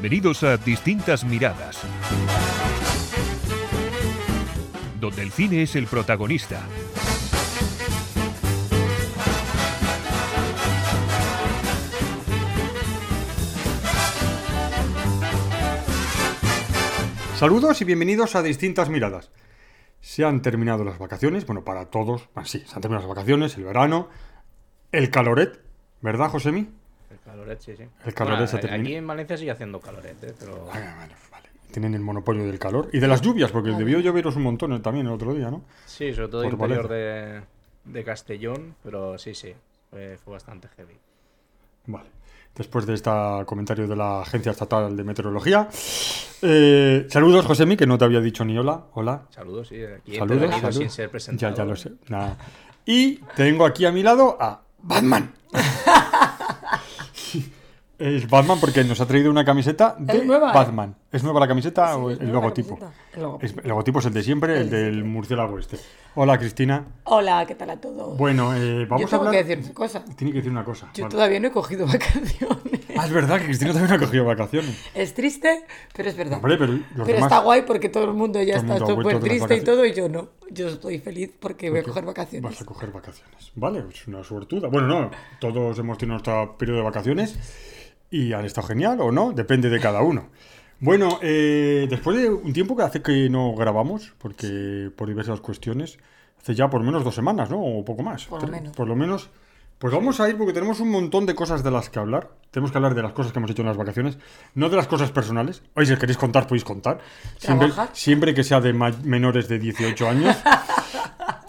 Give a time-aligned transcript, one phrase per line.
[0.00, 1.82] Bienvenidos a Distintas Miradas,
[4.98, 6.62] donde el cine es el protagonista.
[17.36, 19.30] Saludos y bienvenidos a Distintas Miradas.
[20.00, 23.54] Se han terminado las vacaciones, bueno, para todos, bueno, sí, se han terminado las vacaciones,
[23.58, 24.08] el verano,
[24.92, 25.60] el caloret,
[26.00, 26.79] ¿verdad, Josemi?
[27.50, 27.84] El caloret, sí, sí.
[28.04, 28.88] El caloret se Bueno, termina.
[28.88, 30.34] Aquí en Valencia sigue haciendo caloret, ¿eh?
[30.38, 30.56] pero...
[30.64, 30.92] Bueno,
[31.30, 31.48] vale.
[31.72, 34.80] Tienen el monopolio del calor y de las lluvias, porque debió lloveros un montón eh,
[34.80, 35.62] también el otro día, ¿no?
[35.86, 37.42] Sí, sobre todo Por interior de,
[37.84, 39.54] de Castellón, pero sí, sí,
[39.88, 40.96] fue, fue bastante heavy.
[41.86, 42.08] Vale.
[42.56, 43.10] Después de este
[43.46, 45.68] comentario de la Agencia Estatal de Meteorología.
[46.42, 48.86] Eh, saludos, Josemi, que no te había dicho ni hola.
[48.94, 49.22] Hola.
[49.30, 50.74] Saludos, sí, aquí Saludos, saludos.
[50.74, 51.52] sin ser presentado.
[51.52, 51.92] Ya, ya lo sé.
[52.08, 52.36] Nada.
[52.84, 55.32] Y tengo aquí a mi lado a Batman.
[58.00, 60.52] es Batman porque nos ha traído una camiseta de ¿Es nueva?
[60.52, 60.96] Batman.
[61.12, 62.78] ¿Es nueva la camiseta o Sí, el, es el logotipo?
[63.14, 63.46] El logotipo.
[63.58, 65.10] Es- el logotipo es el de siempre, el El de del siempre.
[65.12, 65.76] murciélago este.
[66.14, 66.84] Hola, Cristina.
[67.04, 68.16] Hola, ¿qué tal a todos?
[68.16, 69.42] Bueno, eh, Yo vamos a tengo hablar...
[69.42, 70.04] que decir una cosa.
[70.16, 70.88] Tiene que decir una cosa.
[70.94, 71.12] Yo vale.
[71.14, 72.80] todavía no he cogido vacaciones.
[72.96, 74.76] Ah, es verdad que Cristina también ha cogido vacaciones.
[74.94, 76.38] Es triste, pero es verdad.
[76.38, 77.22] Hombre, pero los pero demás...
[77.24, 80.08] está guay porque todo el mundo ya todo está súper triste y todo y yo
[80.08, 80.28] no.
[80.50, 82.50] Yo estoy feliz porque voy a coger vacaciones.
[82.50, 83.52] Vas a coger vacaciones.
[83.54, 84.68] Vale, es una suertuda.
[84.68, 87.38] Bueno, no, todos hemos tenido nuestro periodo de vacaciones
[88.10, 90.28] y han estado genial o no, depende de cada uno.
[90.80, 95.98] Bueno, eh, después de un tiempo que hace que no grabamos, porque por diversas cuestiones,
[96.40, 97.60] hace ya por lo menos dos semanas, ¿no?
[97.62, 98.24] O poco más.
[98.24, 98.76] Por lo menos.
[98.76, 99.30] Por lo menos.
[99.78, 102.30] Pues vamos a ir porque tenemos un montón de cosas de las que hablar.
[102.50, 104.18] Tenemos que hablar de las cosas que hemos hecho en las vacaciones,
[104.54, 105.62] no de las cosas personales.
[105.74, 106.98] Oye, si queréis contar, podéis contar.
[107.38, 110.36] Siempre, siempre que sea de menores de 18 años.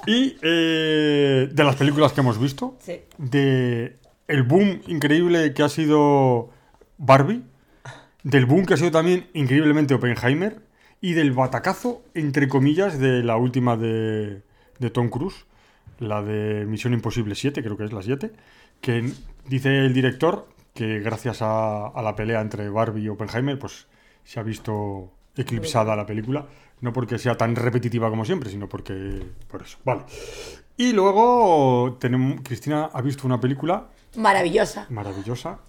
[0.08, 3.02] Y eh, de las películas que hemos visto, Sí.
[3.20, 3.98] de
[4.28, 6.50] el boom increíble que ha sido
[7.04, 7.42] Barbie,
[8.24, 10.62] del boom que ha sido también increíblemente Oppenheimer
[11.02, 14.44] y del batacazo, entre comillas, de la última de,
[14.78, 15.46] de Tom Cruise,
[15.98, 18.32] la de Misión Imposible 7, creo que es la 7,
[18.82, 19.12] que
[19.48, 23.88] dice el director que gracias a, a la pelea entre Barbie y Oppenheimer, pues
[24.24, 26.46] se ha visto eclipsada la película,
[26.82, 29.80] no porque sea tan repetitiva como siempre, sino porque por eso.
[29.84, 30.04] Vale.
[30.78, 34.86] Y luego tenemos Cristina ha visto una película Maravillosa.
[34.90, 35.60] maravillosa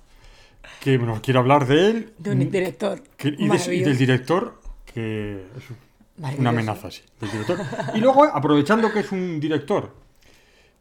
[0.81, 3.03] que nos quiere hablar de él De un director.
[3.17, 3.89] que- y, de- y maravilloso.
[3.89, 5.65] del director que es
[6.39, 7.03] una amenaza, sí.
[7.21, 7.59] del director.
[7.95, 9.95] Y luego, aprovechando que es un director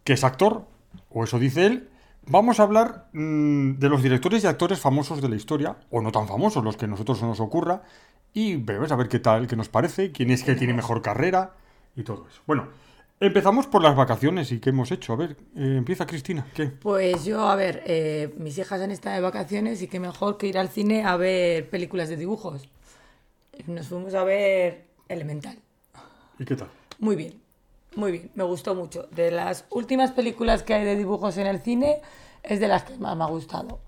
[0.04, 0.66] que es actor,
[1.10, 1.90] o eso dice él,
[2.26, 6.12] vamos a hablar mm, de los directores y actores famosos de la historia, o no
[6.12, 7.84] tan famosos, los que a nosotros nos ocurra,
[8.34, 11.54] y vemos a ver qué tal, qué nos parece, quién es que tiene mejor carrera
[11.96, 12.42] y todo eso.
[12.48, 12.68] Bueno,
[13.22, 15.14] empezamos por las vacaciones y qué hemos hecho.
[15.14, 16.46] A ver, eh, empieza Cristina.
[16.54, 16.66] ¿Qué?
[16.66, 20.48] Pues yo, a ver, eh, mis hijas han estado de vacaciones y qué mejor que
[20.48, 22.68] ir al cine a ver películas de dibujos.
[23.68, 25.58] Nos fuimos a ver Elemental.
[26.40, 26.70] ¿Y qué tal?
[27.00, 27.40] Muy bien,
[27.96, 29.04] muy bien, me gustó mucho.
[29.12, 32.02] De las últimas películas que hay de dibujos en el cine,
[32.44, 33.80] es de las que más me ha gustado.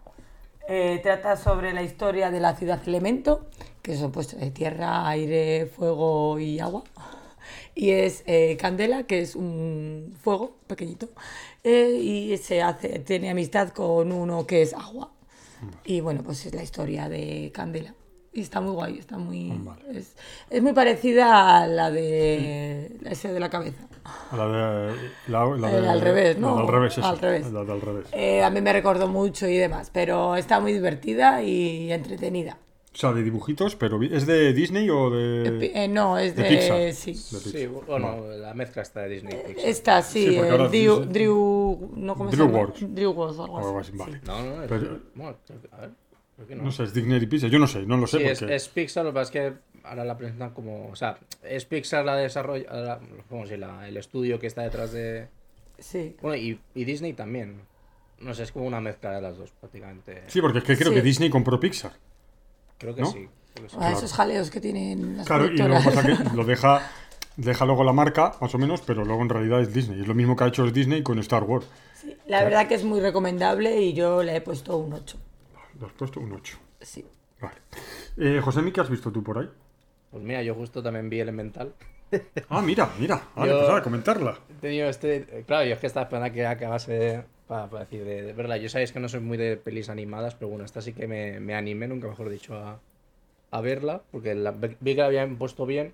[0.67, 3.47] Eh, trata sobre la historia de la ciudad Elemento,
[3.81, 6.83] que son pues de tierra, aire, fuego y agua.
[7.75, 11.09] Y es eh, Candela, que es un fuego pequeñito,
[11.63, 15.11] eh, y se hace, tiene amistad con uno que es agua.
[15.85, 17.95] Y bueno, pues es la historia de Candela.
[18.35, 19.53] Y está muy guay, está muy...
[19.63, 19.81] Vale.
[19.99, 20.15] Es,
[20.49, 22.97] es muy parecida a la de...
[23.01, 23.87] la ese de la cabeza.
[24.31, 24.95] A La de,
[25.27, 26.57] la, la Eh, de- al revés, la ¿no?
[26.57, 27.09] del revés, esa.
[27.09, 27.51] Al revés.
[27.51, 28.07] La del revés.
[28.11, 32.57] Eh, a mí me recordó mucho y demás, pero está muy divertida y entretenida.
[32.93, 35.71] O sea, de dibujitos, pero ¿es de Disney o de...?
[35.73, 36.49] Eh, no, es de de...
[36.49, 36.93] Pixar.
[36.93, 37.11] Sí.
[37.13, 39.69] De Sí, bueno, la mezcla está de Disney y Pixar.
[39.69, 42.81] Esta sí, Sí, el Drew, Drew, no, ¿cómo se DrewWorks.
[42.81, 42.93] llama?
[42.93, 43.89] DrewWorks, algo O algo así.
[43.89, 44.21] así, vale.
[44.27, 44.69] No, no, es...
[44.69, 45.35] Pero- bueno,
[45.71, 45.89] a ver,
[46.57, 46.63] no.
[46.63, 47.49] No sé, es Disney y Pixar.
[47.49, 48.55] Yo no sé, no lo sé Sí, porque...
[48.55, 49.53] es Pixar, lo que pasa es que
[49.85, 50.87] ahora la presentan como...
[50.89, 52.71] O sea, es Pixar la desarrolla...
[52.73, 53.87] la- ¿Cómo se llama?
[53.87, 55.29] El estudio que está detrás de...
[55.79, 56.15] Sí.
[56.21, 57.61] Bueno, y, y Disney también.
[58.19, 60.21] No sé, es como una mezcla de las dos, prácticamente.
[60.27, 60.95] Sí, porque es que creo Sí.
[60.95, 61.93] que Disney compró Pixar.
[62.83, 63.07] Creo que ¿no?
[63.11, 63.29] sí.
[63.53, 63.77] creo que sí.
[63.79, 66.81] Ah, Esos jaleos que tienen las Claro, y luego pasa que lo deja,
[67.37, 70.01] deja luego la marca, más o menos, pero luego en realidad es Disney.
[70.01, 71.65] Es lo mismo que ha hecho Disney con Star Wars.
[71.95, 75.17] Sí, La verdad que es muy recomendable y yo le he puesto un 8.
[75.79, 76.57] Le has puesto un 8.
[76.81, 77.05] Sí.
[77.41, 77.55] Vale.
[78.17, 79.49] Eh, José, ¿qué has visto tú por ahí?
[80.11, 81.73] Pues mira, yo justo también vi Elemental.
[82.49, 83.21] Ah, mira, mira.
[83.35, 84.37] Vale, Yo- pues ahora comentarla.
[84.49, 85.43] He tenido este...
[85.47, 88.57] Claro, yo es que estaba esperando a que acabase para, para decir de, de verla.
[88.57, 91.39] Yo sabéis que no soy muy de pelis animadas, pero bueno, esta sí que me,
[91.39, 92.79] me animé, nunca mejor dicho, a,
[93.51, 95.93] a verla, porque la, vi que la habían puesto bien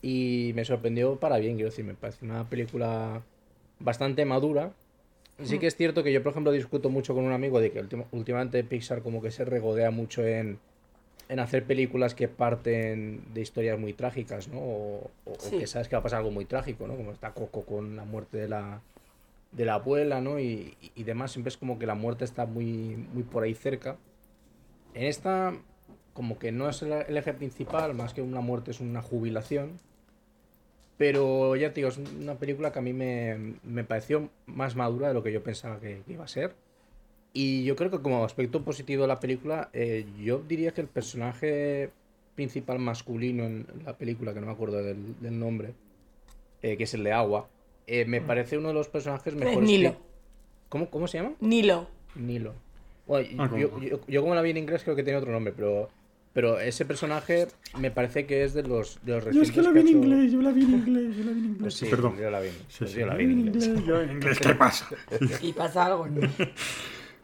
[0.00, 3.22] y me sorprendió para bien, quiero decir, me parece una película
[3.80, 4.72] bastante madura.
[5.42, 7.78] Sí que es cierto que yo, por ejemplo, discuto mucho con un amigo de que
[7.80, 10.58] ultima- últimamente Pixar como que se regodea mucho en
[11.28, 14.60] en hacer películas que parten de historias muy trágicas, ¿no?
[14.60, 15.58] O, o- o Sí.
[15.58, 16.94] que sabes que va a pasar algo muy trágico, ¿no?
[16.96, 18.80] Como está Coco con la muerte de la,
[19.56, 20.38] de la abuela, ¿no?
[20.38, 23.96] Y, y demás, siempre es como que la muerte está muy, muy por ahí cerca.
[24.94, 25.54] En esta,
[26.12, 29.78] como que no es el, eje principal, más que una muerte es una jubilación.
[30.98, 35.08] Pero ya te digo, es una película que a mí me, me pareció más madura
[35.08, 36.54] de lo que yo pensaba que, iba a ser.
[37.32, 40.86] Y yo creo que como aspecto positivo de la película, eh, yo diría que el
[40.88, 41.90] personaje
[42.34, 45.74] principal masculino en la película, que no me acuerdo del, del nombre,
[46.62, 47.48] eh, que es el de agua,
[47.86, 49.68] eh, me parece uno de los personajes mejores.
[49.68, 49.92] Nilo.
[49.92, 49.98] que-
[50.68, 51.32] ¿Cómo, ¿Cómo se llama?
[51.40, 51.86] Nilo.
[52.16, 52.54] Nilo.
[53.06, 55.52] Bueno, Ah, yo, yo- yo como la vi en inglés creo que tiene otro nombre,
[55.56, 55.88] pero,
[56.32, 57.46] pero ese personaje
[57.78, 60.12] me parece que es de los, de los Yo es que la recientes vi en
[60.12, 61.60] inglés, yo la vi en inglés, yo la vi en inglés.
[61.60, 62.16] Pues sí, Perdón.
[62.18, 62.48] yo la vi.
[62.68, 63.84] Sí, sí, yo la vi en inglés.
[63.86, 64.40] yo en inglés.
[64.40, 64.88] ¿Qué pasa?
[65.42, 66.06] Y pasa algo.
[66.08, 66.20] ¿no?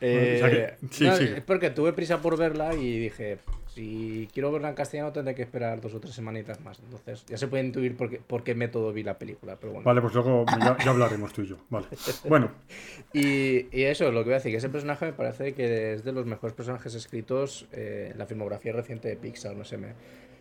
[0.04, 1.36] Eh, O sea que- sí, no, sigue.
[1.38, 3.38] es porque tuve prisa por verla y dije,
[3.72, 6.80] si quiero verla en castellano tendré que esperar dos o tres semanitas más.
[6.80, 9.56] Entonces ya se puede intuir por qué, por qué método vi la película.
[9.60, 9.84] Pero bueno.
[9.84, 11.56] Vale, pues luego ya, ya hablaremos tú y yo.
[11.70, 11.86] Vale.
[12.28, 12.50] Bueno,
[13.14, 16.02] Y, y eso, lo que voy a decir, que ese personaje me parece que es
[16.04, 19.54] de los mejores personajes escritos eh, en la filmografía reciente de Pixar.
[19.54, 19.88] No sé, me,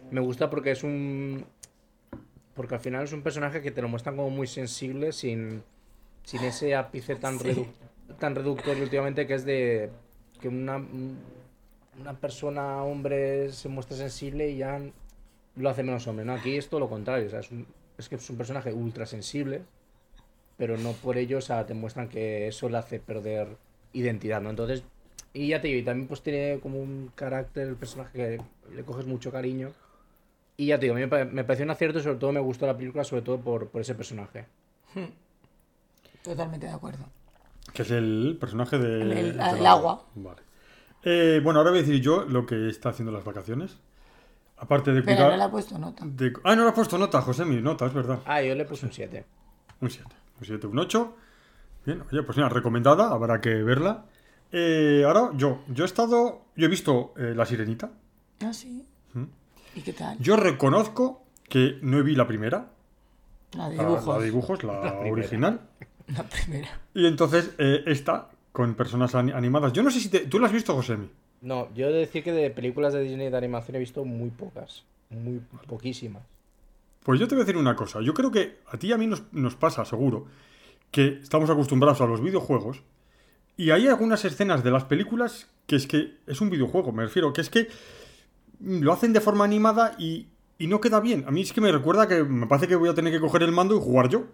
[0.09, 1.45] me gusta porque es un...
[2.55, 5.63] Porque al final es un personaje que te lo muestran como muy sensible sin,
[6.23, 7.47] sin ese ápice tan, Sí.
[7.49, 7.67] redu-
[8.19, 9.89] tan reductorio últimamente que es de
[10.39, 10.77] que una,
[11.99, 14.79] una persona, hombre, se muestra sensible y ya
[15.55, 16.25] lo hace menos hombre.
[16.25, 16.33] ¿no?
[16.33, 17.67] Aquí es todo lo contrario, o sea, es, un-
[17.97, 19.61] es que es un personaje ultra sensible
[20.57, 23.47] pero no por ello, o sea, te muestran que eso le hace perder
[23.93, 24.51] identidad, ¿no?
[24.51, 24.83] Entonces,
[25.33, 28.83] y ya te digo, y también pues tiene como un carácter, el personaje que le
[28.83, 29.71] coges mucho cariño.
[30.57, 32.31] Y ya te digo, a mí me, pa- me pareció un acierto y sobre todo
[32.31, 34.45] me gustó la película, sobre todo por, por ese personaje.
[36.23, 37.05] Totalmente de acuerdo.
[37.73, 40.05] Que es el personaje de, El- el- del el agua.
[40.15, 40.41] Vale.
[41.03, 43.77] Eh, bueno, ahora voy a decir yo lo que está haciendo las vacaciones.
[44.57, 45.31] Aparte de Pero cuidar.
[45.31, 46.05] no le ha puesto nota.
[46.05, 48.19] de- Ah, no le has puesto nota, José, mi nota, es verdad.
[48.25, 49.25] Ah, yo le puse un 7.
[49.79, 50.09] Un 7.
[50.39, 51.15] Un 7, un 8.
[51.85, 54.05] Bien, oye, pues mira, recomendada, habrá que verla.
[54.51, 56.41] Eh, ahora, yo, yo he estado.
[56.55, 57.89] Yo he visto eh, La Sirenita.
[58.43, 58.85] Ah, sí.
[59.13, 59.23] ¿Mm?
[59.75, 60.17] ¿Y qué tal?
[60.19, 62.67] Yo reconozco que no vi la primera,
[63.53, 64.07] La de la- dibujos.
[64.07, 65.59] la de dibujos, la, La primera.
[66.17, 66.79] La primera.
[66.93, 69.73] Y entonces, eh, esta, con personas ani- animadas.
[69.73, 71.09] Yo no sé si te- tú la has visto, Josemi.
[71.41, 74.29] No, yo he de decir que de películas de Disney de animación he visto muy
[74.29, 74.83] pocas.
[75.09, 76.23] Muy poquísimas.
[77.03, 77.99] Pues yo te voy a decir una cosa.
[78.01, 80.27] Yo creo que a ti y a mí nos, nos pasa, seguro,
[80.91, 82.83] que estamos acostumbrados a los videojuegos
[83.57, 87.33] y hay algunas escenas de las películas que es que es un videojuego, me refiero,
[87.33, 87.67] que es que
[88.59, 90.27] lo hacen de forma animada y,
[90.59, 91.23] y no queda bien.
[91.27, 93.43] A mí es que me recuerda que me parece que voy a tener que coger
[93.43, 94.25] el mando y jugar yo.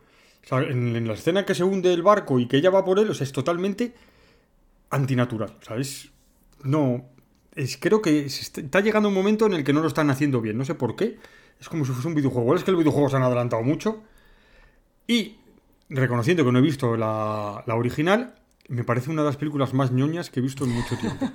[0.48, 2.86] O sea, en, en la escena que se hunde el barco y que ella va
[2.86, 3.94] por él, o sea, es totalmente
[4.90, 5.58] antinatural.
[5.62, 6.10] O sea, es...
[6.64, 7.06] No...
[7.54, 10.10] Es, creo que se está, está llegando un momento en el que no lo están
[10.10, 10.58] haciendo bien.
[10.58, 11.18] No sé por qué.
[11.60, 12.56] Es como si fuese un videojuego.
[12.56, 14.04] Es que el videojuego se han adelantado mucho.
[15.06, 15.38] Y
[15.90, 18.36] reconociendo que no he visto la, la original,
[18.70, 21.30] me parece una de las películas más ñoñas que he visto en mucho tiempo.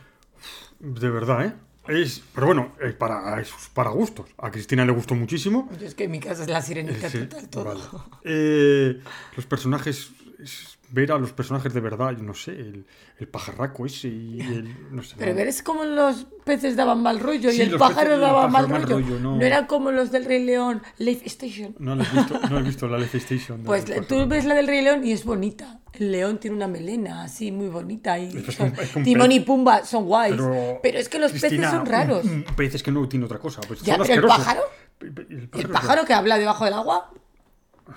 [0.80, 1.54] De verdad, ¿eh?
[1.88, 4.26] Es, pero bueno, es para, es para gustos.
[4.38, 5.68] A Cristina le gustó muchísimo.
[5.80, 7.64] Yo es que en mi casa es la sirenita Sí, total todo.
[7.64, 7.80] vale.
[8.24, 9.00] Eh,
[9.36, 10.10] los personajes,
[10.42, 12.86] es ver a los personajes de verdad, yo no sé, el,
[13.18, 14.94] el pajarraco ese y el.
[14.94, 18.14] No sé, Pero ves como los peces daban mal rollo Sí, y el pájaro peces-
[18.14, 19.06] el daba mal pájaro mal rollo.
[19.06, 19.36] rollo, no.
[19.36, 19.42] no.
[19.44, 21.74] eran como los del Rey León, Life Station.
[21.78, 23.62] No lo he visto, no he visto la Life Station.
[23.64, 24.28] Pues los tú pájaros.
[24.28, 25.80] ves la del Rey León y es bonita.
[25.92, 29.84] El león tiene una melena así muy bonita y Es son- es Timón y Pumba
[29.84, 30.36] son guays.
[30.36, 32.24] Pero, Pero, es que los Cristina, peces son raros.
[32.24, 33.60] Un, un pez es que no tiene otra cosa.
[33.66, 34.60] Pues Ya, son pero el pájaro,
[35.00, 37.10] El el pájaro, pájaro que habla debajo del agua,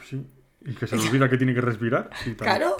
[0.09, 0.25] Sí,
[0.65, 2.09] y que se le olvida que tiene que respirar.
[2.37, 2.77] claro.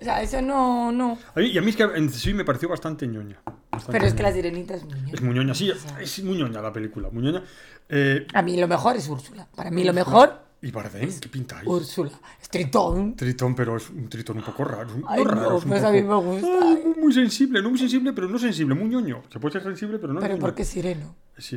[0.00, 1.16] O sea, eso no, no.
[1.36, 3.38] A mí- y a mí es que en sí me pareció bastante ñoña.
[3.70, 5.12] bastante Pero es que la sirenita es muy ñoña.
[5.14, 7.44] Es muy ñoña, sí, O sea, es muy ñoña la película, muy ñoña.
[7.88, 9.46] Eh, A mí lo mejor es Úrsula.
[9.54, 11.66] Para mí lo mejor, y Bardem, ¿qué pinta ahí?
[11.66, 12.10] Úrsula.
[12.40, 13.16] Es Tritón.
[13.16, 14.94] Tritón, pero es un tritón un poco raro.
[14.94, 16.46] un- Ay, no raro, no, es pues a mí me gusta.
[16.62, 19.22] Ay, muy- muy sensible, no muy sensible, pero no sensible, muy ñoño.
[19.32, 21.14] Se puede ser sensible, pero no Pero porque es sireno.
[21.36, 21.56] Sí.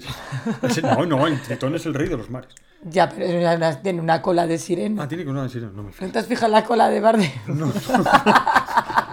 [0.63, 2.53] Ese- no, no, el tritón es el rey de los mares.
[2.83, 5.01] Ya, pero es una- tiene una cola de sireno.
[5.01, 6.07] Ah, tiene una sirena, no me fío.
[6.07, 7.31] ¿No te has fijado la cola de Barde?
[7.47, 7.71] No.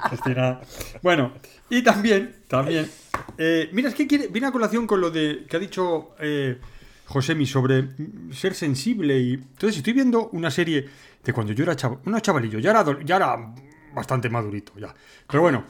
[0.09, 0.61] Cristina.
[1.03, 1.33] Bueno,
[1.71, 2.91] y también, también.
[3.39, 6.59] eh, mira, es que quiere, viene a colación con lo de que ha dicho eh,
[7.07, 7.89] Josemi sobre
[8.33, 9.19] ser sensible.
[9.19, 10.89] y Entonces, estoy viendo una serie
[11.23, 13.55] de cuando yo era chaval, no chavalillo, ya era, ya era
[13.95, 14.95] bastante madurito ya.
[15.27, 15.65] Pero bueno,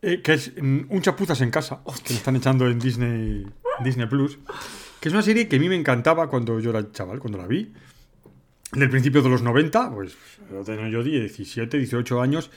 [0.00, 3.46] eh, que es mm, Un chapuzas en casa, que lo están echando en Disney,
[3.82, 4.38] Disney Plus.
[5.00, 7.46] Que es una serie que a mí me encantaba cuando yo era chaval, cuando la
[7.46, 7.72] vi.
[8.72, 10.16] Del principio de los 90, pues
[10.50, 12.50] lo tenía yo 17, 18 años.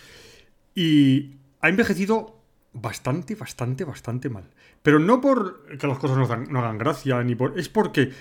[0.76, 2.42] Y ha envejecido
[2.74, 4.50] bastante, bastante, bastante mal.
[4.88, 7.60] Pero no por que las cosas no, dan- no hagan gracia, ni por.
[7.60, 8.14] Es porque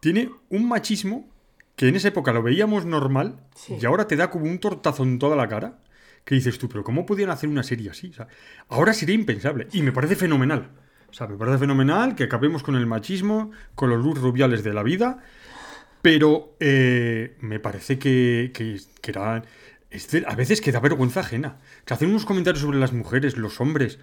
[0.00, 1.30] tiene un machismo
[1.76, 3.78] que en esa época lo veíamos normal Sí.
[3.80, 5.78] y ahora te da como un tortazo en toda la cara.
[6.26, 8.08] Que dices tú, pero ¿cómo podían hacer una serie así?
[8.10, 8.28] O sea,
[8.68, 9.66] ahora sería impensable.
[9.72, 10.72] Y me parece fenomenal.
[11.08, 14.74] O sea, me parece fenomenal que acabemos con el machismo, con los luz rubiales de
[14.74, 15.20] la vida.
[16.02, 18.78] Pero eh, me parece que, que,
[19.10, 19.42] era.
[20.26, 21.56] a veces que da vergüenza ajena.
[21.86, 23.98] Que hacen unos comentarios sobre las mujeres, los hombres.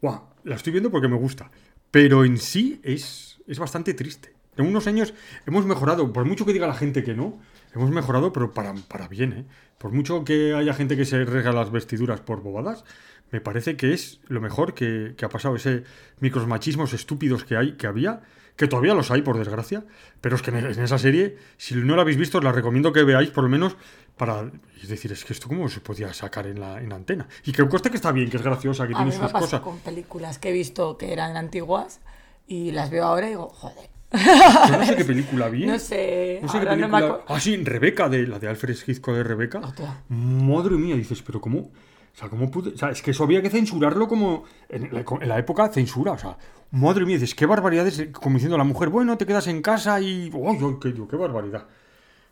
[0.00, 1.50] La estoy viendo porque me gusta.
[1.90, 4.34] Pero en sí es, es bastante triste.
[4.56, 5.14] En unos años
[5.46, 7.38] hemos mejorado, por mucho que diga la gente que no,
[7.74, 9.44] hemos mejorado, pero para, para bien, ¿eh?
[9.78, 12.84] Por mucho que haya gente que se rega las vestiduras por bobadas,
[13.30, 15.54] me parece que es lo mejor que, que ha pasado.
[15.54, 15.84] Ese
[16.18, 18.22] micromachismos estúpidos que hay, que había,
[18.58, 19.84] que todavía los hay, por desgracia,
[20.20, 22.92] pero es que en, en esa serie, si no la habéis visto, os la recomiendo
[22.92, 23.76] que veáis, por lo menos,
[24.18, 24.50] para...
[24.82, 27.26] Es decir, es que esto cómo se podía sacar en la, en la antena.
[27.46, 29.32] Y que conste que está bien, que es graciosa, que A tiene mí me sus
[29.32, 29.60] cosas.
[29.60, 32.00] con películas que he visto que eran antiguas
[32.46, 33.88] y las veo ahora y digo, joder.
[34.12, 35.66] Yo no sé qué película vi.
[35.66, 37.24] No sé, No sé qué ahora no me película.
[37.28, 39.60] ah, sí, Rebeca, de la de Alfred Hitchcock de Rebeca.
[40.08, 41.70] Madre mía, dices, pero ¿cómo?
[42.18, 42.70] O sea, ¿cómo pude?
[42.70, 44.42] O sea, es que eso había que censurarlo como.
[44.68, 46.10] En la, en la época, censura.
[46.12, 46.36] O sea,
[46.72, 47.96] madre mía, dices, qué barbaridades.
[48.00, 50.28] eh, Como diciendo a la mujer, bueno, te quedas en casa y.
[50.34, 51.66] ¡Ay, ay, qué, qué barbaridad!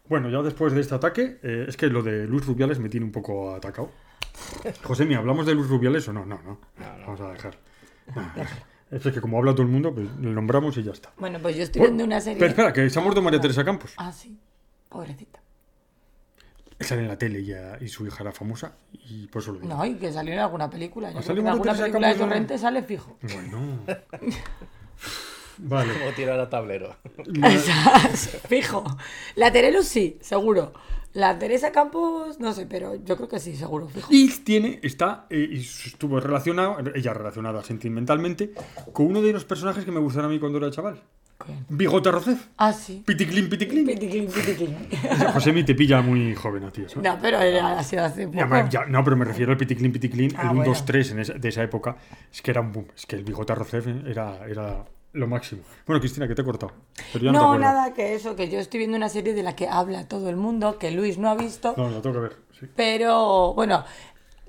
[0.09, 3.07] Bueno, ya después de este ataque, eh, es que lo de Luis Rubiales me tiene
[3.07, 3.91] un poco atacado.
[4.83, 6.27] José, ¿me hablamos de Luis Rubiales o no?
[6.27, 6.59] No, no.
[7.07, 7.57] Vamos a dejar.
[8.15, 8.23] No,
[8.91, 11.13] es que como habla todo el mundo, pues le nombramos y ya está.
[11.19, 12.39] Bueno, pues yo estoy viendo una serie.
[12.39, 13.95] Pero espera, que se ha muerto María Teresa Campos.
[13.97, 14.37] Ah, sí.
[14.89, 15.41] Pobrecita.
[16.79, 19.61] Sale en la tele y, ya- y su hija era famosa y por eso lo
[19.61, 19.75] digo.
[19.75, 21.11] No, y que salió en alguna película.
[21.11, 22.15] Yo ¿Ha creo que en alguna película de?
[22.17, 23.17] Torrente sale fijo.
[23.23, 23.81] Bueno.
[25.59, 25.95] Vale.
[25.95, 26.97] Como tirar a tablero.
[28.49, 28.85] fijo.
[29.37, 30.75] La Terelu sí, seguro.
[31.15, 34.09] La Teresa Campos, no sé, pero yo creo que sí, seguro, fijo.
[34.13, 38.53] Y tiene, está, eh, y estuvo relacionada, ella relacionada sentimentalmente,
[38.93, 41.01] con uno de los personajes que me gustaron a mí cuando era chaval.
[41.69, 42.47] Bigote Rocef.
[42.57, 43.03] Ah, sí.
[43.07, 43.87] Piticlin, piticlin.
[43.87, 44.77] Piticlin, piticlin.
[45.35, 47.01] José mi te pilla muy joven a ti eso.
[47.03, 48.39] No, pero era así hace poco.
[48.39, 50.71] Ya, ma- ya, no, pero me refiero al Piticlin, Piticlin, Ah, el 1, bueno.
[50.73, 51.97] 2, 3 en esa- de esa época.
[52.33, 52.87] Es que era un boom.
[52.97, 55.63] Es que el bigote Rocef era, era lo máximo.
[55.87, 56.73] Bueno, Cristina, que te he cortado.
[57.13, 59.67] Pero ya no, nada, que eso, que yo estoy viendo una serie de la que
[59.69, 62.37] habla todo el mundo, que Luis no ha visto, No, lo tengo que ver.
[62.61, 62.67] Sí.
[62.77, 63.85] pero bueno,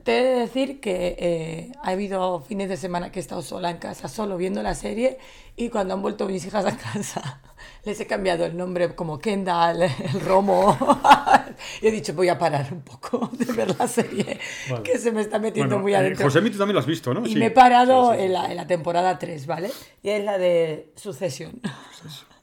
[0.07, 3.69] te he de decir que eh, ha habido fines de semana que he estado sola
[3.69, 5.17] en casa, solo viendo la serie,
[5.57, 7.41] y cuando han vuelto mis hijas a casa,
[7.83, 9.81] les he cambiado el nombre como Kendall,
[10.13, 10.77] el Romo,
[11.81, 14.83] y he dicho, voy a parar un poco de ver la serie, Vale.
[14.83, 16.23] que se me está metiendo Bueno, muy eh, adentro.
[16.23, 17.25] José mi, tú también lo has visto, ¿no?
[17.27, 17.35] Y Sí.
[17.39, 18.23] me he parado Sí, sí.
[18.27, 19.69] En, la, en la temporada 3, ¿vale?
[20.03, 21.59] Y es la de Sucesión.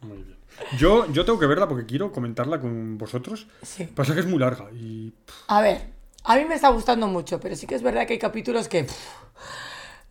[0.03, 0.37] Muy bien.
[0.79, 3.47] Yo, yo tengo que verla porque quiero comentarla con vosotros.
[3.63, 3.85] Sí.
[3.85, 5.15] Pasa que es muy larga y
[5.49, 5.94] A ver,
[6.25, 8.85] a mí me está gustando mucho, pero sí que es verdad que hay capítulos que.
[8.85, 8.95] pff,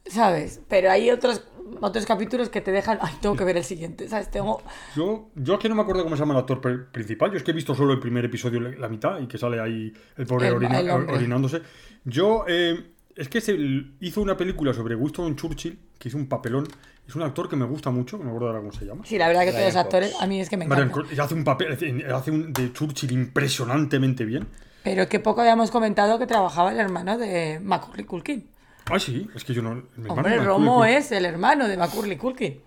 [0.06, 0.60] ¿Sabes?
[0.68, 1.44] Pero hay otros,
[1.80, 3.00] otros capítulos que te dejan.
[3.02, 4.30] Ay, tengo que ver el siguiente, ¿sabes?
[4.30, 4.62] Tengo.
[4.96, 7.32] yo, yo que no me acuerdo cómo se llama el actor pri- principal.
[7.32, 9.94] Yo es que he visto solo el primer episodio, la mitad, y que sale ahí
[10.18, 11.62] el pobre El- orina- el orinándose.
[12.04, 13.58] Yo eh, es que se
[14.02, 16.68] hizo una película sobre Winston Churchill, que hizo un papelón.
[17.08, 19.06] Es un actor que me gusta mucho, no me acuerdo ahora cómo se llama.
[19.06, 20.90] Sí, la verdad que todos Brian los actores, a mí es que me Brian.
[20.90, 21.74] Cox, y hace un papel,
[22.14, 24.48] hace un de Churchill impresionantemente bien.
[24.84, 28.50] Pero que poco habíamos comentado que trabajaba el hermano de Macaulay Culkin.
[28.92, 29.76] Ah, sí, es que yo no.
[29.96, 32.62] mi Hombre, Romo Culkin- es el hermano de Macaulay Culkin.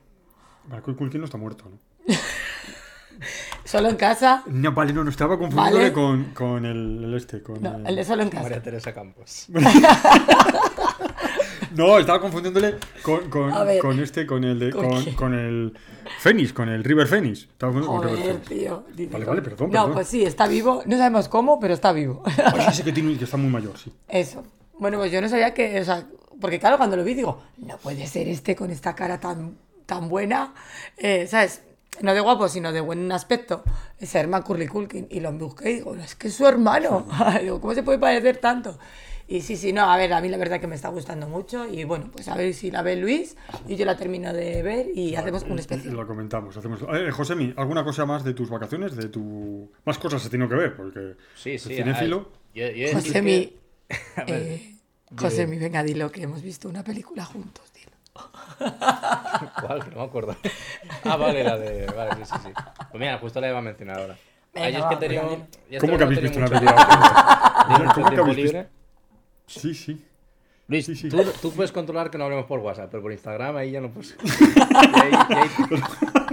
[0.68, 1.78] Macaulay Culkin no está muerto, ¿no?
[3.64, 4.42] Solo en casa.
[4.46, 5.92] No, vale, no, no estaba confundiéndole Vale.
[5.92, 7.42] con, con el, el este.
[7.42, 8.62] Con No, el- el de solo en María casa.
[8.62, 9.46] Teresa Campos.
[11.76, 13.78] No, estaba confundiéndole con, con, A ver.
[13.80, 14.70] con este, con el de,
[15.14, 15.76] ¿Con el
[16.20, 17.42] Fénix, con el River Fénix.
[17.42, 18.84] Estaba confundiendo con Joder, tío.
[18.94, 19.92] Dice, Vale, vale, perdón, No, perdón.
[19.92, 20.82] pues sí, está vivo.
[20.86, 22.22] No sabemos cómo, pero está vivo.
[22.24, 23.92] Ay, ese que tiene que está muy mayor, sí.
[24.08, 24.42] Eso.
[24.78, 26.06] Bueno, pues yo no sabía que, o sea,
[26.40, 29.56] porque claro, cuando lo vi digo, no puede ser este con esta cara tan,
[29.86, 30.54] tan buena,
[30.96, 31.62] eh, ¿sabes?
[32.02, 33.64] No de guapo, sino de buen aspecto,
[33.98, 35.06] ser Macaulay Culkin.
[35.10, 37.06] Y lo busqué y digo, es que es su hermano.
[37.40, 38.78] digo, ¿cómo se puede parecer tanto?
[39.28, 41.66] Y sí, sí, no, a ver, a mí la verdad que me está gustando mucho
[41.66, 44.86] y bueno, pues a ver si la ve Luis y yo la termino de ver
[44.94, 45.94] y hacemos un y especial.
[45.94, 46.56] Lo comentamos.
[46.56, 46.80] Hacemos...
[46.92, 48.94] Eh, Josemi, ¿alguna cosa más de tus vacaciones?
[48.94, 51.74] de tu Más cosas se tienen que ver, porque Sí, sí.
[51.74, 52.30] cinéfilo...
[52.92, 53.52] Josemi,
[54.26, 54.76] eh,
[55.18, 57.92] Josemi, venga, dilo que hemos visto una película juntos, dilo.
[59.60, 59.84] ¿Cuál?
[59.84, 60.36] Que no me acuerdo.
[61.04, 61.86] Ah, vale, la de.
[61.86, 62.50] Vale, sí, sí, sí.
[62.90, 64.16] Pues mira, justo la iba a mencionar ahora.
[64.54, 67.66] Venga, Ay, es que ¿Cómo que habéis visto una película?
[67.68, 68.66] mucho ¿Cómo que habéis visto?
[69.46, 70.02] Sí, sí.
[70.68, 71.08] Luis, Sí, sí.
[71.08, 73.88] Tú, tú puedes controlar que no hablemos por WhatsApp, pero por Instagram ahí ya no
[73.90, 74.16] puedes.
[74.74, 75.80] Ahí- ahí-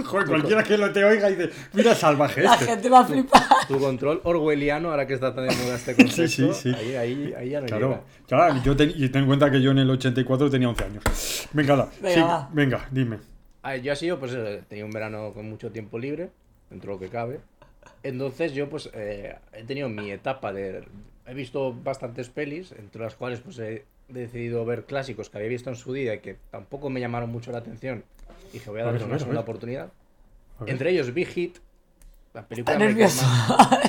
[0.04, 2.66] Joder, cualquiera que lo te oiga y dice, mira salvaje La este.
[2.66, 3.42] gente va a flipar.
[3.68, 6.74] Tu control orwelliano, ahora que está tan de moda este concepto, Sí, sí, sí.
[6.74, 8.00] Ahí, ahí, ahí ya no Claro, llega.
[8.26, 11.48] claro, yo ten, y ten en cuenta que yo en el 84 tenía 11 años.
[11.52, 13.18] Venga, la, Venga, sí, venga, dime.
[13.62, 16.30] A ver, yo he sido, pues eh, tenía un verano con mucho tiempo libre,
[16.70, 17.40] dentro de lo que cabe.
[18.02, 20.82] Entonces yo pues eh, he tenido mi etapa de...
[21.26, 25.70] He visto bastantes pelis, entre las cuales pues he decidido ver clásicos que había visto
[25.70, 28.04] en su día y que tampoco me llamaron mucho la atención.
[28.50, 29.48] Y dije, voy a A darle ver, a una a segunda ver.
[29.48, 29.92] oportunidad.
[30.60, 30.64] A.
[30.66, 31.56] Entre ellos vi Hit,
[32.34, 33.24] la película Está nervioso.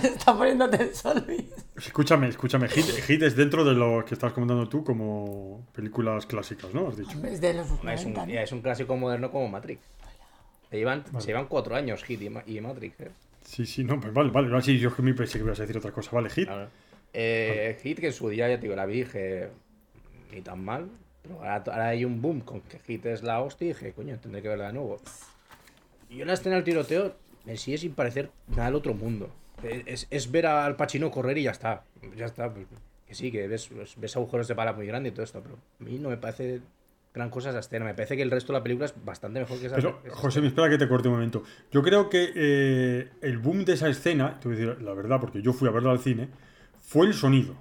[0.04, 1.44] Está poniéndote sol, Luis.
[1.75, 2.70] Escúchame, escúchame.
[2.70, 6.88] Hit, Hit es dentro de lo que estás comentando tú como películas clásicas, ¿no?
[6.88, 7.18] Has dicho.
[7.25, 7.72] Es de los Es
[8.06, 8.34] un, 90, ¿no?
[8.34, 9.82] ya, es un clásico moderno como Matrix.
[10.70, 11.22] Se llevan, Vale.
[11.22, 13.00] se llevan cuatro años Hit y, y Matrix.
[13.01, 13.12] ¿eh?
[13.44, 14.48] Sí, sí, no, pues vale, vale.
[14.48, 16.10] Ahora sí, yo es que me pensé que ibas a decir otra cosa.
[16.13, 16.46] Vale, Hit.
[16.48, 16.70] Claro.
[17.17, 19.50] Eh, Hit, que en su día ya te digo, la vi dije,
[20.31, 20.89] ni tan mal.
[21.22, 24.17] Pero ahora, ahora hay un boom con que Hit es la hostia y dije, coño,
[24.19, 24.98] tendré que verla de nuevo.
[26.10, 29.29] Y yo la escena del tiroteo me sigue sin parecer nada del otro mundo.
[29.63, 31.84] Es, es ver al Pachino correr y ya está.
[32.15, 32.53] Ya está.
[32.53, 32.67] pues,
[33.07, 35.84] que sí, que ves, ves agujeros de bala muy grandes y todo esto, pero a
[35.84, 36.62] mí no me parece
[37.13, 37.86] gran cosa esa escena.
[37.86, 40.15] Me parece que el resto de la película es bastante mejor que esa Pero, esa
[40.15, 41.43] José, me espera que te corte un momento.
[41.72, 45.19] Yo creo que eh, el boom de esa escena, te voy a decir la verdad,
[45.19, 46.29] porque yo fui a verla al cine,
[46.86, 47.56] fue el sonido.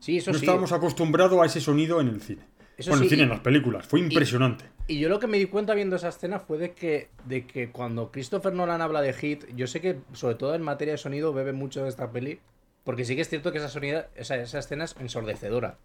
[0.00, 0.44] Sí, eso No sí.
[0.44, 2.42] estábamos acostumbrados a ese sonido en el cine.
[2.76, 3.86] Eso bueno, en el sí, cine, y- en las películas.
[3.86, 4.64] Fue impresionante.
[4.86, 7.70] Y yo lo que me di cuenta viendo esa escena fue de que, de que
[7.70, 11.32] cuando Christopher Nolan habla de Hit, yo sé que sobre todo en materia de sonido
[11.32, 12.40] bebe mucho de esta peli,
[12.84, 15.78] porque sí que es cierto que esa, sonida, esa, esa escena es ensordecedora.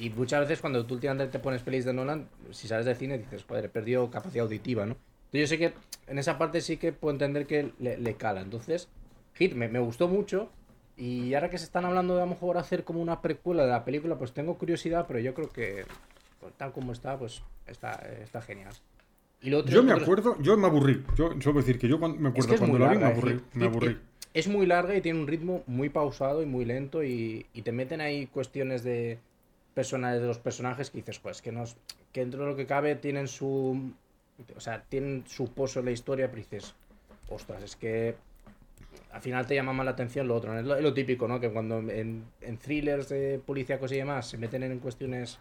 [0.00, 3.18] Y muchas veces cuando tú últimamente te pones pelis de Nolan, si sales de cine
[3.18, 4.96] dices, joder, he perdido capacidad auditiva, ¿no?
[5.32, 5.72] Entonces yo sé que
[6.10, 8.40] en esa parte sí que puedo entender que le, le cala.
[8.40, 8.88] Entonces,
[9.34, 10.50] Hit me, me gustó mucho.
[11.00, 13.70] Y ahora que se están hablando de a lo mejor hacer como una precuela de
[13.70, 15.84] la película, pues tengo curiosidad, pero yo creo que
[16.40, 17.92] pues, tal como está, pues está,
[18.22, 18.74] está genial.
[19.40, 21.02] Y lo otro- Yo me otro- acuerdo, yo me aburrí.
[21.16, 22.98] Yo suelo decir que yo cuando, me es acuerdo que es cuando muy la vi
[22.98, 23.32] me aburrí.
[23.32, 23.98] Hit- Me aburrí.
[24.34, 27.72] Es muy larga y tiene un ritmo muy pausado y muy lento y, y te
[27.72, 29.18] meten ahí cuestiones de
[29.74, 31.76] personajes de los personajes que dices, pues que nos
[32.12, 33.90] que dentro de lo que cabe tienen su
[34.56, 36.74] o sea, tienen su pozo en la historia, pero dices,
[37.28, 38.14] ostras, es que
[39.12, 41.40] al final te llama más la atención lo otro, es lo, lo típico, ¿no?
[41.40, 45.38] Que cuando en, en thrillers de policíacos y demás se meten en cuestiones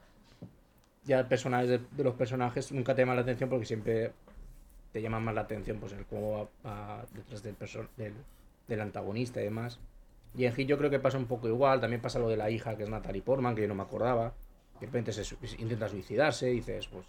[1.05, 4.11] ya personales de, de los personajes, nunca te llama la atención porque siempre
[4.91, 6.05] te llama más la atención pues el
[6.65, 7.55] va detrás del,
[7.97, 8.13] del,
[8.67, 9.79] del antagonista y demás.
[10.35, 12.49] Y en Hit yo creo que pasa un poco igual, también pasa lo de la
[12.49, 14.33] hija que es Natalie Portman, que yo no me acordaba.
[14.79, 17.05] De repente se intenta suicidarse dices, pues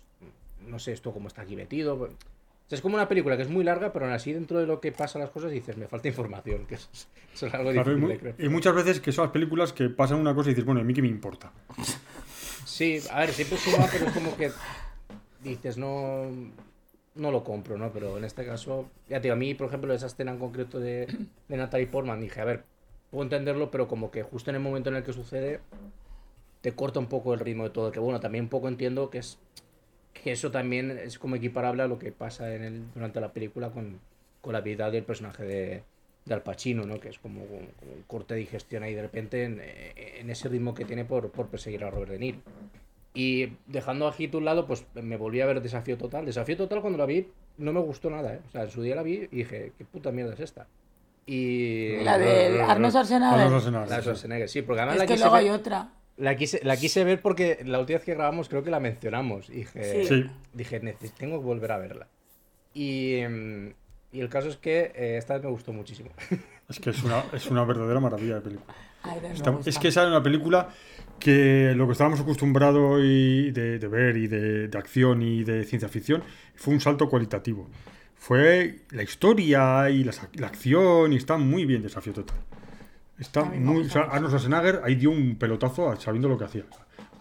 [0.66, 2.08] no sé esto cómo está aquí metido.
[2.70, 4.80] Sea, es como una película que es muy larga, pero aún así dentro de lo
[4.80, 7.90] que pasa las cosas dices, me falta información, que eso es, eso es algo Claro,
[7.90, 8.35] y, difícil de creer.
[8.38, 10.85] y muchas veces que son las películas que pasan una cosa y dices, bueno, a
[10.85, 11.50] mí qué me importa.
[12.64, 14.52] Sí, a ver, siempre suma, pero es como que
[15.42, 16.30] dices, no,
[17.16, 17.90] no lo compro, ¿no?
[17.92, 20.78] Pero en este caso, ya te digo, a mí, por ejemplo, esa escena en concreto
[20.78, 21.09] de,
[21.48, 22.62] de Natalie Portman, dije, a ver,
[23.11, 25.59] puedo entenderlo, pero como que justo en el momento en el que sucede,
[26.61, 27.90] te corta un poco el ritmo de todo.
[27.90, 29.38] Que bueno, también un poco entiendo que es
[30.12, 33.70] que eso también es como equiparable a lo que pasa en el, durante la película
[33.70, 33.98] con,
[34.40, 35.82] con la habilidad del personaje de,
[36.24, 37.00] de Al Pacino, ¿no?
[37.00, 39.60] Que es como, un- como un corte de digestión ahí de repente en,
[39.96, 42.38] en ese ritmo que tiene por, por perseguir a Robert De Niro.
[43.14, 46.24] Y dejando a Hit a un lado, pues me volví a ver Desafío Total.
[46.24, 47.26] Desafío Total cuando la vi
[47.58, 48.40] no me gustó nada, ¿eh?
[48.46, 50.66] O sea, en su día la vi y dije, ¿qué puta mierda es esta?
[51.26, 51.96] Y...
[52.02, 53.40] La de Arnold Schwarzenegger.
[53.40, 54.62] Arnold Schwarzenegger, La de sí.
[54.62, 55.88] Porque además Es la que luego hay otra.
[56.20, 59.48] La quise, la quise ver porque la última vez que grabamos creo que la mencionamos.
[59.50, 60.24] Y dije, Sí.
[60.52, 62.06] Dije "Neces- tengo que volver a verla.
[62.74, 63.68] Y, mm,
[64.12, 66.11] y el caso es que eh, esta vez me gustó muchísimo.
[66.70, 68.72] Es que es una, es una verdadera maravilla de película.
[69.02, 70.68] Ay, Está- es que esa era una película
[71.18, 75.64] que lo que estábamos acostumbrados y de, de ver y de, de acción y de
[75.64, 76.22] ciencia ficción
[76.54, 77.68] fue un salto cualitativo.
[78.14, 82.37] Fue la historia y las- la, acción y está muy bien Desafío Total.
[83.20, 83.87] Está muy...
[83.87, 84.02] O sea.
[84.02, 86.64] Arnold Schwarzenegger ahí dio un pelotazo sabiendo lo que hacía.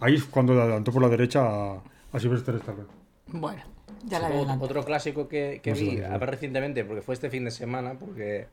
[0.00, 1.82] Ahí es cuando le adelantó por la derecha a,
[2.12, 2.88] a Sylvester Stallone.
[3.28, 3.62] Bueno,
[4.06, 7.28] ya la Otro- Otro clásico que, que No vi, a ver recientemente, porque fue este
[7.30, 8.46] fin de semana, porque,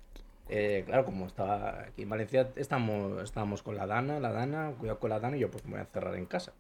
[0.50, 5.00] eh, claro, como estaba aquí en Valencia, estamos, estábamos con la Dana, la Dana, cuidado
[5.00, 6.52] con la Dana, y yo pues me voy a encerrar en casa.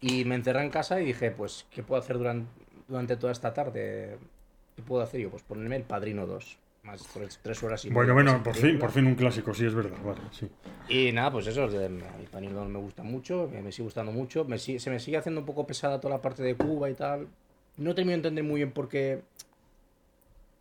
[0.00, 2.48] Y me encerré en casa y dije, pues, ¿qué puedo hacer durante,
[2.88, 4.18] durante toda esta tarde?
[4.74, 5.30] ¿Qué puedo hacer yo?
[5.30, 6.58] Pues ponerme El Padrino 2.
[6.84, 9.74] Más tres, tres horas y Bueno, bueno, por fin, por fin un clásico, sí, es
[9.74, 9.96] verdad.
[10.04, 10.48] Vale, sí.
[10.88, 12.00] Y nada, pues eso, el
[12.54, 14.44] 2 me gusta mucho, me, sigue gustando mucho.
[14.44, 16.94] Me, sigue- se me sigue haciendo un poco pesada toda la parte de Cuba y
[16.94, 17.26] tal.
[17.78, 19.22] No termino de entender muy bien por qué.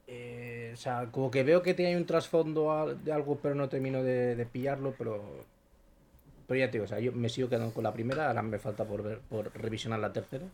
[0.08, 4.02] eh, o sea, como que veo que tiene un trasfondo de algo, pero no termino
[4.04, 5.22] de, de pillarlo, pero.
[6.48, 8.60] Pero ya te digo, o sea, yo me sigo quedando con la primera, ahora me
[8.60, 10.46] falta por ver, por revisionar la tercera,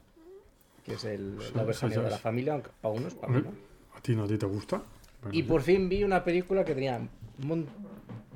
[0.85, 3.53] que es el, la versión de la familia, aunque para unos, para no.
[3.95, 4.81] ¿A ti no a ti te gusta?
[5.21, 6.99] Bueno, Y por fin vi una película que tenía
[7.39, 7.67] mon-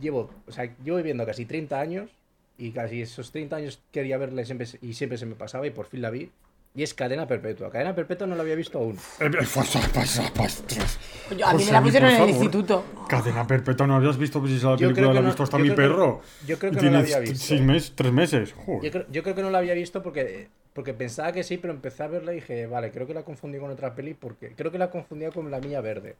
[0.02, 2.10] Llevo, o sea, llevo viviendo casi 30 años
[2.58, 5.66] y casi esos 30 años quería verla y siempre, se- y siempre se me pasaba
[5.66, 6.30] y por fin la vi.
[6.76, 7.70] Y es Cadena Perpetua.
[7.70, 8.96] Cadena Perpetua no la había visto aún.
[9.20, 11.00] Eh, eh, pasa, pasa, pastras.
[11.30, 12.84] Coño, a mí me la pusieron en el instituto.
[13.08, 15.64] Cadena perpetua no habías visto, pues si Yo película la ha no- visto hasta yo
[15.64, 16.22] mi que- perro.
[16.48, 17.36] yo creo que no la había visto.
[17.38, 18.56] seis meses, tres meses.
[18.82, 21.74] Yo creo, yo creo que no la había visto porque, porque pensaba que sí, pero
[21.74, 24.72] empecé a verla y dije, vale, creo que la confundí con otra peli porque creo
[24.72, 26.16] que la confundía con La Milla Verde.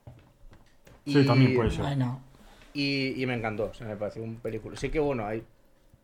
[1.06, 1.82] Sí, también puede ser.
[1.82, 2.22] Bueno,
[2.74, 4.76] Y, y me encantó, o sea, me pareció un película.
[4.78, 5.44] Sí que bueno, hay.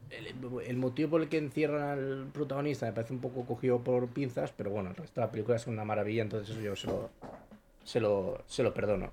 [0.09, 0.35] El,
[0.65, 4.51] el motivo por el que encierran al protagonista me parece un poco cogido por pinzas,
[4.55, 7.09] pero bueno, el resto de la película es una maravilla, entonces eso yo se lo,
[7.83, 9.11] se lo, se lo perdono.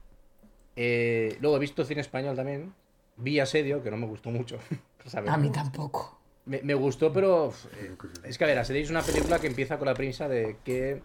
[0.75, 2.73] Eh, luego he visto cine español también.
[3.17, 4.59] Vi Asedio, que no me gustó mucho.
[5.07, 5.31] ¿sabes?
[5.31, 6.19] a mí tampoco.
[6.47, 9.79] Me, me gustó, pero eh, es que a ver, Asedio es una película que empieza
[9.79, 11.03] con la premisa de que,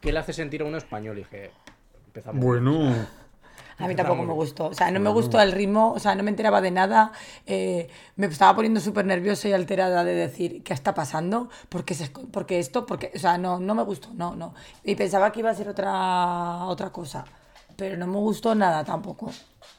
[0.00, 1.16] que le hace sentir a uno español.
[1.16, 1.50] Y dije,
[2.06, 2.44] empezamos.
[2.44, 3.06] Bueno,
[3.78, 4.66] A mí tampoco me gustó.
[4.66, 7.12] O sea, no me gustó el ritmo, o sea, no me enteraba de nada.
[7.46, 11.48] eh, me estaba poniendo súper nerviosa y alterada de decir, ¿qué está pasando?
[11.68, 12.86] ¿Por qué, se, por qué esto?
[12.86, 14.54] Porque, o sea, no, no me gustó, no, no.
[14.84, 17.24] Y pensaba que iba a ser otra, otra cosa.
[17.76, 19.30] Pero no me gustó nada tampoco.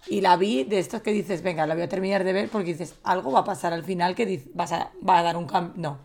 [0.08, 2.68] Y la vi de estos que dices, venga, la voy a terminar de ver porque
[2.74, 5.46] dices, algo va a pasar al final que dices, vas a, va a dar un
[5.46, 5.74] cambio.
[5.76, 5.98] No,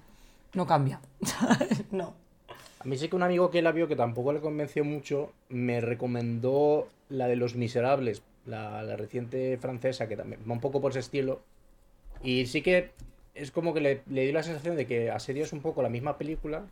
[0.55, 1.01] no cambia.
[1.93, 2.24] no.
[2.85, 5.81] A mí sí que un amigo que la vio que tampoco le convenció mucho me
[5.81, 10.91] recomendó la de Los Miserables, la, la reciente francesa, que también va un poco por
[10.91, 11.41] ese estilo.
[12.23, 12.91] Y sí que
[13.35, 15.89] es como que le, le dio la sensación de que Asedio es un poco la
[15.89, 16.67] misma película,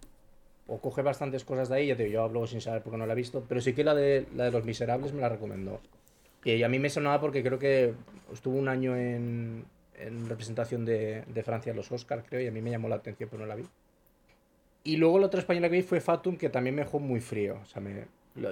[0.67, 3.07] o coge bastantes cosas de ahí, ya te digo, yo hablo sin saber porque no
[3.07, 5.81] la he visto, pero sí que la de, la de Los Miserables me la recomendó.
[6.45, 7.95] Y a mí me sonaba porque creo que
[8.33, 9.65] estuvo un año en,
[9.99, 12.97] en representación de, de Francia en los Oscars, creo, y a mí me llamó la
[12.97, 13.65] atención, pero no la vi.
[14.85, 17.59] Y luego la otra española que vi fue Fatum, que también me dejó muy frío.
[17.63, 18.07] O sea, me,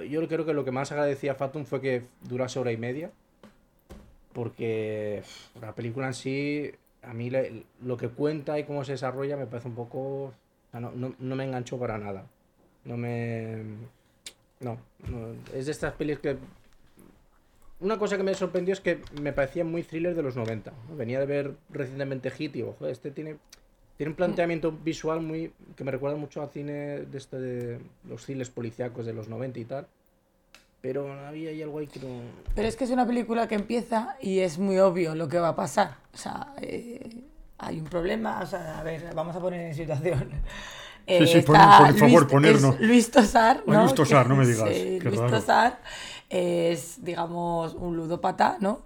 [0.09, 3.11] yo creo que lo que más agradecía a Fatum fue que durase hora y media.
[4.33, 5.23] Porque
[5.59, 7.29] la película en sí, a mí
[7.83, 10.33] lo que cuenta y cómo se desarrolla me parece un poco...
[10.73, 12.25] no, no- no me enganchó para nada.
[12.85, 13.57] No me...
[14.61, 14.77] No,
[15.09, 16.37] no, es de estas pelis que...
[17.81, 20.71] Una cosa que me sorprendió es que me parecía muy thriller de los 90.
[20.89, 20.95] ¿no?
[20.95, 23.37] Venía de ver recientemente Hit y digo, este tiene
[24.01, 28.25] tiene un planteamiento visual muy que me recuerda mucho al cine de este de los
[28.25, 29.85] thrillers policíacos de los 90 y tal.
[30.81, 32.07] Pero había ahí algo ahí que no.
[32.55, 35.49] Pero es que es una película que empieza y es muy obvio lo que va
[35.49, 35.97] a pasar.
[36.15, 37.11] O sea, eh,
[37.59, 38.39] hay un problema.
[38.41, 40.31] O sea, a ver, vamos a poner en situación.
[41.05, 42.79] Eh, Sí, sí, por favor, Luis- ponernos.
[42.79, 43.81] Luis Tosar, ¿no?
[43.83, 45.29] Luis Tosar, no me digas, qué Luis raro.
[45.31, 45.79] Tosar
[46.27, 48.81] es, digamos, un ludópata, ¿no?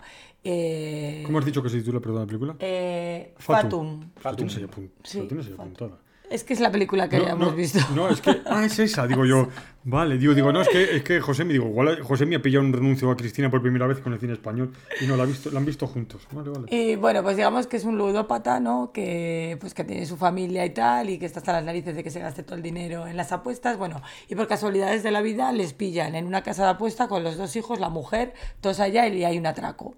[0.47, 2.55] Eh, ¿cómo has dicho que se titula, perdón, la película?
[2.59, 4.11] eh, Fatum.
[4.15, 4.47] Fatum.
[4.47, 5.39] Ahí apun- Sí, Fatum.
[5.59, 5.97] apuntada.
[6.29, 7.79] Es que es la película que No, habíamos no, visto.
[7.93, 8.41] No, es que.
[8.47, 9.47] Ah, es esa, digo yo.
[9.83, 12.41] Vale, digo, digo, no, es que, es que José me digo, igual José me ha
[12.41, 15.21] pillado un renuncio a Cristina por primera vez con el cine español y no la,
[15.21, 16.27] ha visto, la han visto juntos.
[16.31, 16.65] Vale, vale.
[16.75, 18.91] Y bueno, pues digamos que es un ludópata, ¿no?
[18.91, 22.03] Que, pues, que tiene su familia y tal, y que está hasta las narices de
[22.03, 23.77] que se gaste todo el dinero en las apuestas.
[23.77, 27.23] Bueno, y por casualidades de la vida les pillan en una casa de apuesta con
[27.23, 29.93] los dos hijos, la mujer, todos allá y hay un atraco.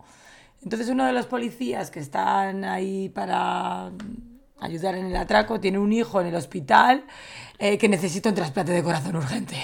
[0.68, 3.90] Entonces uno de los policías que están ahí para
[4.60, 7.06] ayudar en el atraco tiene un hijo en el hospital
[7.58, 9.56] eh, que necesita un trasplante de corazón urgente.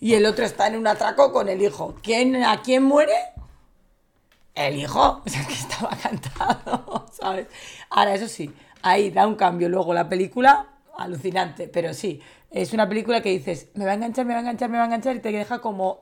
[0.00, 1.94] Y el otro está en un atraco con el hijo.
[2.02, 3.12] ¿Quién, ¿A quién muere?
[4.52, 7.46] El hijo, o sea, que estaba cantado, ¿sabes?
[7.90, 10.66] Ahora, eso sí, ahí da un cambio luego la película,
[10.96, 14.42] alucinante, pero sí, es una película que dices, me va a enganchar, me va a
[14.42, 16.00] enganchar, me va a enganchar y te deja como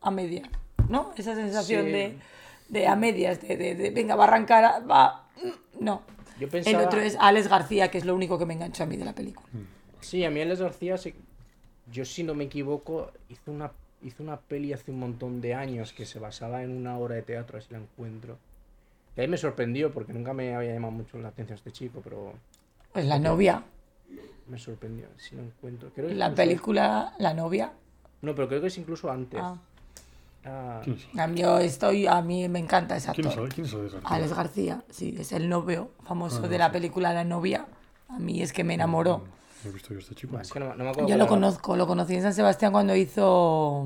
[0.00, 0.48] a media,
[0.88, 1.12] ¿no?
[1.14, 1.92] Esa sensación Sí.
[1.92, 2.18] de,
[2.68, 6.02] de a medias, de, de- de, venga, va a arrancar, va, mm, no.
[6.38, 8.86] Yo El pensaba- otro es Alex García, que es lo único que me enganchó a
[8.86, 9.46] mí de la película.
[10.00, 11.14] Sí, a mí Alex García, sí-
[11.90, 15.92] yo si no me equivoco, hizo una, hizo una peli hace un montón de años
[15.92, 18.38] que se basaba en una obra de teatro, a ver si la encuentro.
[19.16, 22.34] Y ahí me sorprendió porque nunca me había llamado mucho la atención este chico, pero
[22.92, 23.64] Pues la novia,
[24.46, 25.06] me sorprendió.
[25.16, 25.90] Si lo encuentro.
[25.94, 27.72] Creo que la incluso- película La novia.
[28.22, 29.40] No, pero creo que es incluso antes.
[29.42, 29.56] Ah.
[30.44, 31.18] Ah, ¿Quién es?
[31.18, 33.48] A mí, yo estoy, a mí me encanta ese ¿Quién actor.
[33.48, 34.10] ¿Quién es Alex García?
[34.16, 37.66] Alex García, sí, es el novio famoso Ah, de la película La novia.
[38.08, 39.24] A mí es que me enamoró.
[39.64, 40.32] No he visto yo este chico.
[40.32, 41.08] Buah, es que no, no me acuerdo.
[41.08, 41.28] Yo lo era.
[41.28, 43.84] conozco, lo conocí en San Sebastián cuando hizo.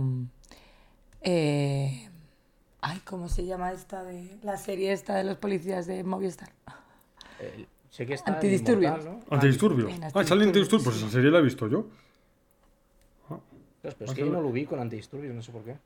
[1.23, 2.09] eh,
[2.81, 6.51] ay, ¿cómo se llama esta de la serie esta de los policías de Movistar?
[7.41, 8.93] Eh, sé que está en Antidisturbios.
[9.01, 9.35] Inmortal, ¿no?
[9.35, 9.93] Antidisturbios.
[10.15, 10.85] Ah, sale Antidisturbios.
[10.85, 11.87] Pues esa serie la he visto yo.
[13.29, 15.77] Ostras, Pero es que yo no lo ubico en Antidisturbios, no sé por qué.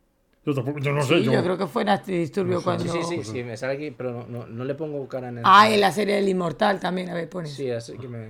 [0.46, 1.24] Yo tampoco, yo no Sí, sé.
[1.24, 2.64] yo yo, creo que fue en Antidisturbio No sé.
[2.64, 2.84] cuando.
[2.84, 5.38] Sí, sí, sí, sí, me sale aquí, pero no, no, no le pongo cara en
[5.38, 5.44] el.
[5.44, 7.52] Ah, en la serie del Inmortal también, a ver, pones.
[7.52, 8.28] Sí, así que me.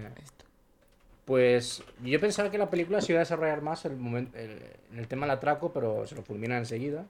[1.27, 4.59] Pues yo pensaba que la película se iba a desarrollar más el momento, el,
[4.93, 7.05] en el tema del atraco, pero se lo fulminan enseguida.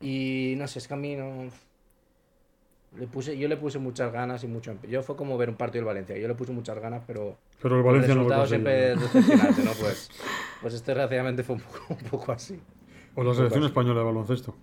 [0.00, 1.50] Y no sé, es que a mí no.
[2.96, 4.74] Le puse, yo le puse muchas ganas y mucho.
[4.88, 6.16] Yo fue como ver un partido del Valencia.
[6.16, 9.00] Yo le puse muchas ganas, pero Pero el el Valencia no lo resultado siempre es
[9.00, 9.72] decepcionante, ¿no?
[9.72, 10.10] Pues,
[10.62, 12.58] pues este desgraciadamente fue un poco, un poco así.
[13.20, 14.54] O la selección española de baloncesto.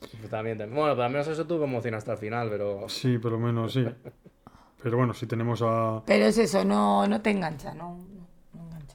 [0.00, 0.74] Pues también, también.
[0.78, 2.88] Bueno, pero al menos eso tuvo emoción hasta el final, pero.
[2.88, 3.84] Sí, pero menos, sí.
[4.82, 6.02] Pero bueno, si tenemos a...
[6.06, 7.98] Pero es eso, no, no te engancha, no,
[8.54, 8.94] engancha.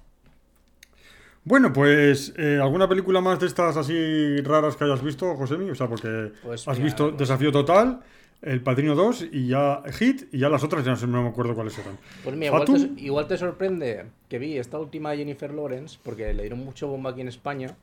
[1.43, 5.69] Bueno, pues, eh, ¿alguna película más de estas así raras que hayas visto, Josemi?
[5.69, 7.99] O sea, porque Pues has mira, visto pues- Desafío Total,
[8.41, 11.29] El Padrino 2 y ya Hit, y ya las otras ya no, sé, no me
[11.29, 11.97] acuerdo cuáles eran.
[12.23, 16.33] Pues mira, igual te, igual te sorprende que vi esta última de Jennifer Lawrence, porque
[16.33, 17.75] le dieron mucho bomba aquí en España.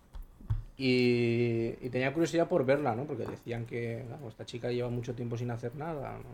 [0.80, 3.04] Y, y tenía curiosidad por verla, ¿no?
[3.04, 6.12] Porque decían que claro, esta chica lleva mucho tiempo sin hacer nada.
[6.18, 6.24] No,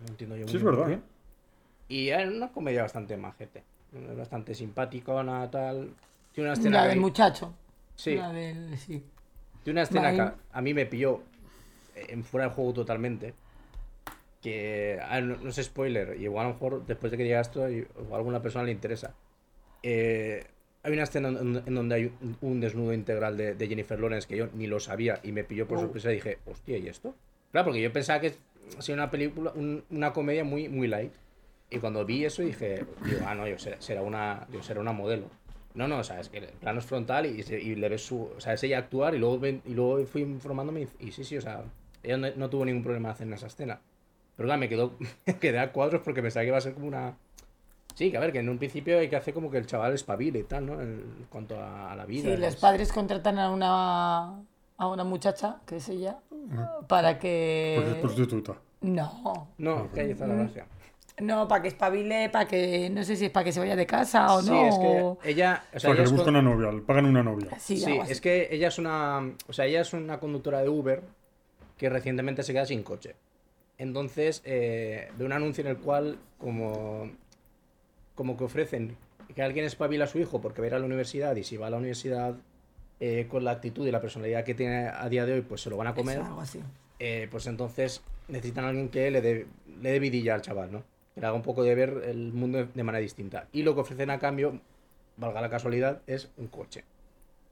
[0.00, 0.92] No entiendo yo Sí, muy es bien verdad, qué.
[0.94, 1.00] ¿eh?
[1.88, 3.62] Y era una comedia bastante majete.
[4.16, 5.90] Bastante simpática, nada tal.
[6.32, 7.54] Tiene una escena La del muchacho.
[7.96, 8.16] Sí.
[8.16, 9.02] La del, sí.
[9.62, 10.20] Tiene una escena que
[10.52, 11.20] a- mí me pilló
[11.94, 13.32] en fuera de juego totalmente.
[14.42, 17.40] Que ah, no, no es spoiler, y igual a lo mejor después de que diga
[17.40, 19.14] esto, a alguna persona le interesa.
[19.82, 20.44] Eh,
[20.84, 24.48] hay una escena en, donde hay un, desnudo integral de, de Jennifer Lawrence que yo
[24.54, 25.80] ni lo sabía y me pilló por Oh.
[25.80, 27.14] sorpresa y dije, hostia, ¿y esto?
[27.52, 28.34] Claro, porque yo pensaba que
[28.78, 31.12] sería una película, un- una comedia muy, muy light.
[31.70, 34.92] Y cuando vi eso dije, digo, ah, no, yo será, será una, yo será una
[34.92, 35.28] modelo.
[35.74, 38.22] No, no, o sea, es que el plano es frontal y, y le ves su.
[38.36, 41.24] O sea, es ella actuar y luego, ven- y luego fui informándome y, y sí,
[41.24, 41.64] sí, o sea,
[42.02, 43.80] ella no, no tuvo ningún problema en hacer esa escena.
[44.36, 44.96] Pero claro, me quedó,
[45.40, 47.16] quedé a cuadros porque pensaba que iba a ser como una.
[47.94, 49.94] Sí, que a ver, que en un principio hay que hacer como que el chaval
[49.94, 50.80] espabile y tal, ¿no?
[50.80, 52.22] En cuanto a, a la vida.
[52.30, 54.40] Sí, los es- padres contratan a una,
[54.78, 56.18] a una muchacha, que es ella,
[56.88, 57.74] para que...
[57.76, 58.54] Porque es prostituta.
[58.80, 60.66] No, No, que ahí está la gracia.
[61.20, 63.86] no, para que espabile, para que, no sé si es para que se vaya de
[63.86, 64.66] casa o Sí, no.
[64.66, 65.62] es o- que ella.
[65.68, 67.48] O sea, sea, que le es con- una novia, le pagan una novia.
[67.60, 69.22] Sí, Sí, es que ella es una.
[69.48, 71.02] O sea, ella es una conductora de Uber
[71.78, 73.14] que recientemente se queda sin coche.
[73.78, 77.10] Entonces, eh, ve un anuncio en el cual, como,
[78.14, 78.96] como que ofrecen
[79.34, 81.56] que alguien espabila a su hijo porque va a ir a la universidad y si
[81.56, 82.36] va a la universidad
[83.00, 85.70] eh, con la actitud y la personalidad que tiene a día de hoy, pues se
[85.70, 86.20] lo van a comer.
[86.20, 86.60] algo así.
[87.00, 89.46] eh, pues entonces necesitan a alguien que le dé,
[89.82, 90.84] le dé vidilla al chaval, ¿no?
[91.14, 93.48] Que le haga un poco de ver el mundo de manera distinta.
[93.52, 94.60] Y lo que ofrecen a cambio,
[95.16, 96.84] valga la casualidad, es un coche.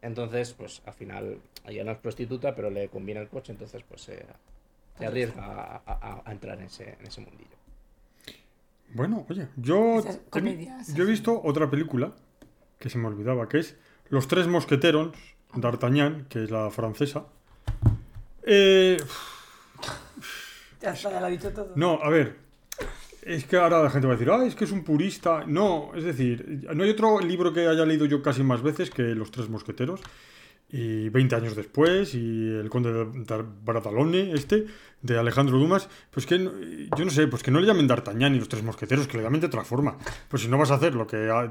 [0.01, 4.03] Entonces, pues al final, ella no es prostituta, pero le conviene el coche, entonces pues
[4.03, 4.25] se
[4.99, 7.57] se arriesga a, a- a entrar en ese, en ese mundillo.
[8.95, 10.03] Bueno, oye, yo,
[10.97, 12.13] he visto otra película
[12.79, 13.77] que se me olvidaba, que es
[14.09, 15.13] Los Tres Mosqueteros,
[15.55, 17.25] d'Artagnan, que es la francesa.
[18.43, 18.99] Eh,
[20.81, 21.73] Ya está, ya lo ha dicho todo.
[21.77, 22.37] no, a ver,
[23.23, 25.45] es que ahora la gente va a decir, ah, es que es un purista.
[25.47, 29.03] No, es decir, no hay otro libro que haya leído yo casi más veces que
[29.15, 30.01] Los Tres Mosqueteros.
[30.75, 33.05] Y 20 años después, y El Conde de
[33.63, 34.65] Bratalone, este,
[35.03, 36.51] de Alejandro Dumas, pues que, no-
[36.97, 39.23] yo no sé, pues que no le llamen D'Artagnan ni Los Tres Mosqueteros, que le
[39.23, 39.99] llamen de otra forma.
[40.31, 41.29] Pues si no vas a hacer lo que...
[41.31, 41.51] ha-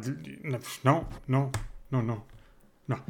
[0.84, 1.52] No, no,
[1.92, 2.26] no, no,
[2.88, 3.04] no.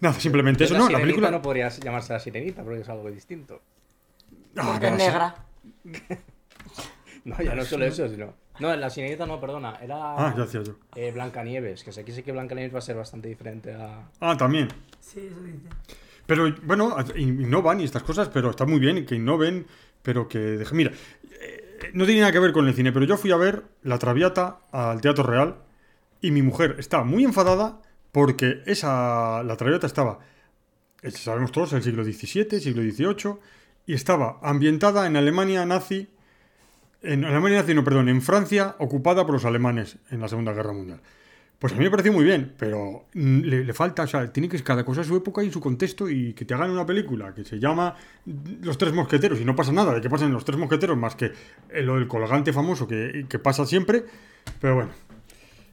[0.00, 1.30] Nada, simplemente eso, la no, la película...
[1.30, 3.62] no podría llamarse la sirenita porque es algo distinto.
[4.56, 5.36] Ah, Porque es negra.
[7.24, 8.34] No, ya no solo eso, sino...
[8.58, 10.74] No, la sirenita no, perdona, era Ah, ya decía yo.
[10.96, 14.10] eh, Blancanieves, que sé que sí que Blancanieves va a ser bastante diferente a...
[14.20, 14.68] Ah, también.
[15.02, 15.68] Sí, eso dice.
[16.26, 19.66] Pero bueno, innovan y estas cosas, pero está muy bien que innoven,
[20.02, 20.76] pero que dejen.
[20.76, 20.92] Mira,
[21.40, 23.98] eh, no tiene nada que ver con el cine, pero yo fui a ver La
[23.98, 25.56] Traviata al Teatro Real
[26.20, 30.20] y mi mujer estaba muy enfadada porque esa La Traviata estaba,
[31.02, 33.34] eh, sabemos todos, en el siglo XVII, siglo XVIII,
[33.86, 36.08] y estaba ambientada en Alemania nazi,
[37.02, 40.72] en Alemania nazi, no, perdón, en Francia, ocupada por los alemanes en la Segunda Guerra
[40.72, 41.00] Mundial.
[41.62, 44.48] Pues a mí me pareció muy bien, pero mm, le, le falta, o sea, tiene
[44.48, 47.32] que cada cosa a su época y su contexto y que te hagan una película
[47.32, 47.94] que se llama
[48.62, 51.30] Los Tres Mosqueteros y no pasa nada de que pasen Los Tres Mosqueteros más que
[51.82, 54.04] lo del colgante famoso que, que pasa siempre,
[54.60, 54.90] pero bueno,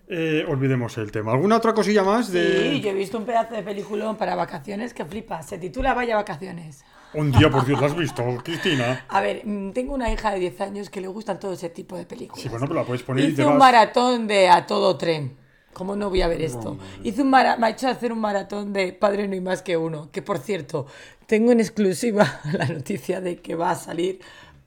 [0.10, 1.32] eh, olvidemos el tema.
[1.34, 4.93] ¿Alguna otra cosilla más de Sí, yo he visto un pedazo de peliculón para vacaciones
[4.93, 5.41] que flipa.
[5.41, 6.84] Se titula Vaya Vacaciones.
[7.15, 9.06] un día, por Dios, ¿la has visto, Cristina?
[9.10, 11.97] A ver, mm, tengo una hija de 10 años que le gustan todo ese tipo
[11.97, 12.41] de películas.
[12.43, 13.60] Sí, bueno, pero la puedes poner y te Hice un vas.
[13.60, 15.38] maratón de A Todo Tren.
[15.74, 16.78] ¿Cómo no voy a ver esto?
[17.04, 19.78] Hice un mara- me ha hecho hacer un maratón de Padre No hay más que
[19.78, 20.10] uno.
[20.12, 20.88] Que por cierto,
[21.26, 24.20] tengo en exclusiva la noticia de que va a salir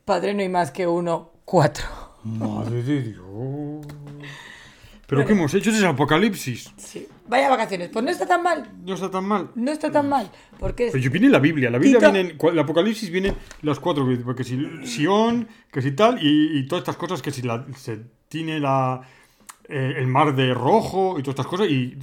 [0.04, 1.84] Padre No hay más que uno 4.
[2.24, 3.86] Madre de Dios.
[5.06, 5.68] ¿Pero qué hemos hecho?
[5.70, 6.72] Es apocalipsis.
[6.78, 7.06] Sí.
[7.28, 7.90] Vaya vacaciones.
[7.90, 8.70] Pues no está tan mal.
[8.82, 9.50] No está tan mal.
[9.54, 10.30] No está tan mal.
[10.58, 14.06] Porque es- Pero yo viene la Biblia, la Biblia viene, el Apocalipsis vienen las cuatro,
[14.34, 18.00] que si Sion, que si tal, y, y todas estas cosas, que si la, se
[18.28, 19.02] tiene la,
[19.68, 21.96] eh, el mar de rojo y todas estas cosas, y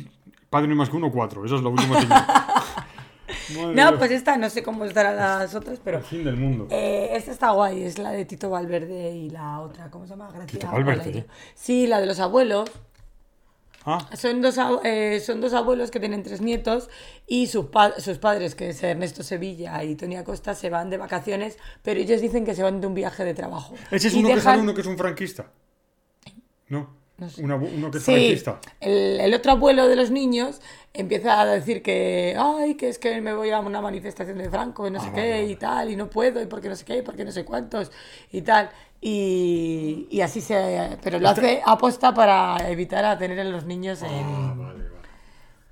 [0.49, 1.99] Padre no hay más que uno, cuatro, esa es la última
[3.75, 6.67] No, pues esta, no sé cómo estarán las otras, pero El fin del mundo.
[6.69, 10.27] eh, esta está guay, es la de Tito Valverde y la otra, ¿cómo se llama?
[10.31, 11.25] Gracia Tito Valverde.
[11.55, 12.69] Sí, la de los abuelos.
[13.85, 16.89] Ah, Son dos, eh, son dos abuelos que tienen tres nietos
[17.27, 20.97] y sus, pa- sus padres, que es Ernesto Sevilla y Tony Acosta, se van de
[20.97, 23.73] vacaciones, pero ellos dicen que se van de un viaje de trabajo.
[23.89, 25.47] ese es Y uno que sale uno que es un franquista.
[26.67, 27.43] No, No sé.
[27.43, 28.59] una bu- uno que es Sí, franquista.
[28.79, 30.61] el, el otro abuelo de los niños
[30.93, 34.87] empieza a decir que, ay, que es que me voy a una manifestación de Franco
[34.87, 35.51] y no sé Ah, qué vale, vale.
[35.51, 37.91] y tal, y no puedo, y porque no sé qué, y porque no sé cuántos,
[38.31, 38.69] y tal.
[39.01, 40.97] Y, y así se...
[41.01, 45.07] Pero lo hace aposta para evitar a tener a los niños en, Ah, vale, vale.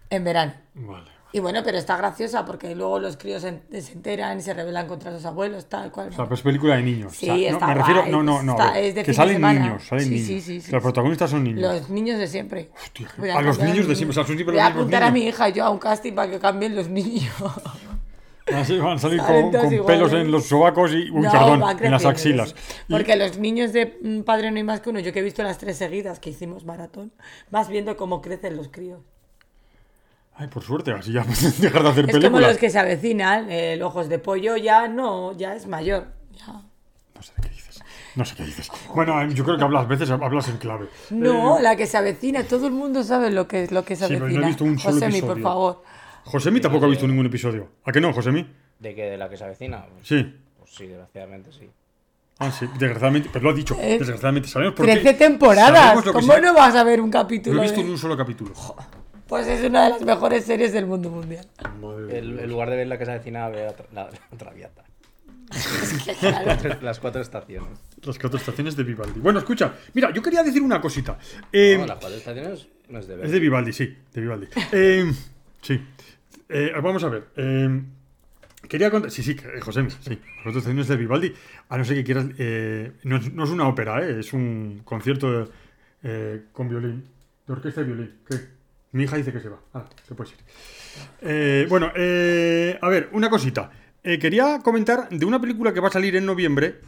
[0.09, 0.53] en verano.
[0.75, 1.11] Vale.
[1.33, 4.87] Y bueno, pero está graciosa porque luego los críos se, se enteran y se rebelan
[4.87, 6.07] contra sus abuelos, tal cual.
[6.09, 7.13] O sea, pues película de niños.
[7.15, 8.51] Sí, O sea, no, está me refiero, no, no, no.
[8.53, 9.59] está- a es de que salen semana.
[9.59, 10.27] niños, salen Sí, niños.
[10.27, 11.61] sí, sí, sí, los protagonistas son niños.
[11.61, 12.71] Los niños de siempre.
[12.81, 14.81] Hostia, Voy a los niños de siempre, o sea, son siempre Voy los a mismos
[14.83, 15.35] apuntar a mi niños.
[15.35, 17.33] hija yo a un casting para que cambien los niños.
[18.55, 21.91] Así van a salir con, con pelos en los sobacos y, uy, No, perdón, en
[21.91, 22.55] las axilas.
[22.87, 25.23] Y- Porque los niños de mm, Padre No hay más que uno, yo que he
[25.23, 27.11] visto las tres seguidas que hicimos maratón,
[27.51, 29.01] vas viendo cómo crecen los críos.
[30.39, 32.49] Ay, por suerte, así ya pueden dejar de hacer Es como películas.
[32.49, 36.07] los que se avecinan, el ojos de pollo ya no, ya es mayor.
[36.37, 36.53] ya.
[37.15, 37.81] No sé de qué dices.
[38.15, 38.69] No sé qué dices.
[38.93, 40.87] Bueno, yo creo que hablas veces, hablas en clave.
[41.09, 44.07] No, Eh, la que se avecina, todo el mundo sabe lo que, lo que se
[44.07, 44.47] Sí, pero no he avecina.
[44.47, 45.83] visto un solo Josemi, por favor.
[46.25, 47.69] Josemi tampoco ha visto ningún episodio.
[47.85, 48.45] ¿A qué no, Josemi?
[48.79, 49.85] ¿De que ¿De la que se avecina?
[49.85, 50.35] Pues, Sí.
[50.59, 51.69] pues sí, desgraciadamente sí.
[52.39, 53.75] Ah, sí, desgraciadamente, pero lo ha dicho.
[53.81, 54.91] Eh, desgraciadamente, sabemos por qué.
[54.97, 55.75] Trece temporadas.
[55.79, 57.59] Sabemos lo que ¿Cómo no vas a ver un Lo capítulo?
[57.59, 58.53] he visto de- en un solo capítulo.
[59.27, 61.45] Pues es una de las mejores series del mundo mundial.
[62.07, 64.83] De El- en lugar de ver la que se avecina, ver la, Traviata.
[66.19, 66.77] Claro.
[66.81, 67.79] Las cuatro estaciones.
[68.03, 69.19] Las cuatro estaciones de Vivaldi.
[69.19, 71.17] Bueno, escucha, mira, yo quería decir una cosita.
[71.51, 73.25] Eh, No, las cuatro estaciones no es de ver.
[73.25, 74.47] es de Vivaldi, sí, de Vivaldi.
[74.73, 75.11] Eh,
[75.61, 75.81] sí.
[76.49, 77.27] Eh, vamos a ver.
[77.37, 77.81] eh,
[78.67, 79.09] quería contar.
[79.11, 80.09] Sí, sí, José, sí.
[80.11, 81.33] Las cuatro estaciones de Vivaldi.
[81.69, 82.25] A no ser que quieras.
[82.37, 85.47] eh, no, es, no es una ópera, eh, es un concierto de,
[86.03, 87.03] eh, con violín.
[87.45, 88.13] De orquesta y violín.
[88.29, 88.35] ¿Qué?
[88.91, 89.59] Mi hija dice que se va.
[89.73, 90.37] Ah, se puede ir.
[91.21, 93.69] Eh, bueno, eh, a ver, una cosita.
[94.03, 96.79] Eh, quería comentar de una película que va a salir en noviembre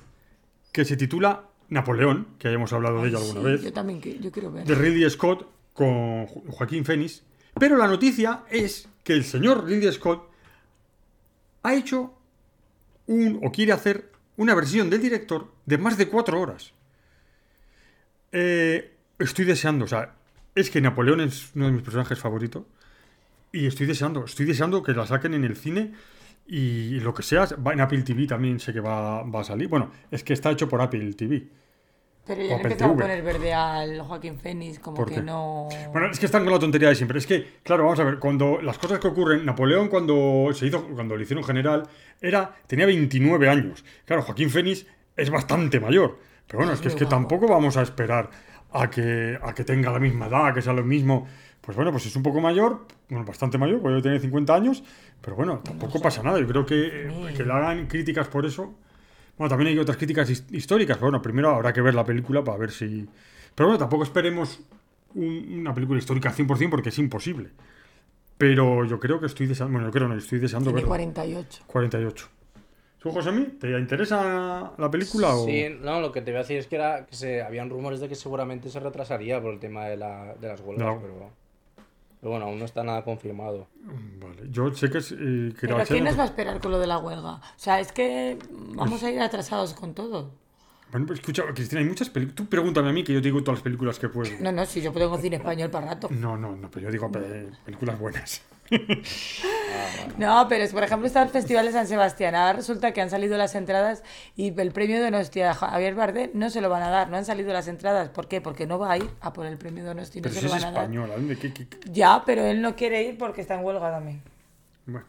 [0.71, 4.19] que se titula Napoleón, que hayamos hablado de ella alguna Sí, vez, Yo también qui-
[4.19, 4.65] yo quiero ver.
[4.65, 7.23] de Ridley Scott con Jo- Joaquín Phoenix.
[7.59, 10.29] Pero la noticia es que el señor Ridley Scott
[11.63, 12.13] ha hecho
[13.07, 16.73] un, o quiere hacer una versión del director de más de cuatro horas.
[18.31, 20.15] Eh, estoy deseando, o sea,
[20.59, 22.63] es que Napoleón es uno de mis personajes favoritos.
[23.51, 25.93] Y estoy deseando, estoy deseando que la saquen en el cine
[26.47, 27.47] y lo que sea.
[27.73, 29.67] En Apple TV también sé que va, va a salir.
[29.67, 31.47] Bueno, es que está hecho por Apple TV.
[32.25, 32.99] Pero ya le Apple empezaba a TV.
[32.99, 35.21] poner verde al Joaquín Phoenix, como ¿Por que qué?
[35.21, 35.91] no.
[35.91, 37.17] Bueno, es que están con la tontería de siempre.
[37.19, 40.87] Es que, claro, vamos a ver, cuando las cosas que ocurren, Napoleón cuando se hizo,
[40.89, 41.87] cuando le hicieron general,
[42.21, 43.83] era, tenía 29 años.
[44.05, 46.19] Claro, Joaquín Fénix es bastante mayor.
[46.47, 47.15] Pero bueno, es que, es que guapo.
[47.15, 48.29] tampoco vamos a esperar
[48.71, 51.27] a que, a que tenga la misma edad, que sea lo mismo.
[51.61, 54.83] Pues bueno, pues es un poco mayor, bueno, bastante mayor, puede tener 50 años,
[55.21, 56.39] pero bueno, tampoco pasa nada.
[56.39, 58.75] Yo creo que, eh, que le hagan críticas por eso.
[59.37, 62.43] Bueno, también hay otras críticas his- históricas, pero bueno, primero habrá que ver la película
[62.43, 63.07] para ver si...
[63.55, 64.59] Pero bueno, tampoco esperemos
[65.15, 67.49] un- una película histórica al 100% porque es imposible.
[68.37, 69.73] Pero yo creo que estoy deseando...
[69.73, 70.87] Bueno, yo creo no, estoy deseando Tiene verla.
[70.89, 71.63] 48.
[71.67, 72.29] 48.
[72.99, 75.45] ¿Tú, Josemi, te interesa la película o...?
[75.45, 78.01] Sí, no, lo que te voy a decir es que, era, que se, habían rumores
[78.01, 81.01] de que seguramente se retrasaría por el tema de, la, de las huelgas, No.
[81.01, 81.29] pero,
[82.19, 83.67] pero bueno, aún no está nada confirmado.
[83.85, 85.13] Vale, yo sé que es...
[85.13, 85.15] eh,
[85.53, 87.35] que Pero la ¿quién nos va a esperar con lo de la huelga?
[87.35, 90.31] O sea, es que vamos a ir atrasados con todo.
[90.91, 92.35] Bueno, pues escucha, Cristina, hay muchas películas...
[92.35, 94.29] Tú pregúntame a mí que yo te digo todas las películas que puedo.
[94.41, 96.09] No, no, si yo tengo cine español para rato.
[96.11, 98.41] No, no, no, pero yo digo pe- películas buenas.
[100.17, 102.35] No, pero es, por ejemplo, está el Festival de San Sebastián.
[102.35, 104.03] Ahora resulta que han salido las entradas
[104.35, 107.09] y el premio de Donostia a Javier Bardem no se lo van a dar.
[107.09, 108.09] No han salido las entradas.
[108.09, 108.41] ¿Por qué?
[108.41, 110.21] Porque no va a ir a por el premio de Donostia.
[110.21, 110.83] No Pero se si lo es van a dar.
[110.83, 111.77] española, ¿de qué- qué- qué?
[111.91, 114.21] Ya, pero él no quiere ir porque está en huelga también.
[114.85, 115.05] Bueno.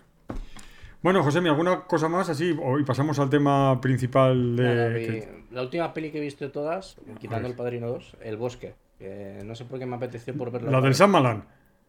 [1.03, 2.55] Bueno, José, ¿alguna cosa más así?
[2.79, 4.63] Y pasamos al tema principal de...
[4.63, 7.51] Nada, vi- que- La última peli que he visto de todas, quitando ver.
[7.53, 8.75] El Padrino 2, El Bosque.
[8.99, 10.71] que no sé por qué me apeteció por verla.
[10.71, 10.95] La del.
[10.95, 11.45] San Malán.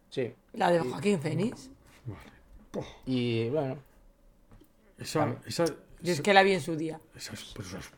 [0.08, 0.32] Sí.
[0.54, 1.70] La de Joaquín Fénix.
[3.06, 3.76] Y bueno,
[4.98, 5.64] Esa, esa,
[6.00, 7.00] Yo es que la vi en su día.
[7.16, 7.90] esas- pues esas-.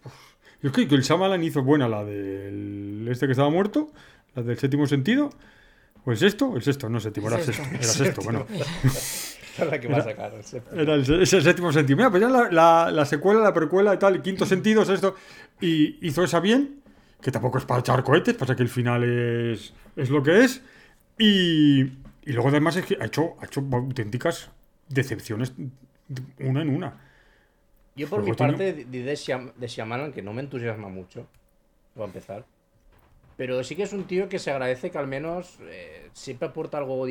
[0.63, 3.91] Yo creo que el Shyamalan hizo buena la del este que estaba muerto,
[4.35, 5.31] la del séptimo sentido.
[6.07, 6.55] ¿O el sexto?
[6.57, 7.63] El sexto, no séptimo, El era sexto.
[7.65, 7.77] sexto.
[7.77, 8.47] Era sexto, bueno.
[8.85, 9.37] es
[9.71, 10.43] la que va a sacar.
[10.43, 10.63] sé.
[10.75, 11.97] Era el, es el séptimo sentido.
[11.97, 15.15] Mira, pues ya la, la- la secuela, la precuela y tal, el quinto sentido, sexto.
[15.61, 16.81] Y hizo esa bien,
[17.21, 20.63] que tampoco es para echar cohetes, pasa que el final es, es lo que es.
[21.19, 24.51] Y, y luego además es que ha hecho, ha hecho auténticas
[24.89, 25.53] decepciones
[26.39, 27.01] una en una.
[27.97, 30.89] Yo por Luego mi tiene- parte de, de, Shyam- de Shyamalan, que no me entusiasma
[30.89, 31.27] mucho,
[31.95, 32.45] voy a empezar.
[33.37, 36.79] Pero sí que es un tío que se agradece que al menos eh, siempre aporta
[36.79, 37.05] algo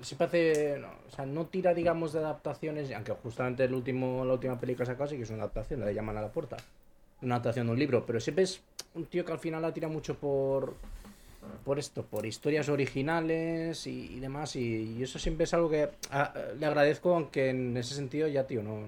[0.00, 0.78] Siempre hace.
[0.80, 4.84] no, o sea, no tira, digamos, de adaptaciones, aunque justamente el último, la última película
[4.86, 6.56] que ha sacado sí que es una adaptación, la de Llaman a la puerta.
[7.20, 8.62] Una adaptación de un libro, pero siempre es
[8.94, 10.76] un tío que al final la tira mucho por.
[11.64, 14.56] Por esto, por historias originales y, y demás.
[14.56, 18.46] Y, y eso siempre es algo que a- le agradezco, aunque en ese sentido ya,
[18.46, 18.80] tío, no.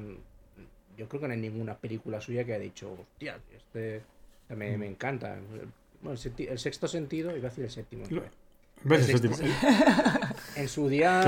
[0.97, 4.03] Yo creo que no hay ninguna película suya que haya dicho, hostia, este
[4.55, 5.39] me, me encanta.
[6.03, 8.05] Bueno, el, sexto sentido, iba a decir el séptimo.
[8.83, 11.21] ¿Ves El sexto sen- En su día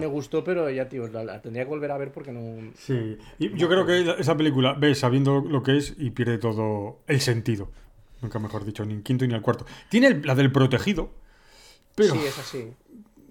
[0.00, 2.72] me gustó, pero ya, tío, la, la tendría que volver a ver porque no.
[2.78, 6.98] Sí, y yo creo que esa película ves sabiendo lo que es y pierde todo
[7.06, 7.68] el sentido.
[8.24, 9.66] Nunca mejor dicho, ni en quinto ni en el cuarto.
[9.90, 11.10] Tiene el- la del protegido,
[11.94, 12.72] pero Sí, es así.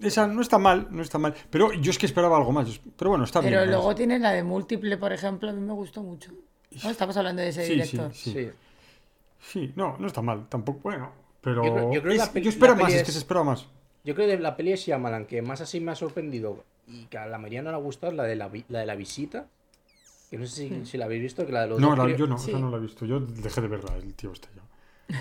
[0.00, 1.34] esa no está mal, no está mal.
[1.50, 2.80] Pero yo es que esperaba algo más.
[2.96, 3.70] Pero bueno, está Pero bien.
[3.70, 3.76] ¿no?
[3.76, 6.32] luego tienes la de múltiple, por ejemplo, a mí me gustó mucho.
[6.82, 6.90] ¿No?
[6.90, 8.14] Estamos hablando de ese Sí, director.
[8.14, 8.32] sí.
[8.32, 8.50] Sí.
[9.40, 10.48] Sí, no, no está mal.
[10.48, 11.10] Tampoco, bueno.
[11.40, 13.12] Pero Yo creo- yo creo que es- la peli- yo espero más, es que es-
[13.12, 13.66] se espera más.
[14.04, 17.18] Yo creo que la peli de Shyamalan que más así me ha sorprendido y que
[17.18, 19.46] a la mayoría no le ha gustado es la de la, la de la visita.
[20.30, 22.26] Que no sé si, si la habéis visto, que la de los No, la- yo
[22.26, 22.50] no, sí.
[22.50, 23.04] esa no la he visto.
[23.06, 24.62] Yo dejé de verla, el tío este ya.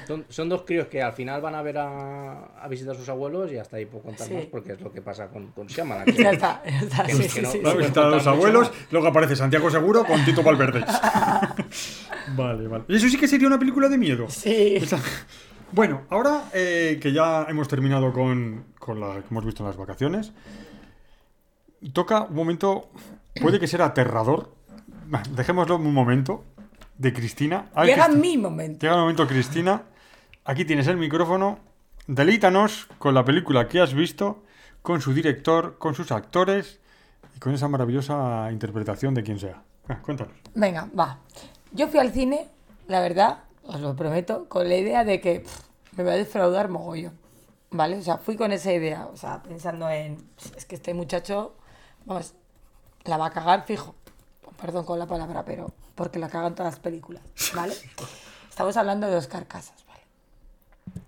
[0.07, 3.09] Son, son dos críos que al final van a ver a, a visitar a sus
[3.09, 4.33] abuelos y hasta ahí puedo contar Sí.
[4.33, 6.05] más porque es lo que pasa con, con Shyamalan.
[6.13, 7.03] que- Ya está, ya está.
[7.03, 7.75] Que- sí, que sí, no- sí, no sí.
[7.75, 8.77] me visitar a los abuelos, más.
[8.91, 10.85] luego aparece Santiago Seguro con Tito Valverde.
[12.37, 12.83] vale, vale.
[12.87, 14.27] Eso sí que sería una película de miedo.
[14.29, 14.79] Sí.
[15.71, 19.77] Bueno, ahora eh, que ya hemos terminado con, con la que hemos visto en las
[19.77, 20.31] vacaciones,
[21.93, 22.89] toca un momento,
[23.41, 24.53] puede que sea aterrador.
[25.35, 26.43] Dejémoslo un momento
[26.97, 27.69] de Cristina.
[27.83, 28.79] Llega Cristi- mi momento.
[28.81, 29.83] Llega el momento, Cristina.
[30.45, 31.59] Aquí tienes el micrófono.
[32.07, 34.43] Delítanos con la película que has visto,
[34.81, 36.79] con su director, con sus actores
[37.35, 39.63] y con esa maravillosa interpretación de quien sea.
[39.87, 40.33] Ah, cuéntanos.
[40.53, 41.19] Venga, va.
[41.71, 42.47] Yo fui al cine,
[42.87, 45.61] la verdad, os lo prometo, con la idea de que pff,
[45.97, 47.17] me voy a defraudar mogollón.
[47.71, 47.97] ¿Vale?
[47.97, 51.55] O sea, fui con esa idea, o sea, pensando en, "Pff, es que este muchacho,
[52.05, 52.35] vamos,
[53.05, 53.95] la va a cagar fijo.
[54.61, 57.23] Perdón con la palabra, pero porque la cagan todas las películas,
[57.55, 57.73] ¿vale?
[58.49, 60.01] Estamos hablando de Oscar Casas, ¿vale?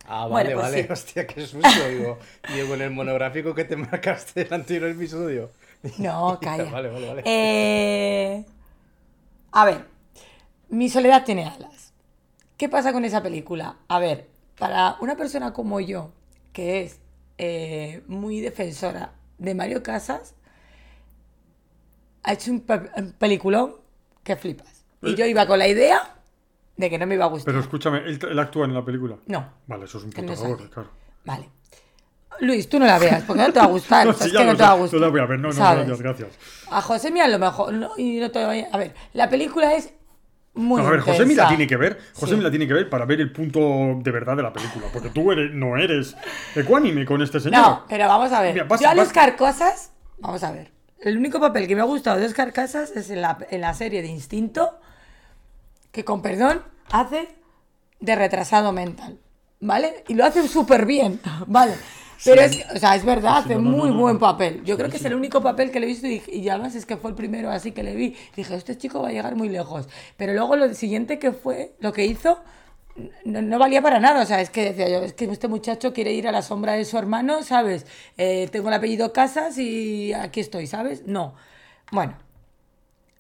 [0.08, 0.84] Ah, Bueno, vale, pues vale.
[0.84, 0.92] sí.
[0.92, 2.20] Hostia, qué susto, digo.
[2.54, 5.50] Digo, en el monográfico que te marcaste el anterior episodio.
[5.98, 6.72] No, calla.
[6.72, 7.22] Vale, vale, vale.
[7.26, 8.46] Eh,
[9.52, 9.86] a ver,
[10.70, 11.94] mi soledad tiene alas.
[12.58, 13.78] ¿Qué pasa con esa película?
[13.88, 16.12] A ver, para una persona como yo,
[16.54, 17.00] que es
[17.38, 20.36] eh, muy defensora de Mario Casas,
[22.24, 23.76] ha hecho un, pe- un peliculón
[24.24, 24.75] que flipas.
[25.02, 26.16] Y yo iba con la idea
[26.78, 27.46] de que no me iba a gustar.
[27.54, 29.18] Pero escúchame, ¿él, él actúa en la película?
[29.28, 29.48] No.
[29.68, 30.90] Vale, eso es un Que no puto favor, claro.
[31.26, 31.50] Vale.
[32.42, 34.06] Luis, tú no la veas, porque no te va a gustar.
[34.06, 35.00] No, es sí, que no lo te va a sé, gustar.
[35.00, 36.30] no la voy a ver, no, no, gracias, gracias.
[36.70, 37.74] A José a lo mejor.
[37.74, 39.94] no, y no te vaya- A ver, la película es
[40.54, 40.82] muy.
[40.82, 41.48] No, a ver, José la intensa.
[41.48, 41.98] tiene que ver.
[42.14, 42.42] José Sí.
[42.42, 43.60] la tiene que ver para ver el punto
[44.02, 44.88] de verdad de la película.
[44.92, 46.16] Porque tú eres, no eres
[46.56, 47.62] ecuánime con este señor.
[47.62, 48.54] No, pero vamos a ver.
[48.54, 50.72] Mira, vas- Yo a vas- Oscar Casas, vamos a ver.
[51.00, 53.74] El único papel que me ha gustado de Oscar Casas es en la, en la
[53.74, 54.80] serie de Instinto,
[55.96, 57.30] que con perdón hace
[58.02, 59.18] de retrasado mental,
[59.62, 60.04] ¿vale?
[60.10, 61.74] Y lo hace súper bien, ¿vale?
[62.24, 63.98] Pero es, o sea, es verdad, Sí, hace no, no, muy no.
[64.02, 64.64] buen papel.
[64.66, 66.86] Yo creo que es el único papel que le he visto y, y además es
[66.86, 68.16] que fue el primero así que le vi.
[68.36, 69.88] Dije, este chico va a llegar muy lejos.
[70.18, 72.40] Pero luego lo siguiente que fue, lo que hizo,
[73.26, 74.22] no, no valía para nada.
[74.22, 76.74] O sea, es que decía yo, es que este muchacho quiere ir a la sombra
[76.74, 77.86] de su hermano, ¿sabes?
[78.18, 81.06] Eh, tengo el apellido Casas y aquí estoy, ¿sabes?
[81.08, 81.36] No.
[81.92, 82.18] Bueno,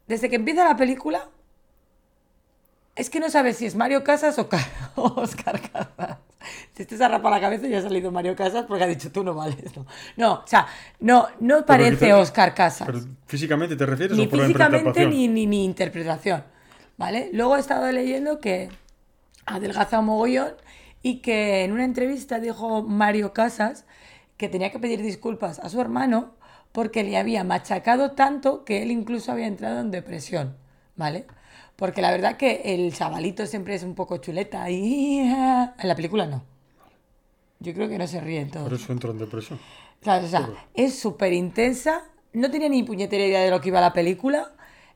[0.07, 1.29] desde que empieza la película,
[2.95, 6.17] es que no sabes si es Mario Casas o, Ca- o Oscar Casas.
[6.73, 9.11] Si este se ha rapado la cabeza y ha salido Mario Casas porque ha dicho
[9.11, 9.75] tú no vales.
[9.75, 9.85] No,
[10.17, 10.67] no o sea,
[10.99, 15.27] no, no parece Oscar Casas Pero físicamente te refieres ni o por la físicamente ni,
[15.27, 16.43] ni, ni interpretación.
[16.97, 17.29] ¿Vale?
[17.33, 18.69] Luego he estado leyendo que
[19.45, 20.53] adelgaza un mogollón
[21.01, 23.85] y que en una entrevista dijo Mario Casas
[24.37, 26.35] que tenía que pedir disculpas a su hermano
[26.71, 30.57] porque le había machacado tanto que él incluso había entrado en depresión.
[30.95, 31.25] ¿Vale?
[31.75, 36.25] Porque la verdad que el chavalito siempre es un poco chuleta y en la película
[36.25, 36.43] no.
[37.59, 38.63] Yo creo que no se ríe en todo.
[38.65, 39.59] Por eso entro en depresión.
[40.01, 42.03] Claro, o sea, es súper intensa.
[42.33, 44.51] No tenía ni puñetera idea de lo que iba la película.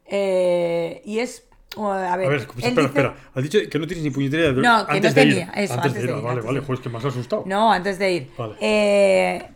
[0.06, 1.46] eh, y es.
[1.78, 3.16] uh, a ver, A ver, espera, dice- espera.
[3.34, 5.34] Has dicho que no tienes ni puñetera idea de No, que antes no de ir.
[5.36, 6.10] tenía, eso, antes, antes de de ir.
[6.10, 6.66] ir, Ah, vale, antes de vale, ir.
[6.66, 7.44] joder, es que me has asustado.
[7.46, 8.30] No, antes de ir.
[8.38, 8.56] Vale.
[8.60, 9.50] Eh,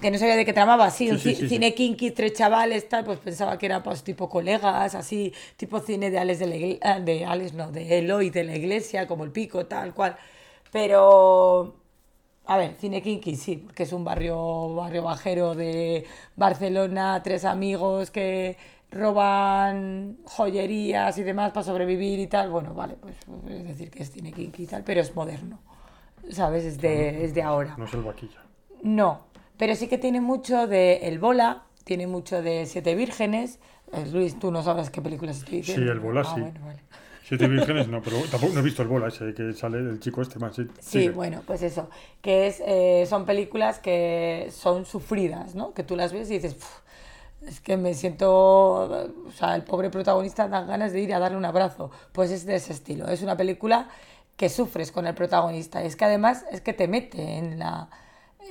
[0.00, 1.48] que no sabía de qué tramaba, sí, Sí, un sí, sí.
[1.48, 6.10] cine kinky, tres chavales, tal, pues pensaba que era pues tipo colegas, así, tipo cine
[6.10, 9.30] de Alex de la iglesia, de Alex no, de Eloy de la iglesia, como el
[9.32, 10.16] pico, tal cual.
[10.72, 11.74] Pero
[12.46, 16.04] A ver, cine kinky sí, porque es un barrio, barrio bajero de
[16.36, 18.56] Barcelona, tres amigos que
[18.90, 22.50] roban joyerías y demás para sobrevivir y tal.
[22.50, 23.16] Bueno, vale, pues
[23.50, 25.60] es decir que es cine kinky y tal, pero es moderno.
[26.30, 26.64] ¿Sabes?
[26.64, 27.78] Es de, es de ahora.
[27.78, 28.40] No es el vaquilla.
[28.82, 29.26] No,
[29.60, 33.58] pero sí que tiene mucho de El Bola, tiene mucho de Siete Vírgenes.
[33.92, 35.84] Eh, Luis, tú no sabes qué películas estoy diciendo.
[35.84, 36.40] Sí, El Bola, Ah, sí.
[36.40, 36.78] bueno, vale.
[37.24, 40.22] Siete vírgenes no, pero tampoco no he visto el bola ese que sale el chico
[40.22, 40.56] este más.
[40.80, 41.88] Sí, bueno, pues eso,
[42.22, 45.72] que es, eh, son películas que son sufridas, ¿no?
[45.74, 46.80] Que tú las ves y dices, "Puf,
[47.46, 51.36] es que me siento, o sea, el pobre protagonista dan ganas de ir a darle
[51.36, 51.90] un abrazo.
[52.12, 53.88] Pues es de ese estilo, es una película
[54.36, 55.84] que sufres con el protagonista.
[55.84, 57.90] Es que además es que te mete en, la,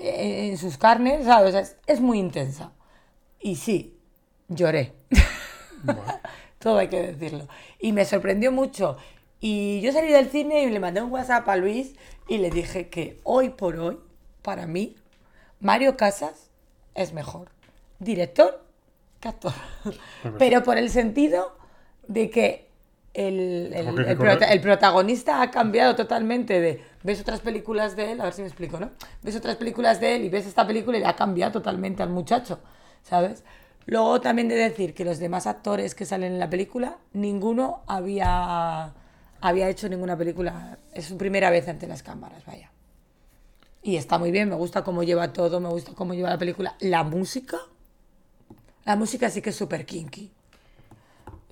[0.01, 1.49] en, sus carnes, ¿sabes?
[1.49, 2.71] O sea, es, es muy intensa.
[3.39, 3.97] Y sí,
[4.47, 4.93] lloré.
[6.59, 7.47] Todo hay que decirlo.
[7.79, 8.97] Y me sorprendió mucho.
[9.39, 11.95] Y yo salí del cine y le mandé un WhatsApp a Luis
[12.27, 13.97] y le dije que hoy por hoy,
[14.41, 14.95] para mí,
[15.61, 16.49] Mario Casas
[16.95, 17.49] es mejor
[17.99, 18.63] director
[19.19, 19.53] que actor.
[20.37, 21.57] Pero por el sentido
[22.07, 22.69] de que
[23.13, 26.88] el, el protagonista ha cambiado totalmente de...
[27.03, 28.91] Ves otras películas de él, a ver si me explico, ¿no?
[29.23, 32.09] Ves otras películas de él y ves esta película y le ha cambiado totalmente al
[32.09, 32.59] muchacho,
[33.03, 33.43] ¿sabes?
[33.85, 38.93] Luego también de decir que los demás actores que salen en la película, ninguno había,
[39.39, 40.77] había hecho ninguna película.
[40.93, 42.69] Es su primera vez ante las cámaras, vaya.
[43.81, 46.75] Y está muy bien, me gusta cómo lleva todo, me gusta cómo lleva la película.
[46.81, 47.57] La música,
[48.83, 50.31] la música sí que es súper kinky.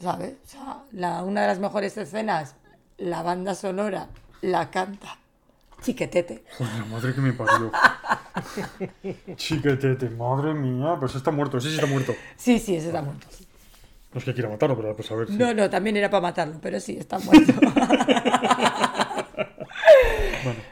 [0.01, 0.35] ¿Sabes?
[0.45, 2.55] O sea, la- una de las mejores escenas,
[2.97, 4.09] la banda sonora
[4.41, 5.17] la canta
[5.81, 6.43] Chiquetete.
[6.57, 7.71] Joder, la madre que me parió.
[9.35, 10.93] Chiquetete, madre mía.
[10.95, 12.15] Pero ese está muerto, ese sí está muerto.
[12.35, 13.27] Sí, sí, ese está muerto.
[14.13, 15.33] No es que quiera matarlo, pero pues a ver si.
[15.37, 17.53] No, no, también era para matarlo, pero sí, está muerto.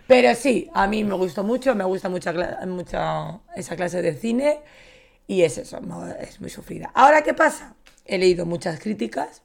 [0.07, 4.13] Pero sí, a mí me gustó mucho, me gusta mucha, cla- mucha esa clase de
[4.15, 4.59] cine
[5.27, 5.79] y es eso,
[6.19, 6.91] es muy sufrida.
[6.93, 7.75] Ahora, ¿qué pasa?
[8.05, 9.41] He leído muchas críticas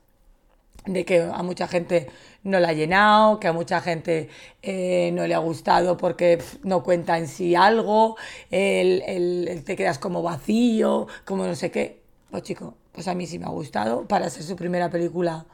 [0.86, 2.08] de que a mucha gente
[2.42, 4.28] no la ha llenado, que a mucha gente
[4.62, 8.16] eh, no le ha gustado porque no cuenta en sí algo,
[8.50, 12.00] el, el- el te quedas como vacío, como no sé qué.
[12.30, 14.06] Pues chico, pues a mí sí me ha gustado.
[14.08, 15.46] Para ser su primera película,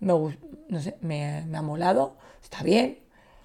[0.00, 0.12] me,
[0.68, 2.98] no sé, me, me ha molado, está bien,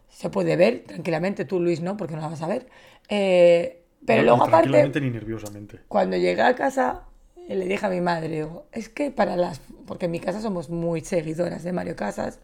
[0.10, 2.68] se puede ver tranquilamente, tú Luis no, porque no la vas a ver.
[3.10, 4.90] Eh, pero No, luego aparte...
[4.90, 5.76] Tranquilamente ni nerviosamente.
[5.88, 7.06] Cuando llegué a casa,
[7.48, 10.70] le dije a mi madre, digo, es que para las, porque en mi casa somos
[10.70, 12.40] muy seguidoras de Mario Casas,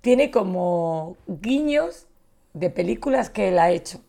[0.00, 2.06] tiene como guiños
[2.54, 4.00] de películas que él ha hecho,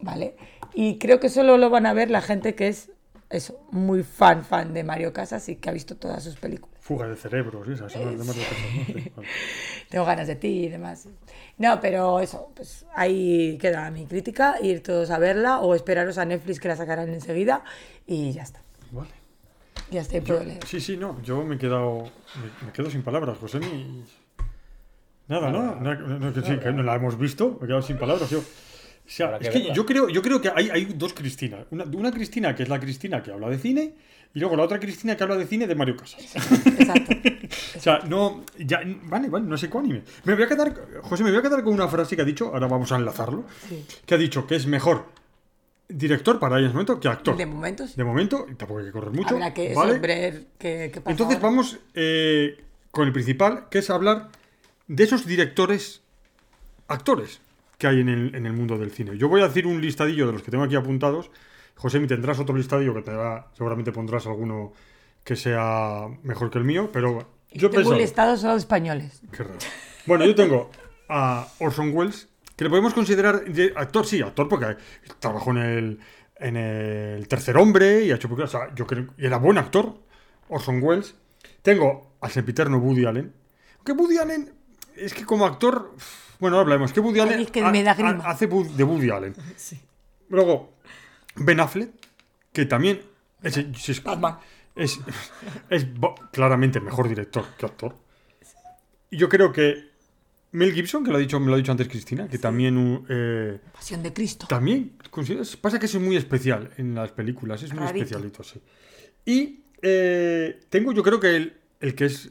[0.00, 0.36] ¿vale?
[0.74, 2.90] Y creo que solo lo van a ver la gente que es,
[3.28, 6.76] eso, muy fan, fan de Mario Casas y que ha visto todas sus películas.
[6.80, 7.72] Fuga de cerebros, ¿sí?
[7.74, 8.84] esas son las demás de cosas, ¿no?
[8.84, 9.28] Sí, vale.
[9.88, 11.08] Tengo ganas de ti y demás.
[11.58, 16.24] No, pero eso, pues ahí queda mi crítica, ir todos a verla o esperaros a
[16.24, 17.64] Netflix que la sacarán enseguida
[18.06, 18.62] y ya está.
[18.90, 19.19] Vale.
[19.90, 20.64] Ya está, y puedo leer.
[20.66, 21.20] Sí, sí, no.
[21.22, 22.04] Yo me he quedado.
[22.36, 23.60] Me, me quedo sin palabras, José.
[23.60, 24.04] Ni...
[25.28, 25.76] Nada, ¿no?
[25.76, 27.56] No, no, no, que sí, que no la hemos visto.
[27.60, 28.30] Me he quedado sin palabras.
[28.30, 28.38] Yo.
[28.40, 28.42] O
[29.06, 31.66] sea, Habrá que es que yo creo, yo creo que hay, hay dos Cristinas.
[31.70, 33.94] Una, una Cristina que es la Cristina que habla de cine
[34.32, 36.20] y luego la otra Cristina que habla de cine de Mario Casas.
[36.24, 37.14] Exacto.
[37.76, 38.44] O sea, no.
[38.58, 40.02] Ya, vale, vale, no sé cuál anime.
[40.24, 40.72] Me voy a quedar.
[41.02, 43.44] José, me voy a quedar con una frase que ha dicho, ahora vamos a enlazarlo.
[43.68, 43.84] Sí.
[44.06, 45.06] Que ha dicho que es mejor
[45.90, 47.36] director para ese momento que actor.
[47.36, 47.94] De momento sí.
[47.96, 49.36] De momento, tampoco hay que correr mucho.
[51.06, 54.28] Entonces vamos eh, con el principal, que es hablar
[54.88, 56.02] de esos directores,
[56.88, 57.40] actores
[57.78, 59.16] que hay en el, en el mundo del cine.
[59.16, 61.30] Yo voy a decir un listadillo de los que tengo aquí apuntados.
[61.76, 64.72] José, me tendrás otro listadillo que te da, seguramente pondrás alguno
[65.24, 69.22] que sea mejor que el mío, pero yo Tengo pensaba- un listado solo de españoles.
[69.32, 69.58] Qué raro.
[70.06, 70.70] Bueno, yo tengo
[71.08, 72.28] a Orson Welles,
[72.60, 74.76] que le podemos considerar de- actor, sí, actor, porque
[75.18, 75.98] trabajó en el,
[76.36, 79.94] en el Tercer Hombre y ha hecho o sea, yo creo, y era buen actor,
[80.50, 81.14] Orson Welles.
[81.62, 83.32] Tengo al sempiterno Woody Allen,
[83.82, 84.52] que Woody Allen
[84.94, 85.94] es que como actor,
[86.38, 88.24] bueno, ahora hablemos, que Woody Ay, Allen es que me da ha- grima.
[88.26, 89.34] ha- hace de Woody Allen.
[90.28, 90.74] Luego,
[91.36, 91.92] Ben Affleck,
[92.52, 93.00] que también
[93.42, 95.00] es, es-
[95.70, 95.86] es,
[96.30, 97.96] claramente el mejor director que actor.
[99.10, 99.89] Y yo creo que
[100.52, 103.04] Mel Gibson, que lo ha dicho, me lo ha dicho antes Cristina, que también uh,
[103.08, 104.46] eh, Pasión de Cristo.
[104.48, 104.92] también
[105.60, 108.04] pasa que es muy especial en las películas, es muy Rarito.
[108.04, 108.60] especialito, sí.
[109.24, 112.30] Y eh, tengo yo creo que el, el que es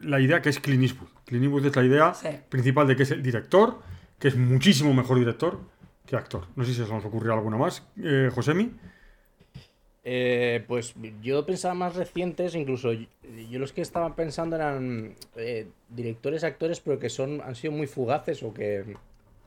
[0.00, 1.08] la idea que es Clint Eastwood.
[1.24, 2.28] Clint Eastwood es la idea Sí.
[2.50, 3.80] principal de que es el director,
[4.18, 5.60] que es muchísimo mejor director
[6.06, 6.46] que actor.
[6.56, 8.72] No sé si se nos ocurrió alguno más, eh, Josemi.
[10.06, 13.06] Eh, pues yo pensaba más recientes, incluso yo,
[13.50, 17.86] yo los que estaba pensando eran eh, directores, actores, pero que son han sido muy
[17.86, 18.96] fugaces o que,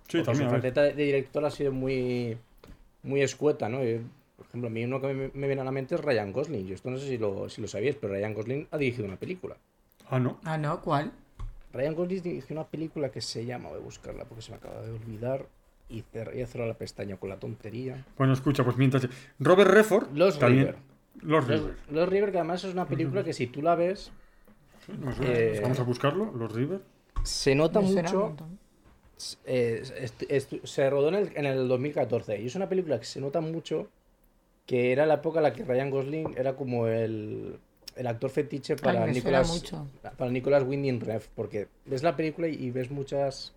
[0.08, 2.38] Sí, o que su faceta de director ha sido muy
[3.03, 3.84] muy escueta, ¿no?
[3.88, 4.01] Y,
[4.36, 6.66] por ejemplo, a mí uno que me, me viene a la mente es Ryan Gosling.
[6.66, 9.18] Yo esto no sé si lo, si lo sabíais, pero Ryan Gosling ha dirigido una
[9.18, 9.58] película.
[10.10, 10.39] Ah, no.
[10.43, 11.12] Ah, no, ¿cuál?
[11.74, 14.82] Ryan Gosling dirigió una película que se llama, voy a buscarla porque se me acaba
[14.82, 15.45] de olvidar.
[15.89, 18.05] Y cer- y he cerrado la pestaña con la tontería.
[18.17, 19.07] Bueno, escucha, pues mientras.
[19.39, 20.11] Robert Redford.
[20.13, 20.67] Los también.
[20.67, 20.77] River.
[21.21, 21.75] Los River.
[21.91, 24.11] Los River, que además es una película que si tú la ves,
[24.99, 26.81] No sé, Eh, Vamos a buscarlo, Los River.
[27.23, 28.35] se nota Me mucho.
[29.45, 29.83] eh,
[30.63, 33.88] se rodó en el, en el 2014 y es una película que se nota mucho
[34.65, 37.57] que era la época en la que Ryan Gosling era como el,
[37.95, 39.88] el actor fetiche para suena Nicolas mucho.
[40.17, 43.53] para Nicolas Winding Refn porque ves la película y ves muchas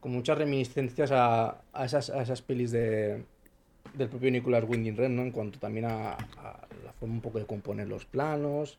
[0.00, 3.22] con muchas reminiscencias a, a esas, a esas pelis de
[3.94, 5.22] del propio Nicolas Winding Refn ¿no?
[5.22, 6.16] en cuanto también a,
[6.84, 8.78] la forma un poco de componer los planos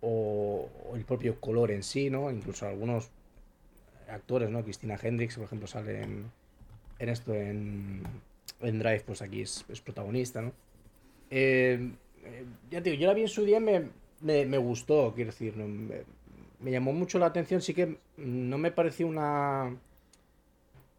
[0.00, 3.10] o, el propio color en sí no incluso algunos
[4.08, 4.62] actores, ¿no?
[4.62, 6.28] Cristina Hendricks, por ejemplo, sale en,
[6.98, 8.02] esto, en,
[8.60, 10.52] en Drive, pues aquí es, es protagonista, ¿no?
[11.30, 11.92] Eh,
[12.24, 13.86] eh, ya te digo, yo la vi en su día me,
[14.20, 15.66] me, gustó, quiero decir, no,
[16.60, 19.74] me llamó mucho la atención, sí que no me pareció una...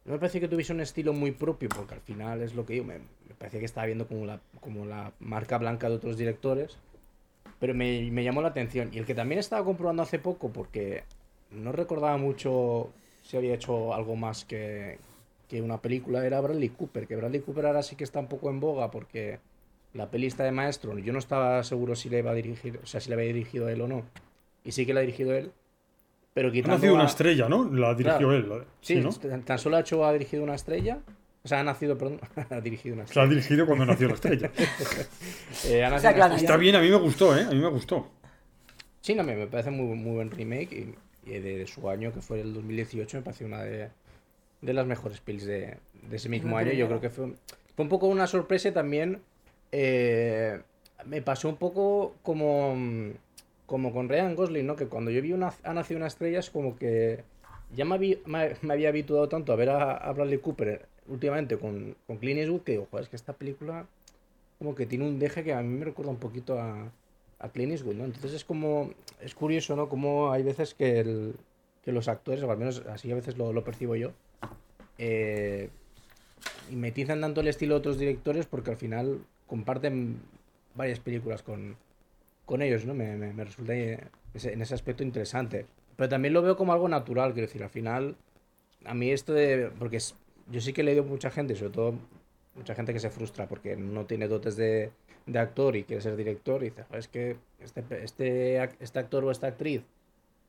[0.06, 2.74] No me pareció que tuviese un estilo muy propio, porque al final es lo que
[2.74, 6.18] digo, me, me parecía que estaba viendo como la, como la marca blanca de otros
[6.18, 6.78] directores,
[7.60, 8.90] pero me, me llamó la atención.
[8.92, 11.04] Y el que también estaba comprobando hace poco, porque
[11.52, 12.92] no recordaba mucho
[13.24, 15.00] si había hecho algo más que,
[15.48, 18.50] que una película, era Bradley Cooper, que Bradley Cooper ahora sí que está un poco
[18.50, 19.40] en boga porque
[19.94, 22.86] la peli está de maestro, yo no estaba seguro si le iba a dirigir, o
[22.86, 24.04] sea, si le había dirigido él o no,
[24.64, 25.52] y sí que la ha dirigido él,
[26.34, 27.66] pero Ha quitando nacido una a- estrella, ¿no?
[27.74, 28.34] La dirigió Claro.
[28.36, 28.50] él.
[28.50, 29.10] la- Sí, Sí, ¿no?
[29.44, 31.00] tan- solo ha hecho, ha dirigido una estrella,
[31.44, 32.20] o sea, ha nacido, perdón,
[32.50, 33.26] ha dirigido una Se la estrella.
[33.26, 34.52] ha dirigido cuando nació la estrella.
[35.66, 36.54] Eh, ha sea, claro, estrella.
[36.54, 37.44] Está bien, a mí me gustó, ¿eh?
[37.44, 38.08] A mí me gustó.
[39.02, 42.22] Sí, no, me, parece muy, muy buen remake y, y de, de su año, que
[42.22, 43.90] fue el 2018, me pareció una de,
[44.62, 45.78] de las mejores pelis de,
[46.10, 46.72] de ese mismo año.
[46.74, 47.34] Yo creo que fue,
[47.76, 49.22] fue un poco una sorpresa también
[49.72, 50.60] eh,
[51.06, 52.76] me pasó un poco como,
[53.66, 54.76] como con Ryan Gosling, ¿no?
[54.76, 57.24] Que cuando yo vi una, Ha nacido una estrella es como que
[57.76, 61.58] ya me, habí- me, me había habituado tanto a ver a, a Bradley Cooper últimamente
[61.58, 63.86] con, con Clint Eastwood que digo, joder, es que esta película
[64.60, 66.92] como que tiene un deje que a mí me recuerda un poquito a,
[67.40, 68.06] a Clint Eastwood, ¿no?
[68.06, 68.92] Entonces es como,
[69.22, 69.90] es curioso, ¿no?
[69.90, 71.36] Como hay veces que, el-
[71.84, 74.12] que los actores, o al menos así a veces lo, lo percibo yo,
[74.98, 75.70] eh,
[76.70, 80.20] mimetizan tanto el estilo de otros directores porque al final comparten
[80.76, 81.76] varias películas con,
[82.46, 82.94] con ellos, ¿no?
[82.94, 84.00] Me, me- resulta eh,
[84.36, 85.66] en ese aspecto interesante.
[85.96, 88.16] Pero también lo veo como algo natural, quiero decir, al final,
[88.86, 89.72] a mí esto de...
[89.80, 90.16] Porque es-
[90.52, 91.96] yo sí que he leído mucha gente, sobre todo
[92.56, 94.92] mucha gente que se frustra porque no tiene dotes de,
[95.26, 99.24] de actor y quiere ser director y dice, "Joder, es que este, este, este actor
[99.26, 99.82] o esta actriz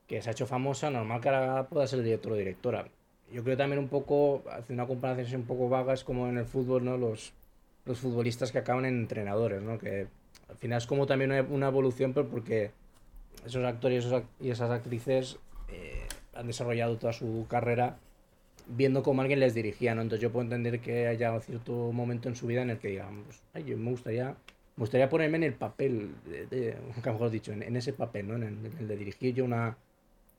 [0.07, 2.87] que se ha hecho famosa, normal que ahora pueda ser director o directora.
[3.33, 6.45] Yo creo también un poco, hace una comparación un poco vaga, es como en el
[6.47, 6.97] fútbol, ¿no?
[6.99, 7.33] Los,
[7.87, 9.79] los futbolistas que acaban en entrenadores, ¿no?
[9.79, 10.07] Que
[10.49, 12.71] al final es como también una, evolución, pero porque
[13.45, 14.07] esos actores
[14.41, 15.39] y esas actrices
[15.69, 17.97] eh, han desarrollado toda su carrera
[18.67, 20.03] viendo cómo alguien les dirigía, ¿no?
[20.03, 23.25] Entonces yo puedo entender que haya cierto momento en su vida en el que digan,
[23.25, 27.53] pues, ay, yo me gustaría, me gustaría ponerme en el papel, de, de- mejor dicho,
[27.53, 28.37] en, ese papel, ¿no?
[28.37, 29.77] En el, en el de dirigir yo una,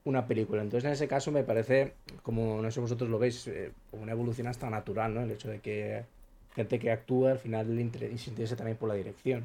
[0.05, 0.61] una película.
[0.61, 1.93] Entonces en ese caso me parece,
[2.23, 5.21] como no sé vosotros lo veis, eh, una evolución hasta natural, ¿no?
[5.21, 6.05] El hecho de que
[6.55, 9.43] gente que actúa al final se interese también por la dirección.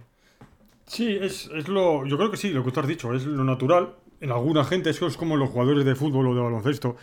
[0.91, 2.05] Sí, es, es lo.
[2.07, 3.95] Yo creo que sí, lo que tú has dicho, es lo natural.
[4.21, 6.97] En alguna gente, eso es como los jugadores de fútbol o de baloncesto,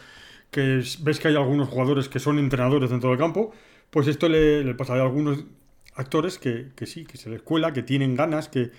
[0.52, 3.54] que es- ves que hay algunos jugadores que son entrenadores dentro del campo,
[3.92, 5.46] pues esto le, le pasa a algunos
[5.96, 8.72] actores que, que sí, que se les cuela, que tienen ganas, que,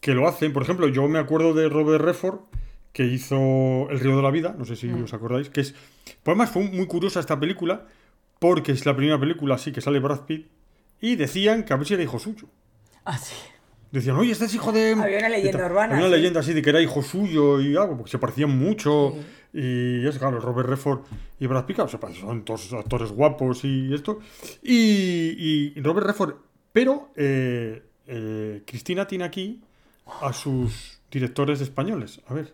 [0.00, 0.52] que lo hacen.
[0.54, 2.40] Por ejemplo, yo me acuerdo de Robert Redford,
[2.92, 5.72] que hizo El Río de la Vida, no sé si os acordáis, que es...
[5.72, 7.86] Pues además fue muy curiosa esta película,
[8.38, 10.48] porque es la primera película así que sale Brad Pitt,
[11.00, 12.48] y decían que a ver si era hijo suyo.
[13.04, 13.34] Ah, sí.
[13.94, 14.92] Decían, oye, este es hijo de.
[14.92, 15.70] Había una leyenda de tal".
[15.70, 16.20] urbana, Había una sí.
[16.20, 19.14] leyenda así de que era hijo suyo y algo, porque se parecían mucho.
[19.52, 21.02] Y es claro, Robert Redford
[21.38, 24.18] y Brad Pitt, claro, se parecen, son todos actores guapos y esto.
[24.64, 26.34] Y, y Robert Redford.
[26.72, 29.62] Pero eh, eh, Cristina tiene aquí
[30.22, 32.20] a sus directores españoles.
[32.26, 32.52] A ver,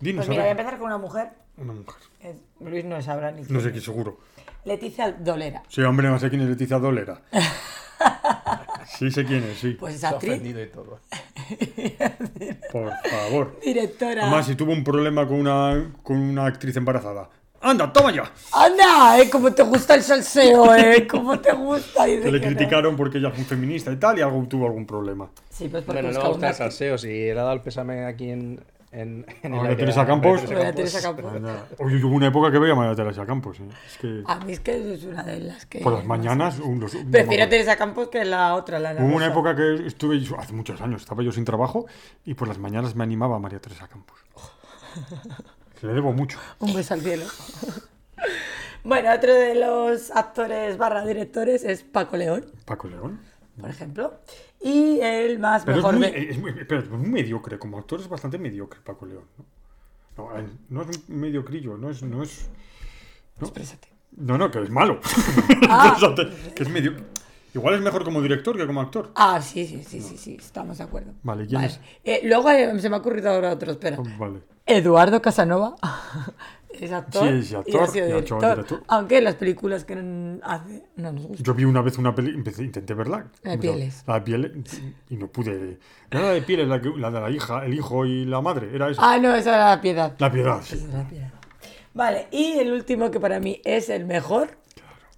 [0.00, 1.28] dinos, Pues a mira, voy a empezar con una mujer.
[1.56, 2.02] Una mujer.
[2.60, 4.20] Luis no sabrá ni No quién sé qué, seguro.
[4.66, 5.62] Leticia Dolera.
[5.68, 7.22] Sí, hombre, no sé quién es Leticia Dolera.
[8.86, 9.70] Sí, sé quién es, sí.
[9.78, 10.98] Pues es Se ha actriz, ofendido y todo.
[12.72, 13.60] Por favor.
[13.64, 14.22] directora.
[14.22, 17.28] Además, si tuvo un problema con una, con una actriz embarazada.
[17.64, 18.24] ¡Anda, toma ya!
[18.52, 19.20] ¡Anda!
[19.20, 19.30] ¿eh?
[19.30, 21.06] ¿Cómo te gusta el salseo, eh?
[21.06, 22.06] ¿Cómo te gusta?
[22.06, 22.56] Que le que no.
[22.56, 25.30] criticaron porque ella fue feminista y tal, y algo tuvo algún problema.
[25.48, 26.98] Sí, pues porque Bueno, está una el salseo.
[26.98, 28.60] Si le ha dado el pésame aquí en,
[28.92, 30.42] en, en A el Teresa a Campos.
[30.50, 31.32] María Teresa Campos.
[31.78, 33.58] Oye, hubo una época que veía a María Teresa Campos.
[33.60, 33.64] ¿eh?
[33.86, 35.80] Es que A mí es que es una de las que.
[35.80, 36.56] por las mañanas.
[36.60, 37.48] Prefiero acuerdo.
[37.48, 41.02] Teresa Campos que la otra, la Hubo una época que estuve, yo- hace muchos años,
[41.02, 41.86] estaba yo sin trabajo
[42.24, 44.18] y por las mañanas me animaba a María Teresa Campos.
[45.80, 46.38] Se le debo mucho.
[46.60, 47.24] Un beso al cielo.
[48.84, 53.20] bueno, otro de los actores barra directores es Paco León, Paco León.
[53.62, 54.20] Por ejemplo.
[54.60, 57.78] Y el más Pero es mejor muy, de- es muy- espera, es muy mediocre, como
[57.78, 59.24] actor es bastante mediocre Paco León.
[60.16, 62.02] No, no, no es un mediocrillo, no es...
[62.02, 62.50] No, es,
[63.40, 63.88] no, Exprésate.
[64.16, 65.00] no, no, que es malo.
[65.68, 65.96] Ah.
[66.54, 66.94] que es medio...
[67.54, 69.10] Igual es mejor como director que como actor.
[69.14, 71.12] Ah, sí, sí, sí, sí, sí, estamos de acuerdo.
[71.22, 71.80] Vale, ¿quién es?
[72.02, 73.98] Eh, luego eh, se me ha ocurrido ahora otro, espera.
[74.18, 74.40] Vale.
[74.64, 75.76] Eduardo Casanova
[76.80, 78.56] es actor, Sí, es y actor, ha sido y ha hecho director.
[78.56, 78.82] director.
[78.88, 79.94] Aunque las películas que
[80.42, 81.44] hace no nos gustan.
[81.44, 83.26] Yo vi una vez una empecé, intenté verla.
[83.42, 84.04] La de Pieles.
[84.06, 84.52] La de pieles
[85.08, 85.78] y no pude.
[86.10, 88.74] Era la de pieles, la, que- la de la hija, el hijo y la madre,
[88.74, 89.12] era esa.
[89.12, 90.14] Ah, no, esa era la piedad.
[90.18, 90.76] La piedad, sí.
[90.76, 91.32] Esa era la piedad.
[91.94, 94.56] Vale, y el último que para mí es el mejor,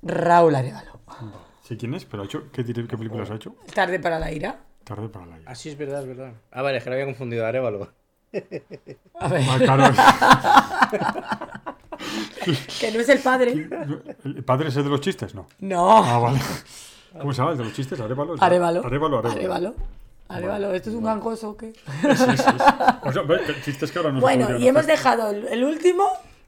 [0.02, 1.00] Raúl Arevalo.
[1.62, 2.04] ¿Sí quién es?
[2.04, 3.54] ¿Pero ha hecho, ¿qué, qué películas ha hecho?
[3.74, 4.60] Tarde para la ira.
[4.84, 5.50] Tarde para la ira.
[5.50, 6.34] Ah, sí, es verdad, es verdad.
[6.50, 7.92] Ah, vale, es que lo había confundido, Arevalo.
[9.20, 10.80] A ver, Ah,
[12.80, 13.68] que no es el padre.
[14.24, 15.34] ¿El padre es el de los chistes?
[15.34, 15.46] No.
[15.60, 16.40] No, Ah, vale.
[17.18, 17.98] ¿Cómo se llama el de los chistes?
[18.00, 18.34] Arevalo.
[18.40, 18.84] Arevalo.
[18.84, 19.38] Arevalo, Arevalo.
[19.38, 19.74] Arevalo.
[20.28, 21.72] Arevalo, ¿esto es un gangoso o qué?
[21.72, 22.44] Sí, sí, sí.
[23.04, 26.04] O sea, ve, que chistes que ahora no Bueno, y hemos dejado el, el último,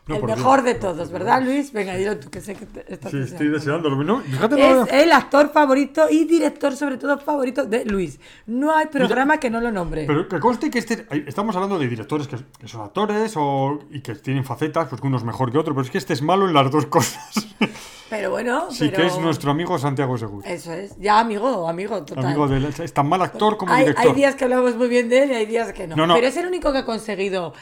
[0.09, 0.75] No, el mejor Dios.
[0.75, 1.73] de todos, ¿verdad, Luis?
[1.73, 3.91] Venga, dilo tú, que sé que estás Sí, estoy deseando.
[3.91, 4.05] deseándolo.
[4.05, 8.21] No, Es el actor favorito y director, sobre todo, favorito de Luis.
[8.47, 10.05] No hay programa que no lo nombre.
[10.07, 14.01] Pero que conste que este, estamos hablando de directores que, que son actores o, y
[14.01, 16.23] que tienen facetas, pues que uno es mejor que otro, pero es que este es
[16.23, 17.29] malo en las dos cosas.
[18.09, 20.49] Pero bueno, sí, pero- que es nuestro amigo Santiago Segura.
[20.49, 20.97] Eso es.
[21.01, 22.27] Ya amigo, amigo, total.
[22.27, 24.07] Amigo de es tan mal actor como hay, director.
[24.07, 25.97] hay días que hablamos muy bien de él y hay días que no.
[25.97, 26.15] No, no.
[26.15, 27.53] Pero es el único que ha conseguido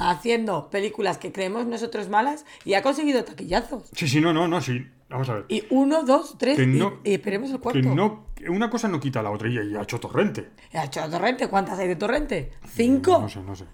[0.00, 3.84] haciendo películas que creemos nosotros malas y ha conseguido taquillazos.
[3.92, 4.86] Sí, sí, no, no, no, sí.
[5.10, 5.44] Vamos a ver.
[5.48, 7.80] Y uno, dos, tres, Que y- no- y, esperemos el que cuarto.
[7.94, 10.50] no, una cosa no quita la otra y, y ha hecho Torrente.
[10.72, 11.46] ¿Ha hecho Torrente?
[11.48, 12.52] ¿Cuántas hay de Torrente?
[12.74, 13.18] ¿Cinco?
[13.20, 13.64] No sé, no sé.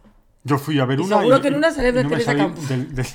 [0.45, 2.69] Yo fui a ver Y una seguro que en una sale de no Teresa Campos.
[2.69, 3.07] del, del-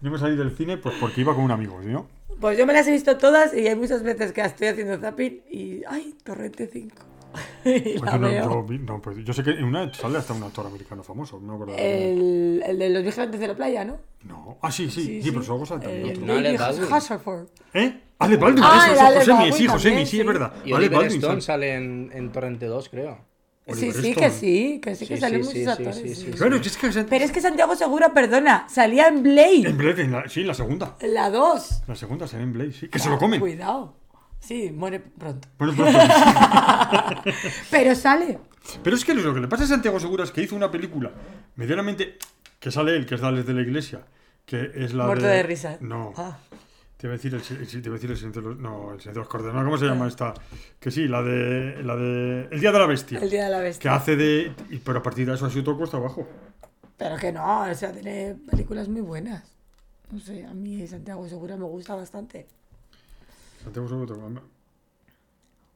[0.00, 2.06] no me salí del cine pues porque iba con un amigo, ¿sí, ¿no?
[2.40, 5.42] Pues yo me las he visto todas y hay muchas veces que estoy haciendo zapping
[5.50, 5.82] y.
[5.88, 6.14] ¡Ay!
[6.24, 6.96] Torrente 5.
[7.64, 8.66] Pues la no, veo.
[8.68, 11.40] yo no, pues yo sé que en una sale hasta un actor americano famoso.
[11.40, 11.74] No me acuerdo.
[11.82, 13.96] El, el de los vigilantes de la playa, ¿no?
[14.24, 14.58] No.
[14.62, 16.26] Ah, sí, sí, sí, pero luego sale también otro.
[16.26, 17.46] No, Alec Baldwin.
[17.74, 18.00] ¿Eh?
[18.18, 20.20] Ale Baldwin, Ah, eso, Alec Josemi, Baldwin sí, Josemi, también, sí, sí.
[20.20, 20.52] es verdad.
[20.64, 21.74] Y Ale Oliver Baldwin Stone sale.
[21.74, 23.18] en, en Torrente 2, creo.
[23.66, 25.96] Sí, sí, que sí, que sí, que Sí, salen sí, muchos sí, sí, actores.
[25.96, 26.22] sí, sí, sí.
[26.26, 26.30] sí.
[26.38, 29.66] Claro, es que es- Pero es que Santiago Segura, perdona, salía en Blade.
[29.68, 30.96] en Blade, en la, sí, en la segunda.
[31.00, 31.82] En la 2.
[31.88, 32.88] La segunda sale en Blade, sí.
[32.88, 33.40] Que se lo comen.
[33.40, 33.96] Cuidado.
[34.44, 35.48] Sí, muere pronto.
[35.58, 35.72] Pero,
[37.70, 38.38] Pero sale.
[38.82, 41.12] pero es que lo que le pasa a Santiago Segura es que hizo una película
[41.56, 42.18] medianamente
[42.60, 44.00] que sale él, que es Dales de la Iglesia,
[44.44, 45.32] que es la Muerto de...
[45.36, 45.78] de risa.
[45.80, 46.12] No.
[46.16, 46.38] Ah.
[46.96, 49.00] Te iba a decir el, te iba a decir el silencio de los, no, el
[49.00, 49.64] silencio de los ¿no?
[49.64, 50.32] ¿cómo se llama esta?
[50.80, 53.18] Que sí, la de la de El día de la bestia.
[53.20, 53.94] El día de la Que bestia.
[53.94, 54.52] hace de
[54.84, 56.26] pero a partir de eso ha sido todo cuesta abajo.
[56.96, 59.42] Pero que no, o sea, tiene películas muy buenas.
[60.10, 62.46] No sé, a mí Santiago Segura me gusta bastante.
[63.64, 64.42] Santiago Segura.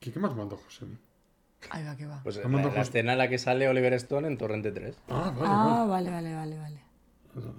[0.01, 0.86] ¿Qué, qué más mandó José?
[1.70, 2.20] Ahí va, que va.
[2.22, 2.82] Pues la, Armando la José.
[2.82, 4.97] escena en la que sale Oliver Stone en Torrente 3.
[5.09, 6.80] Ah, vale, Ah, vale, vale, vale, vale.
[7.36, 7.53] Espera,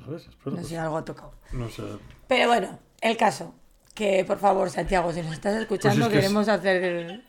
[0.45, 1.33] No pues, sé, algo ha tocado.
[1.51, 1.83] no sé.
[2.27, 3.53] Pero bueno, el caso.
[3.93, 7.23] Que por favor, Santiago, si nos estás escuchando, Pues es que es- queremos hacer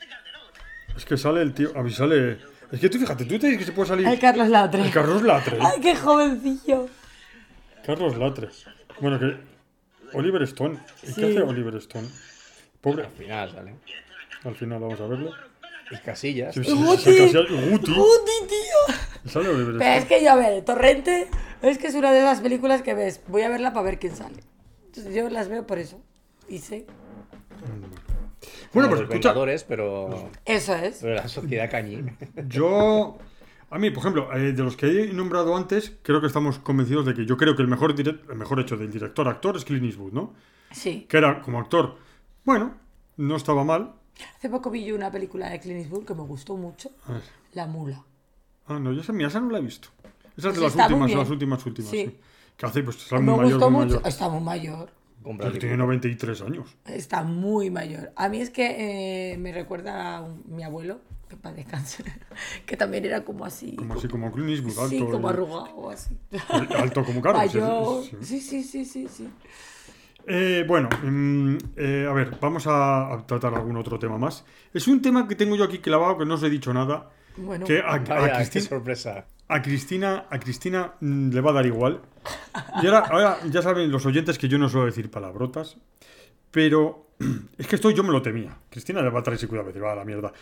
[0.96, 1.76] Es que sale el tío.
[1.76, 2.38] A mí sale.
[2.70, 4.06] Es que tú fíjate, tú te dices que se puede salir.
[4.06, 4.82] el Carlos Latre.
[4.82, 5.58] El Carlos Latre.
[5.60, 6.86] ¡Ay, qué jovencillo!
[7.84, 8.48] Carlos Latre.
[9.00, 9.36] Bueno, que.
[10.16, 10.78] Oliver Stone.
[11.02, 11.14] ¿Y Sí.
[11.14, 12.08] qué hace Oliver Stone?
[12.80, 13.04] Pobre.
[13.04, 13.74] Al final sale.
[14.44, 15.30] Al final vamos a verlo.
[15.90, 16.54] Y Casillas.
[16.54, 17.02] Sí, sí, sí, Guti.
[17.02, 17.92] sí, casi al- Guti.
[17.92, 19.30] ¡Guti, tío!
[19.30, 21.28] Sale Oliver Pero es que yo, a ver, Torrente
[21.62, 23.20] es que es una de esas películas que ves.
[23.28, 24.36] Voy a verla para ver quién sale.
[24.86, 26.00] Entonces yo las veo por eso.
[26.48, 26.86] Y sé.
[28.72, 29.64] Bueno, Como pues los escucha.
[29.68, 30.98] Pero, Eso es.
[31.00, 32.02] pero la sociedad cañí.
[32.46, 33.18] Yo.
[33.72, 37.06] A mí, por ejemplo, eh, de los que he nombrado antes, creo que estamos convencidos
[37.06, 39.84] de que yo creo que el mejor, direct- el mejor hecho del director-actor es Clint
[39.84, 40.34] Eastwood, ¿no?
[40.72, 41.06] Sí.
[41.08, 41.96] Que era como actor.
[42.44, 42.74] Bueno,
[43.16, 43.94] no estaba mal.
[44.36, 46.90] Hace poco vi yo una película de Clint Eastwood que me gustó mucho.
[47.52, 48.02] La mula.
[48.66, 49.88] Ah, no, yo esa, mira, esa no la he visto.
[50.36, 52.06] Esa es de las últimas, las últimas, últimas, Sí.
[52.06, 52.18] sí.
[52.56, 53.96] Que hace, pues, está me muy mayor, gustó muy mucho.
[53.96, 54.08] mayor.
[54.08, 54.92] Está muy mayor.
[55.22, 56.76] Pero tiene 93 años.
[56.86, 58.12] Está muy mayor.
[58.16, 62.06] A mí es que eh, me recuerda a un- mi abuelo, que para descansar,
[62.66, 63.76] que también era como así.
[63.76, 64.88] Como así, como Clint Eastwood, alto.
[64.88, 66.16] sí, como y- arrugado o así.
[66.78, 67.44] Alto como Carlos.
[67.54, 68.04] Mayor.
[68.22, 69.28] Sí, sí, sí, sí, sí.
[70.26, 74.44] Eh, bueno, mm, eh, a ver, vamos a, a tratar algún otro tema más.
[74.72, 77.10] Es un tema que tengo yo aquí clavado, que no os he dicho nada.
[77.36, 79.26] Bueno, que a, a Vaya, qué Cristina- sorpresa.
[79.48, 82.00] a Cristina, a Cristina mm, le va a dar igual.
[82.82, 85.76] Y ahora, ahora ya saben los oyentes que yo no suelo decir palabrotas,
[86.50, 87.06] pero
[87.58, 88.56] es que esto yo me lo temía.
[88.68, 90.32] Cristina le va a traer cuidado, me dice, va a la mierda.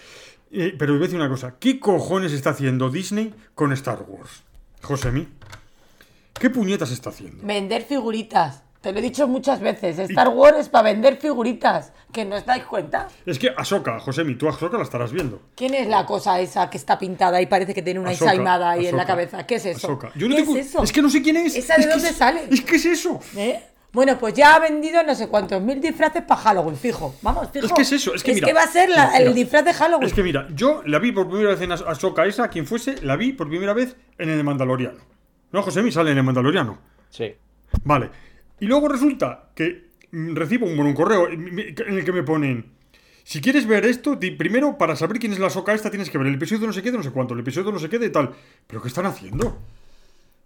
[0.51, 4.05] Eh, pero os voy a decir una cosa, ¿qué cojones está haciendo Disney con Star
[4.09, 4.43] Wars?
[4.83, 5.29] Josemi,
[6.41, 7.47] ¿qué puñetas está haciendo?
[7.47, 8.63] Vender figuritas.
[8.81, 9.99] Te lo he dicho muchas veces.
[9.99, 11.93] Star Wars es para vender figuritas.
[12.13, 13.09] ¿Que no os dais cuenta?
[13.27, 15.43] Es que Ahsoka, Josemi, tú a Ahsoka la estarás viendo.
[15.57, 18.71] ¿Quién es la cosa esa que está pintada y parece que tiene una Ahsoka, ensaimada
[18.71, 19.47] ahí en la Ahsoka, cabeza?
[19.47, 19.87] ¿Qué es eso?
[19.89, 20.11] Ahsoka.
[20.15, 20.83] Yo no ¿Qué tengo- es eso?
[20.85, 21.57] Es que no sé quién es.
[21.57, 22.41] ¿Esa de Es que dónde es- sale?
[22.51, 23.21] Es que es eso.
[23.37, 23.61] ¿Eh?
[23.93, 27.15] Bueno, pues ya ha vendido no sé cuántos mil disfraces para Halloween, fijo.
[27.23, 27.67] Vamos, fijo.
[27.67, 28.53] Es que es eso, es que mira.
[28.55, 30.07] va a ser la- Mira, el disfraz de Halloween.
[30.07, 33.03] Es que mira, yo la vi por primera vez en Ahs- Ahsoka esa, quien fuese,
[33.03, 34.99] la vi por primera vez en el Mandaloriano.
[35.53, 36.79] No, Josemi sale en el Mandaloriano.
[37.11, 37.35] Sí.
[37.85, 38.11] Vale.
[38.61, 42.79] Y luego resulta que recibo un, correo en el que me ponen.
[43.25, 46.27] Si quieres ver esto, primero, para saber quién es la soca esta, tienes que ver
[46.29, 48.35] el episodio no sé qué, no sé cuánto, el episodio no sé qué, de tal.
[48.67, 49.59] ¿Pero qué están haciendo?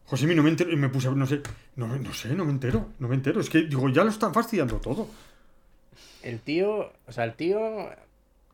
[0.06, 1.40] Josemi, no me entero, me puse a ver, no sé,
[1.76, 3.40] no, no sé, no me entero, no me entero.
[3.40, 5.08] Es que, digo, ya lo están fastidiando todo.
[6.22, 7.60] El tío, o sea, el tío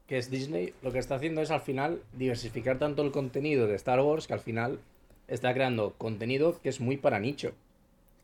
[0.06, 3.74] que es Disney, lo que está haciendo es al final diversificar tanto el contenido de
[3.76, 4.78] Star Wars que al final
[5.26, 7.52] está creando contenido que es muy para nicho.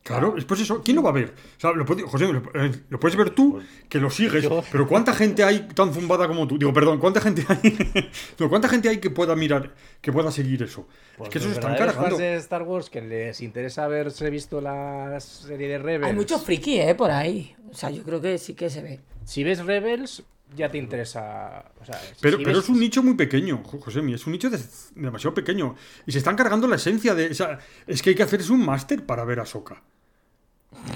[0.05, 1.33] Claro, es pues eso, ¿quién lo va a ver?
[1.57, 4.63] O sea, lo, puede- José, lo, eh, lo puedes ver tú, que lo sigues, yo.
[4.71, 6.59] pero ¿cuánta gente hay tan zumbada como tú?
[6.59, 8.11] Digo, perdón, ¿cuánta gente hay?
[8.39, 10.87] no, ¿cuánta gente hay que pueda mirar, que pueda seguir eso?
[11.23, 12.17] es que eso se están cargando.
[12.19, 16.05] de Star Wars que les interesa haberse visto la serie de Rebels.
[16.05, 16.93] Hay mucho friki, ¿eh?
[16.93, 17.55] Por ahí.
[17.71, 18.99] O sea, yo creo que sí que se ve.
[19.23, 20.21] Si ves Rebels,
[20.55, 21.65] ya te interesa.
[21.81, 24.33] O sea, Pero, si pero ves- es un nicho muy pequeño, Jo- Josemi, es un
[24.33, 24.59] nicho de-
[24.93, 25.73] demasiado pequeño.
[26.05, 27.31] Y se están cargando la esencia de...
[27.31, 29.81] O sea, es que hay que hacerse un máster para ver a Soka.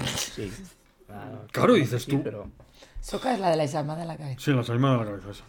[0.06, 0.52] Sí.
[1.52, 2.22] Claro, dices tú.
[2.22, 2.50] Pero...
[3.00, 4.40] Soca es la de la ensaimada en la cabeza.
[4.40, 5.44] Sí, la salima de la cabeza esa.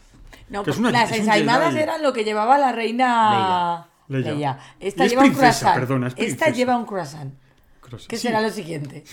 [0.50, 4.32] No, Que es pues una- las ensaimadas eran lo que llevaba la reina Leia.
[4.34, 4.60] Leia.
[4.80, 5.80] Esta es lleva un princesa, croissant.
[5.80, 7.34] perdona, es Esta lleva un croissant.
[7.82, 9.04] Cross- ¿Qué sí, será lo siguiente?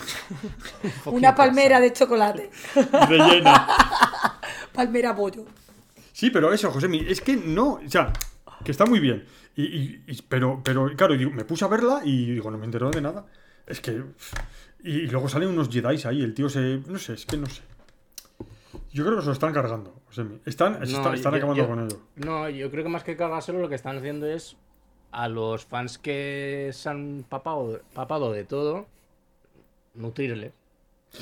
[1.05, 2.49] Una palmera de chocolate.
[3.07, 3.67] Rellena.
[4.73, 5.45] palmera pollo.
[6.13, 8.11] Sí, pero eso, Josemi, es que no, o sea,
[8.63, 9.25] que está muy bien.
[9.55, 12.65] Y, y- y- pero, pero, claro, digo, me puse a verla y digo, no me
[12.65, 13.25] entero de nada.
[13.67, 14.03] Es que.
[14.83, 16.81] Y, luego salen unos Jedi ahí, el tío se.
[16.87, 17.61] No sé, es que no sé.
[18.91, 19.93] Yo creo que se lo están cargando.
[20.45, 22.01] Están, No, están yo- acabando yo- con ello.
[22.15, 24.57] No, yo creo que más que cargárselo, lo que están haciendo es
[25.11, 28.87] a los fans que se han papado, papado de todo,
[29.95, 30.53] nutrirle.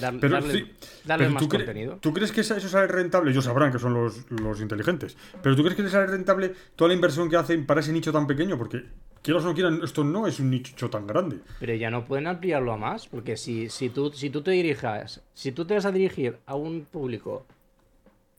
[0.01, 0.71] Dar- Pero, darle sí,
[1.05, 1.97] darle pero más ¿tú, cre- contenido.
[2.01, 3.31] ¿tú crees que eso sale rentable?
[3.31, 5.15] Ellos sabrán que son los, los inteligentes.
[5.41, 8.11] Pero ¿tú crees que les sale rentable toda la inversión que hacen para ese nicho
[8.11, 8.57] tan pequeño?
[8.57, 8.83] Porque,
[9.21, 11.39] quieras o no quieran, esto no es un nicho tan grande.
[11.59, 15.21] Pero ya no pueden ampliarlo a más, porque si, si, tú, si tú te dirijas,
[15.33, 17.45] si tú te vas a dirigir a un público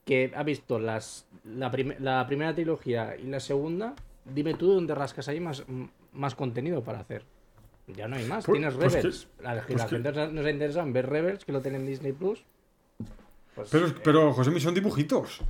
[0.05, 4.95] que ha visto las, la, prim- la primera trilogía y la segunda, dime tú dónde
[4.95, 5.64] rascas ahí más,
[6.12, 7.24] más contenido para hacer.
[7.89, 8.45] Ya no hay más.
[8.47, 9.29] Pues- Tienes pues que- Rebels.
[9.43, 11.87] la, pues la que- gente nos- nos interesa en ver Rebels, que lo tienen en
[11.87, 12.43] Disney Plus.
[13.55, 15.41] Pues, Pero, pero José, son dibujitos.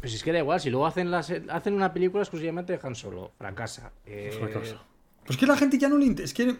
[0.00, 2.94] Pues es que da igual, si luego hacen, las, hacen una película exclusivamente de Han
[2.94, 3.92] Solo, fracasa.
[4.06, 4.76] Eh, Fracasa.
[5.24, 6.24] Pues que la gente ya no le interesa.
[6.30, 6.56] Es que.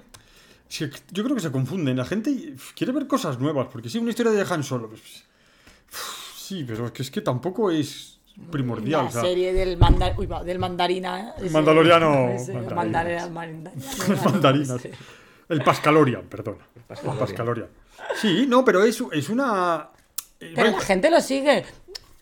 [0.69, 1.97] es que yo creo que se confunden.
[1.97, 3.69] La gente quiere ver cosas nuevas.
[3.71, 4.89] Porque si una historia de Han Solo.
[4.89, 5.25] pues,
[6.37, 8.19] sí, pero es que, es que tampoco es
[8.51, 9.05] primordial.
[9.05, 11.35] La o sea, serie del, mandar Uy, va, del mandarina.
[11.39, 12.29] ese- Mandaloriano.
[12.31, 14.89] ese, mandarina, el mandarinas.
[15.49, 16.67] El Pascalorian, perdona.
[16.75, 17.19] El Pascalorian.
[17.27, 17.69] Pascalorian.
[18.17, 19.91] Sí, no, pero es, es una.
[20.41, 21.65] eh, Pero bueno, la gente lo sigue.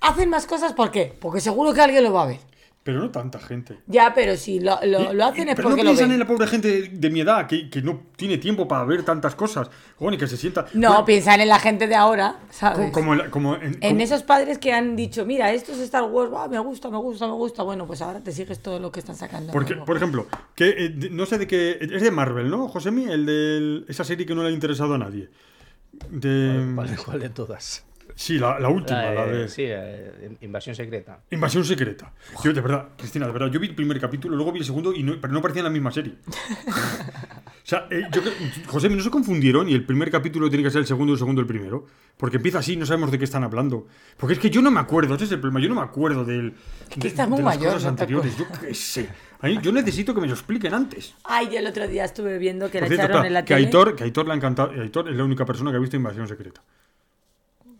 [0.06, 1.16] Hacen más cosas, ¿por qué?
[1.20, 2.38] Porque seguro que alguien lo va a ver.
[2.84, 3.78] pero no tanta gente.
[3.86, 6.12] Ya, pero si lo, lo, Y- lo hacen es pero porque no lo piensan ven.
[6.12, 9.34] en la pobre gente de mi edad que, que no tiene tiempo para ver tantas
[9.34, 9.70] cosas.
[9.98, 10.66] Bueno, y que se sienta.
[10.74, 12.90] No, Bueno, piensan en la gente de ahora, ¿sabes?
[12.92, 16.02] como, como, como en, En como- esos padres que han dicho, mira, esto es Star
[16.04, 17.62] Wars, va, me gusta, me gusta, me gusta.
[17.62, 19.50] Bueno, pues ahora te sigues todo lo que están sacando.
[19.50, 21.78] Porque, por ejemplo, que eh, de- no sé de qué.
[21.80, 23.04] Es de Marvel, ¿no, Josemi?
[23.06, 25.30] El de esa serie que no le ha interesado a nadie.
[26.10, 26.72] De.
[26.74, 27.82] ¿Cuál, cuál de todas?
[28.16, 29.48] Sí, la, la última, La de- la de.
[29.48, 29.66] Sí,
[30.42, 31.18] Invasión Secreta.
[31.30, 32.12] Invasión secreta.
[32.44, 34.92] Yo, de verdad, Cristina, de verdad, yo vi el primer capítulo, luego vi el segundo,
[34.94, 36.14] y no, pero no parecía la misma serie.
[36.68, 38.22] o sea, eh, yo
[38.66, 41.18] José, no se confundieron y el primer capítulo tiene que ser el segundo y el
[41.18, 41.86] segundo el primero.
[42.16, 43.86] Porque empieza así, no sabemos de qué están hablando.
[44.16, 46.24] Porque es que yo no me acuerdo, ese es el problema, yo no me acuerdo
[46.24, 46.54] del,
[46.96, 48.36] de, estás muy de las mayor, cosas no te anteriores.
[48.38, 49.08] Yo qué sé.
[49.40, 51.14] A mí- yo necesito que me lo expliquen antes.
[51.24, 53.44] Ay, yo el otro día estuve viendo que Por le cierto, echaron espera, en la
[53.44, 53.66] que, tele.
[53.66, 54.70] Aitor, que Aitor le ha encantado.
[54.70, 56.62] Aitor es la única persona que ha visto Invasión Secreta.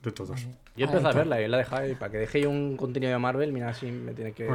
[0.05, 0.39] De todos.
[0.77, 1.95] Yo empecé a verla y la dejé ahí.
[1.95, 4.47] Para que deje yo un contenido de Marvel, mira, así me tiene que.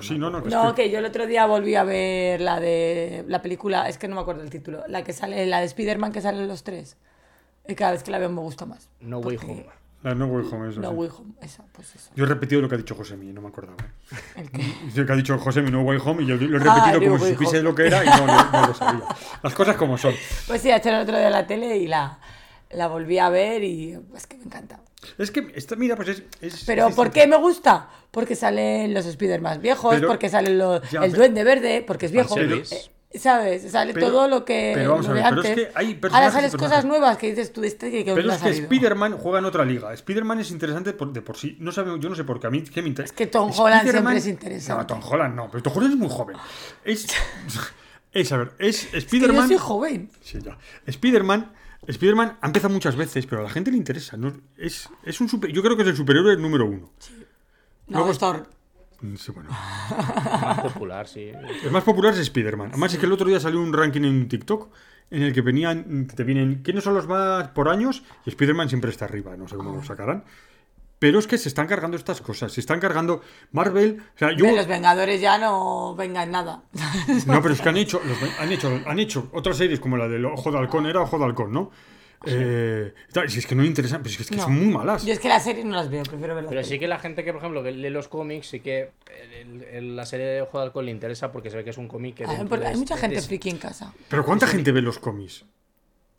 [0.00, 2.60] Sí, no, no, es No, que- que yo el otro día volví a ver la
[2.60, 5.66] de la película, es que no me acuerdo el título, la que sale, la de
[5.66, 6.96] Spider-Man que salen los tres.
[7.68, 8.88] Y cada vez que la veo me gusta más.
[9.00, 9.66] No Way Porque- Home.
[10.02, 10.80] La No Way Home, eso.
[10.80, 10.96] No sí.
[10.96, 12.10] Way Home, esa, pues eso.
[12.16, 13.76] Yo he repetido lo que ha dicho José no me acordaba.
[13.84, 14.16] ¿eh?
[14.40, 14.62] El que...
[15.00, 17.18] Lo que ha dicho José No Way Home y yo lo he Ah, repetido No
[17.18, 17.64] como si supiese Home.
[17.68, 19.02] lo que era y no, no- no lo sabía.
[19.42, 20.14] Las cosas como son.
[20.46, 22.18] Pues sí, ha hecho el otro día la tele y la,
[22.70, 24.80] la volví a ver y es que me encanta.
[25.18, 26.22] Es que, esta, mira, pues es.
[26.40, 27.88] es- Pero es ¿por qué me gusta?
[28.10, 31.84] Porque salen los Spider más viejos, Pero- porque salen los, Ya, el pero- Duende Verde,
[31.86, 32.34] porque es viejo.
[32.34, 32.74] Fanservice.
[32.76, 33.68] eh, ¿Sabes?
[33.72, 34.70] Sale Pero- todo lo que.
[34.74, 35.66] pero vamos lo a ver, pero es antes.
[35.66, 36.76] que hay Ahora personajes sales personajes.
[36.76, 38.62] cosas nuevas que dices tú de este que, que Pero no es ha que salido.
[38.64, 39.92] Spider-Man juega en otra liga.
[39.94, 41.56] Spider-Man es interesante por, de por sí.
[41.58, 42.46] No sabe, yo no sé por qué.
[42.46, 43.12] A mí ¿qué me interesa.
[43.12, 44.94] Es que Tom Holland siempre es interesante.
[44.94, 45.50] No, Tom Holland no.
[45.50, 46.36] Pero Tom Holland es muy joven.
[46.84, 47.06] Es.
[48.12, 49.48] Es, a ver, es Que yo Spider-Man.
[49.48, 50.10] soy joven.
[50.20, 50.58] Sí, ya.
[50.86, 51.52] Spider-Man.
[51.90, 54.16] Spider-Man ha empezado muchas veces, pero a la gente le interesa.
[54.16, 54.32] ¿no?
[54.56, 56.90] Es, es un super, yo creo que es el superhéroe número uno.
[57.88, 58.48] No, Luego- es Thor.
[59.02, 59.48] Mm, sí, bueno.
[59.50, 61.30] Más popular, sí.
[61.64, 62.68] El más popular es Spider-Man.
[62.68, 64.68] Además, es que el otro día salió un ranking en TikTok
[65.10, 68.68] en el que venían, que te vienen quiénes son los más por años y Spider-Man
[68.68, 69.36] siempre está arriba.
[69.36, 70.24] No sé cómo lo sacarán.
[71.00, 72.52] Pero es que se están cargando estas cosas.
[72.52, 73.22] Se están cargando
[73.52, 74.00] Marvel.
[74.14, 74.46] O sea, yo.
[74.54, 76.62] Los Vengadores ya no vengan nada.
[77.26, 80.06] No, pero es que han hecho, los- han hecho, han hecho otras series como la
[80.06, 81.70] del Ojo de Halcón, era Ojo de Halcón, ¿no?
[82.26, 84.42] Eh, tal, si es que no interesan, pero es que, es que No.
[84.42, 85.06] son muy malas.
[85.06, 86.50] Yo es que las series no las veo, prefiero verlas.
[86.50, 88.90] Pero sí que la gente que, por ejemplo, que lee los cómics, sí que
[89.40, 91.78] el- el- la serie de Ojo de Alcohol le interesa porque se ve que es
[91.78, 92.24] un cómic que...
[92.26, 93.94] Ah, porque hay mucha este- gente friki en casa.
[94.10, 95.46] Pero ¿cuánta gente ve los cómics?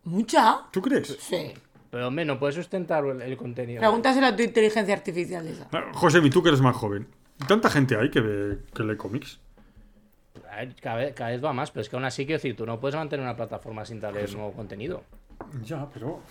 [0.06, 0.62] ¿Mucha?
[0.72, 1.16] ¿Tú crees?
[1.20, 1.54] Sí.
[1.92, 3.80] Pero, hombre, no puedes sustentar el, el contenido.
[3.82, 5.68] Pregúntaselo a tu inteligencia artificial esa.
[5.74, 7.08] Ah, José, tú que eres más joven.
[7.48, 9.40] ¿Tanta gente hay que, ve, que lee cómics?
[10.50, 12.56] A ver, cada, vez, cada vez va más, pero es que aún así, quiero decir,
[12.56, 15.04] tú no puedes mantener una plataforma sin darle nuevo contenido.
[15.66, 16.22] Ya, pero...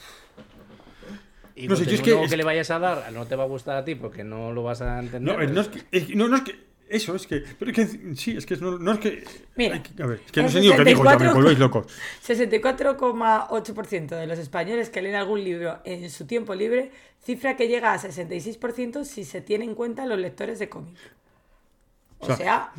[1.57, 3.45] Y No sé, yo es que- es que le vayas a dar no te va
[3.45, 5.37] a gustar a ti porque no lo vas a entender.
[5.37, 5.83] No, no es que...
[5.91, 6.70] es que- no, no es que...
[6.91, 7.45] Eso, es que...
[7.59, 9.23] Pero es que sí, es que no, no es que...
[9.57, 11.19] Mira, hay que- a ver, es que no sé ni lo que digo, ya me
[11.19, 11.87] 64 volvéis locos.
[12.27, 16.91] 64,8% de los españoles que leen algún libro en su tiempo libre,
[17.23, 20.97] cifra que llega a 66% si se tiene en cuenta los lectores de cómic.
[22.19, 22.73] O O sea, sea,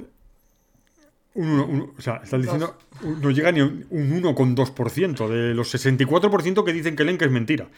[1.34, 2.78] Un uno- un- o sea, estás diciendo...
[3.04, 7.32] No llega ni un un 1,2% de los 64% que dicen que leen que es
[7.32, 7.70] mentira.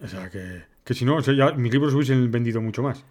[0.00, 3.04] O sea, que, que si no, o sea, ya mis libros hubiesen vendido mucho más.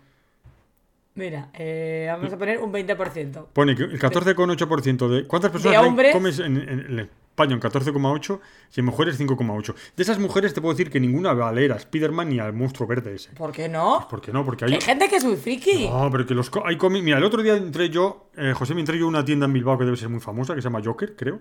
[1.17, 3.47] Mira, eh, vamos a poner un 20%.
[3.51, 5.27] Pone que el 14,8% de...
[5.27, 7.53] ¿Cuántas personas De hombres- cómics en, en- en España?
[7.55, 8.39] Un 14,8%
[8.75, 9.75] y en mujeres 5,8%.
[9.95, 12.53] De esas mujeres te puedo decir que ninguna va a leer a Spider-Man ni al
[12.53, 13.31] monstruo verde ese.
[13.31, 14.07] ¿Por qué no?
[14.09, 14.43] ¿Por qué no?
[14.45, 14.73] Porque Que hay...
[14.75, 15.87] Hay gente que es muy friki.
[15.89, 17.03] No, pero que los co- hay cómics...
[17.03, 18.29] Mira, el otro día entré yo...
[18.37, 20.55] eh, José, me entré yo a una tienda en Bilbao que debe ser muy famosa,
[20.55, 21.39] que se llama Joker, creo.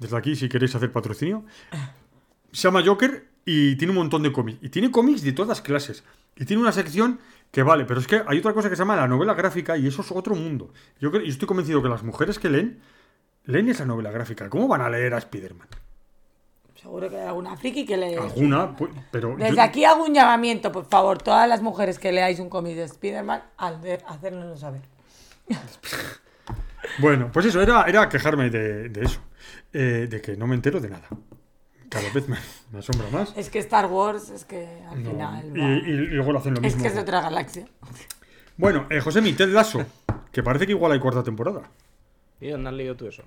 [0.00, 1.44] Desde aquí, si queréis hacer patrocinio.
[2.52, 4.58] Se llama Joker y tiene un montón de cómics.
[4.62, 6.02] Y tiene cómics de todas clases.
[6.36, 7.20] Y tiene una sección
[7.54, 9.86] que vale, pero es que hay otra cosa que se llama la novela gráfica y
[9.86, 10.72] eso es otro mundo.
[11.00, 12.80] Yo, creo- yo estoy convencido que las mujeres que leen,
[13.44, 14.50] leen esa novela gráfica.
[14.50, 15.68] ¿Cómo van a leer a Spider-Man?
[16.74, 18.16] Seguro que hay alguna friki que lee.
[18.16, 19.36] Alguna, pues, pero...
[19.36, 22.74] Desde yo- aquí hago un llamamiento, por favor, todas las mujeres que leáis un cómic
[22.76, 23.78] de Spider-Man, al
[24.08, 24.82] hacérnoslo saber.
[26.98, 29.20] Bueno, pues eso, era, era quejarme de, de eso.
[29.72, 31.08] Eh, de que no me entero de nada.
[31.88, 32.36] Cada vez me,
[32.72, 33.36] me asombra más.
[33.36, 35.46] Es que Star Wars, es que al No, final.
[35.86, 36.82] y, luego lo hacen lo es mismo.
[36.82, 37.66] que es de otra galaxia.
[38.56, 39.84] Bueno, eh, José, mi Ted Lasso,
[40.32, 41.62] que parece que igual hay cuarta temporada.
[42.40, 43.22] ¿Y dónde has leído tú eso?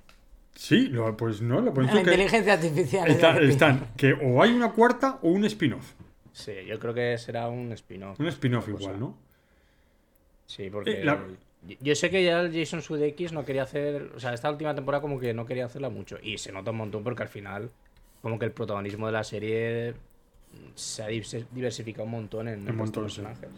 [0.54, 3.08] Sí, lo- pues no, lo pones La que inteligencia artificial.
[3.08, 5.92] es está- la que están que o hay una cuarta o un spin-off.
[6.32, 8.18] Sí, yo creo que será un spin-off.
[8.20, 8.82] Un spin-off cosa.
[8.84, 9.16] igual, ¿no?
[10.46, 11.20] Sí, porque Eh, la-
[11.66, 14.74] yo- yo sé que ya el Jason Sudeikis no quería hacer, o sea, esta última
[14.74, 17.70] temporada como que no quería hacerla mucho y se nota un montón porque al final
[18.22, 19.94] como que el protagonismo de la serie
[20.74, 23.20] se ha divers- diversificado un montón en, Un montón, sí.
[23.20, 23.48] personajes.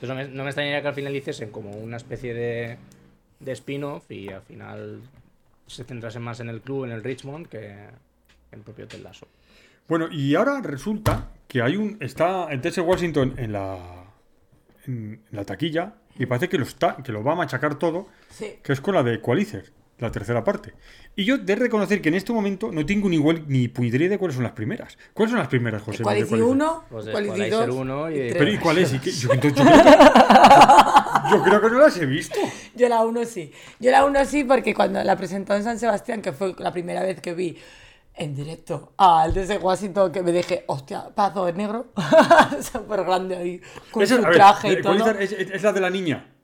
[0.00, 2.76] Entonces no me, no me extrañaría que al final hiciesen como una especie de,
[3.40, 5.00] de spin-off y al final
[5.66, 7.90] se centrasen más en el club, en el Richmond, que en
[8.52, 9.26] el propio Ted Lasso.
[9.88, 11.96] Bueno, y ahora resulta que hay un.
[12.00, 14.04] Está el Tessa Washington en la.
[14.86, 15.94] En, en la taquilla.
[16.18, 16.96] Y parece que lo está.
[16.96, 18.06] que lo va a machacar todo.
[18.28, 18.56] Sí.
[18.62, 20.74] Que es con la de Equalizer, la tercera parte.
[21.16, 24.10] Y yo de reconocer que en este momento no tengo ni igual ni puñetera idea
[24.14, 24.96] de cuáles son las primeras.
[25.12, 26.02] ¿Cuáles son las primeras, José?
[26.02, 26.42] Equalizer?
[26.42, 27.76] 1, Los de Qualici Equalizer 2.
[27.76, 28.92] uno y Pero ¿y cuál es?
[28.92, 29.10] ¿Y qué?
[29.10, 29.90] Yo, entonces, yo creo que,
[31.30, 32.38] yo creo que no las he visto.
[32.76, 33.52] Yo la 1 sí.
[33.80, 37.02] Yo la 1 sí porque cuando la presentó en San Sebastián, que fue la primera
[37.02, 37.58] vez que vi
[38.14, 41.86] en directo al de Washington, que me dije, hostia, pazo de negro,
[42.72, 45.22] súper grande ahí, con Esa- su a ver, traje y Equalizer todo.
[45.22, 46.34] es, es- es la de la niña.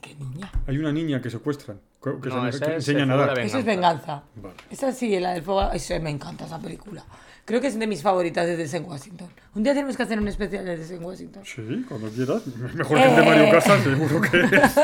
[0.00, 0.50] ¡Qué niña!
[0.66, 1.80] Hay una niña que secuestran.
[2.02, 3.36] Que, que No, se- que es enseña a nadar.
[3.36, 4.22] la Eso es Venganza.
[4.36, 4.54] Vale.
[4.70, 5.70] Esa sí, la del fuego.
[5.72, 7.04] Eso, me encanta esa película.
[7.44, 9.28] Creo que es de mis favoritas de Desde Washington.
[9.54, 11.42] Un día tenemos que hacer un especial de Desde Washington.
[11.44, 12.46] Sí, cuando quieras.
[12.74, 13.50] Mejor que el de Mario Eh.
[13.52, 14.76] Casas, seguro que es.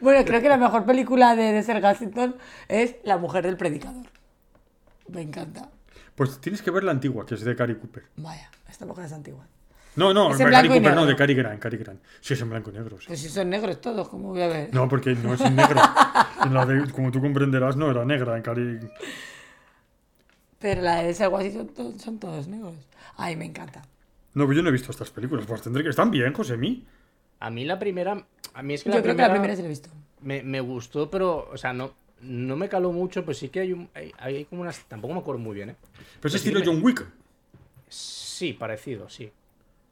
[0.00, 2.36] Bueno, creo que la mejor película de Desde Washington
[2.68, 4.06] es La mujer del predicador.
[5.08, 5.68] Me encanta.
[6.14, 8.04] Pues tienes que ver la antigua, que es de Cary Cooper.
[8.16, 9.46] Vaya, esta mujer es antigua.
[9.96, 11.06] No, no, Es en Cary blanco y Cooper no, negro.
[11.10, 12.00] de Cary Grant, Cary Grant.
[12.20, 13.06] Sí, es en blanco y negro, sí.
[13.08, 14.72] Pues si son negros todos, ¿cómo voy a ver?
[14.72, 15.80] No, porque no es en negro.
[16.44, 18.78] En la de- como tú comprenderás, no era negra en Cary...
[20.58, 22.74] Pero la de ese así son, to- son todos negros.
[23.16, 23.82] Ay, me encanta.
[24.34, 25.46] No, pues yo no he visto estas películas.
[25.46, 25.90] Pues tendré que...
[25.90, 26.84] Están bien, Josemi.
[27.40, 28.24] A mí la primera.
[28.54, 29.88] A mí es que Yo la creo primera, que la primera sí la he visto.
[30.20, 31.48] me, me gustó, pero.
[31.50, 34.60] O sea, no, no me caló mucho, pues sí que hay, un, hay, hay como
[34.62, 34.84] unas.
[34.84, 35.76] Tampoco me acuerdo muy bien, ¿eh?
[35.80, 37.06] Pero es Pues sí estilo me- John Wick.
[37.88, 39.32] Sí, parecido, sí.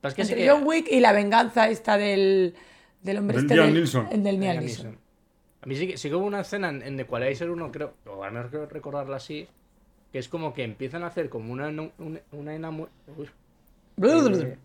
[0.01, 2.55] Pero es que sí Entre que- John Wick y la venganza esta del,
[3.03, 3.55] del hombre Del este.
[3.57, 4.09] Del-.
[4.13, 4.99] El del Liam Neeson.
[5.61, 7.95] A mí sí que, sí que hubo una escena en, en The Equalizer 1, creo,
[8.07, 9.49] o al menos creo recordarla así,
[10.13, 12.71] que es como que empiezan a hacer como una, una, una
[13.17, 13.29] uy,
[14.01, 14.57] eh,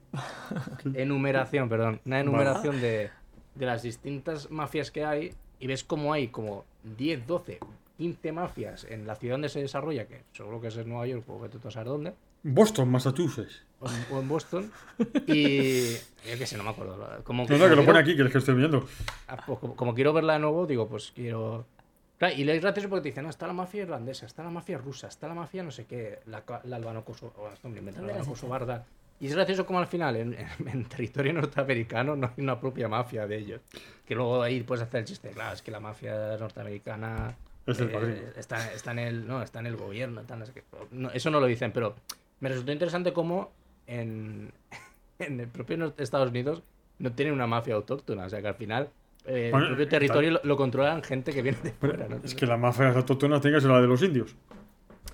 [0.94, 3.10] enumeración, perdón, una enumeración de,
[3.56, 6.66] de las distintas mafias que hay y ves como hay como
[6.98, 7.60] 10, 12,
[7.98, 11.24] 15 mafias en la ciudad donde se desarrolla, que seguro que es en Nueva York,
[11.28, 12.14] o vete tú a saber dónde,
[12.44, 13.64] Boston, Massachusetts.
[13.80, 14.72] o en, o en Boston,
[15.28, 15.91] y
[16.30, 16.98] yo qué sé, no me acuerdo.
[17.24, 18.88] Como, No, no, que lo quiero- pone aquí, que es que estoy viendo.
[19.28, 21.66] Ah, pues como, como quiero verla de nuevo, digo, pues quiero.
[22.20, 24.78] Claro, y es gracioso porque te dicen, no, está la mafia irlandesa, está la mafia
[24.78, 27.80] rusa, está la mafia no sé qué, la, la albano kosovo, o esto me lo
[27.80, 28.86] invento, la ¿Dónde albano las kosovarda.
[29.20, 32.88] Y es gracioso como al final, en, en- en territorio norteamericano, no hay una propia
[32.88, 33.62] mafia de ellos.
[34.06, 37.36] Que luego ahí puedes hacer el chiste, claro, es que la mafia norteamericana
[37.66, 40.64] Es el eh, está, está en el, no, está en el gobierno, está sé qué.
[40.91, 41.96] No, eso no lo dicen, pero
[42.44, 43.52] me resultó interesante cómo
[43.88, 44.52] en,
[45.20, 46.62] en el propio Estados Unidos
[47.00, 48.26] no tienen una mafia autóctona.
[48.26, 48.89] O sea que al final
[49.26, 52.08] eh, Bueno, el propio territorio lo, lo controlan gente que viene de fuera.
[52.10, 52.18] ¿no?
[52.24, 54.36] Es que la mafia autóctona tenga es la de los indios.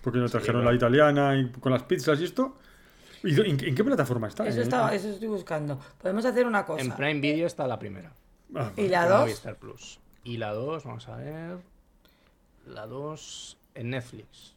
[0.02, 0.72] Porque nos trajeron claro.
[0.72, 2.56] la italiana y con las pizzas y esto.
[3.24, 4.48] ¿Y do- en, en qué plataforma está?
[4.48, 5.80] Eso, ¿En- estaba, eso estoy buscando.
[6.02, 6.82] Podemos hacer una cosa.
[6.82, 8.12] En Prime Video está la primera.
[8.56, 9.20] Ah, ¿Y la en 2?
[9.20, 10.00] Movistar Plus.
[10.24, 11.58] Y la 2, vamos a ver.
[12.66, 14.56] La 2 en Netflix.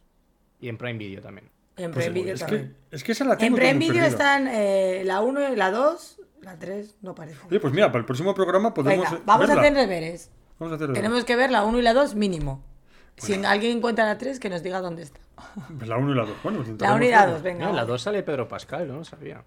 [0.61, 1.47] Y en Prime Video también.
[1.75, 2.75] En pues, Prime Video es, también.
[2.89, 5.55] que, es que esa la En tengo Prime como Video están eh, la 1 y
[5.55, 7.39] la 2, la 3 no parece.
[7.49, 9.09] Oye, pues mira, para el próximo programa podemos.
[9.09, 9.61] Venga, vamos verla.
[9.61, 10.31] a hacer deberes.
[10.59, 12.63] Vamos a hacer Tenemos que ver la 1 y la 2 mínimo.
[13.17, 15.19] Si alguien encuentra la 3, que nos diga dónde está.
[15.85, 16.35] La 1 y la 2.
[16.43, 17.33] Bueno, pues La intentaremos 1 y la verla.
[17.33, 17.59] 2, venga.
[17.65, 17.87] No, la vale.
[17.91, 19.43] 2 sale Pedro Pascal, no lo sabía.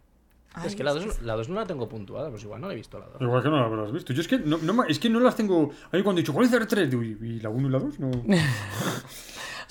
[0.54, 2.66] Ay, es que la es 2 la dos no la tengo puntuada, pues igual no
[2.68, 3.20] la he visto la 2.
[3.20, 4.12] Igual que no la habrás visto.
[4.14, 5.70] Yo es que no, no me- es que no las tengo.
[5.92, 6.90] A mí cuando he dicho, ¿cuál es la 3?
[6.90, 7.98] Digo, ¿y y la 1 y la 2?
[8.00, 8.10] No.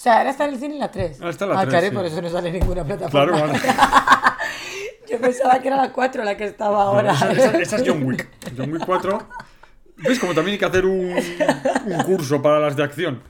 [0.06, 1.18] O sea, ahora está en el cine la 3.
[1.20, 1.96] Ah, está la ah, 3, claro, sí.
[1.96, 3.38] por eso no sale ninguna plataforma.
[3.40, 3.60] Claro, vale.
[5.10, 7.12] Yo pensaba que era la 4 la que estaba ahora.
[7.12, 8.30] Esa, esa- esa es John Wick.
[8.56, 9.20] John Wick 4.
[9.98, 10.20] ¿Ves?
[10.20, 11.12] Como también hay que hacer un,
[11.88, 13.24] un curso para las de acción.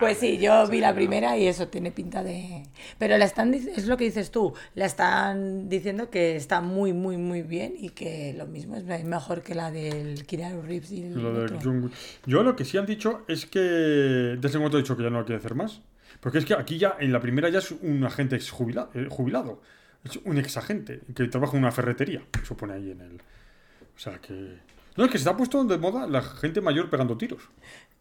[0.00, 2.62] Pues sí, yo vi la primera y eso tiene pinta de...
[2.98, 7.18] Pero la están, es lo que dices tú, la están diciendo que está muy, muy,
[7.18, 11.22] muy bien y que lo mismo es mejor que la del Keanu Reeves y el
[11.22, 11.58] Lo otro.
[11.70, 11.92] Wick.
[12.24, 13.60] Yo lo que sí han dicho es que.
[13.60, 15.82] Desde ese momento he dicho que ya no quiere hacer más.
[16.20, 18.90] Porque es que aquí ya, en la primera ya es un agente ex jubilado.
[19.10, 19.60] jubilado.
[20.04, 22.22] Es un ex agente que trabaja en una ferretería.
[22.42, 23.14] Eso pone ahí en el.
[23.16, 24.58] O sea que.
[24.96, 27.42] No, es que se ha puesto de moda la gente mayor pegando tiros.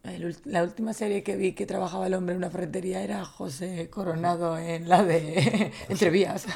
[0.03, 3.89] El la última serie que vi que trabajaba el hombre en una ferretería era José
[3.89, 6.47] Coronado en la de Entrevías.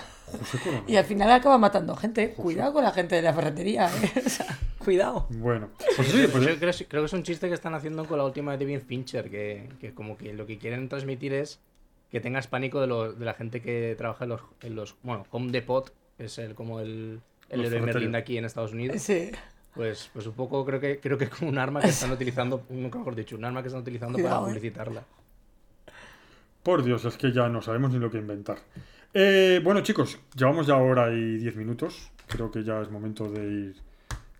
[0.88, 2.32] Y al final acaba matando gente.
[2.34, 3.88] Cuidado con la gente de la ferretería.
[3.90, 4.22] ¿eh?
[4.26, 4.46] O sea,
[4.80, 5.28] cuidado.
[5.30, 8.24] Bueno, pues sí, pues, creo, creo que es un chiste que están haciendo con la
[8.26, 11.60] última de David Fincher, que, que como que lo que quieren transmitir es
[12.12, 15.26] que tengas pánico de, lo- de la gente que trabaja en los, en los bueno,
[15.32, 17.20] Home Depot, que es el, como el,
[17.50, 19.02] el héroe Merlin de aquí en Estados Unidos.
[19.02, 19.32] Sí.
[19.74, 22.64] Pues, pues un poco creo que creo que es como un arma que están utilizando,
[22.70, 25.04] nunca mejor dicho, un arma que están utilizando Cuidado, para publicitarla.
[26.62, 28.58] por Dios, es que ya no sabemos ni lo que inventar.
[29.14, 32.12] Eh, bueno, chicos, llevamos ya hora y diez minutos.
[32.28, 33.76] Creo que ya es momento de ir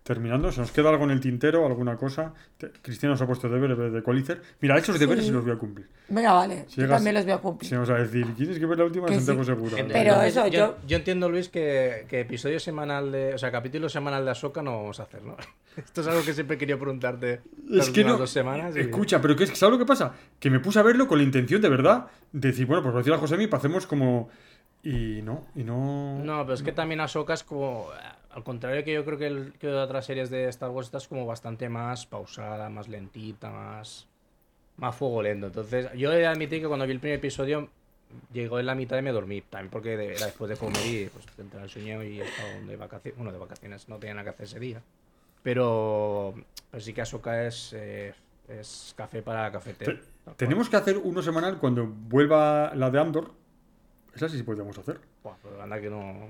[0.04, 0.52] terminando.
[0.52, 1.66] ¿Se nos queda algo en el tintero?
[1.66, 2.34] ¿Alguna cosa?
[2.58, 4.42] Te- Cristina nos ha puesto deberes de Equalizer.
[4.62, 5.30] Mira, hechos deberes Sí.
[5.32, 5.88] y los voy a cumplir.
[6.10, 6.66] Venga, vale.
[6.68, 7.70] Si yo llegas- también los voy a cumplir.
[7.70, 9.08] Si vamos a decir, ¿tienes que ver la última?
[9.08, 9.48] Santiago sí.
[9.52, 9.78] Segura.
[9.88, 13.34] Pero eso, yo, yo- yo entiendo, Luis, que, que episodio semanal de.
[13.34, 15.36] O sea, capítulo semanal de Ahsoka no vamos a hacer, ¿no?
[15.78, 18.20] Esto es algo que siempre quería preguntarte las Es que últimas no.
[18.20, 18.76] dos semanas.
[18.76, 20.14] y- Escucha, pero que es ¿sabes lo que pasa?
[20.40, 23.00] Que me puse a verlo con la intención de verdad de decir, bueno, pues voy
[23.00, 24.30] a decir a José pues hacemos como.
[24.84, 26.20] Y no, y no.
[26.20, 27.88] No, pero es que también Ahsoka es como.
[28.32, 31.08] Al contrario que yo creo que, el, que otras series de Star Wars, esta es
[31.08, 34.08] como bastante más pausada, más lentita, más.
[34.78, 35.48] Más fuego lento.
[35.48, 37.70] Entonces, yo he de admitir que cuando vi el primer episodio,
[38.34, 39.42] llegó en la mitad y me dormí.
[39.42, 42.26] También porque de- era después de comer y pues te entra el sueño y he
[42.26, 43.16] estado de vacaciones.
[43.18, 44.82] Bueno, de vacaciones, no tenía nada que hacer ese día.
[45.44, 46.34] Pero,
[46.72, 48.14] pero sí que Ahsoka es, eh,
[48.48, 50.00] es café para cafetero.
[50.38, 53.32] Tenemos que hacer uno semanal cuando vuelva la de Andor.
[54.16, 55.00] Esa sí sí podríamos hacer.
[55.24, 56.28] Buah, pero anda que no.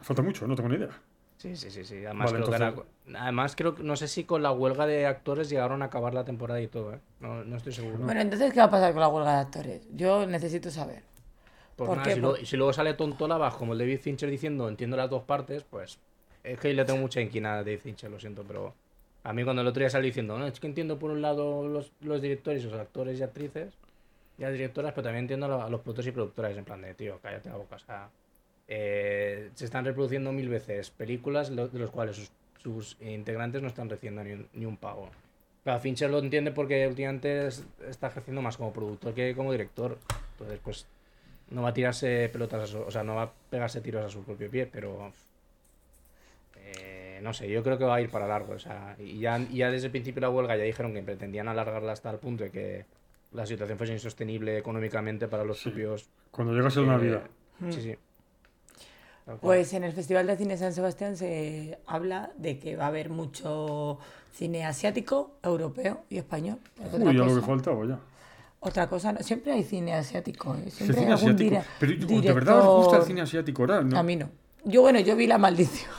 [0.00, 0.90] Falta mucho, no tengo ni idea.
[1.36, 2.04] Sí, sí, sí, sí.
[2.04, 5.48] Además, Vale, creo que además creo que no sé si con la huelga de actores
[5.48, 6.98] llegaron a acabar la temporada y todo, ¿eh?
[7.20, 7.98] No, no estoy seguro.
[7.98, 9.88] Bueno, entonces, ¿qué va a pasar con la huelga de actores?
[9.94, 11.02] Yo necesito saber.
[11.76, 12.14] Pues ¿Por nada, qué?
[12.14, 15.64] si, luego, si luego sale tontolabas como el David Fincher diciendo entiendo las dos partes,
[15.64, 15.98] pues
[16.44, 18.74] es que le tengo mucha inquina a David Fincher, lo siento, pero
[19.24, 21.66] a mí cuando el otro día salió diciendo, no, es que entiendo por un lado
[21.66, 23.72] los, los directores, los actores y actrices,
[24.40, 26.80] y las directoras, pero también entiendo a lo- a los productores y productoras, en plan
[26.80, 28.08] de, tío, cállate la boca, o sea,
[28.66, 34.24] eh, se están reproduciendo mil veces películas de los cuales sus, integrantes no están recibiendo
[34.54, 35.10] ni un, pago.
[35.62, 39.98] Claro, Fincher lo entiende porque últimamente es- está ejerciendo más como productor que como director.
[40.32, 40.86] Entonces, pues
[41.50, 44.08] no va a tirarse pelotas, a su- o sea, no va a pegarse tiros a
[44.08, 45.12] su propio pie, pero
[46.56, 48.54] eh, no sé, yo creo que va a ir para largo.
[48.54, 51.48] O sea, y ya, ya desde el principio de la huelga ya dijeron que pretendían
[51.48, 52.84] alargarla hasta el punto de que
[53.32, 56.08] la situación fuese insostenible económicamente para los propios.
[56.30, 57.22] Cuando llegase la eh, Navidad.
[57.70, 57.94] Sí, sí.
[59.26, 59.40] Tal cual.
[59.40, 63.10] Pues en el Festival de Cine San Sebastián se habla de que va a haber
[63.10, 63.98] mucho
[64.32, 66.58] cine asiático, europeo y español.
[66.78, 67.98] Uy, otra, ya lo que cosa, faltaba ya.
[68.60, 70.54] otra cosa, no- siempre hay cine asiático.
[70.54, 70.70] ¿eh?
[70.70, 71.62] Siempre hay cine algún asiático.
[71.78, 73.82] Pero ¿de verdad os gusta el cine asiático ahora?
[73.82, 73.98] No.
[73.98, 74.28] A mí no.
[74.64, 75.90] Yo, bueno, yo vi La Maldición.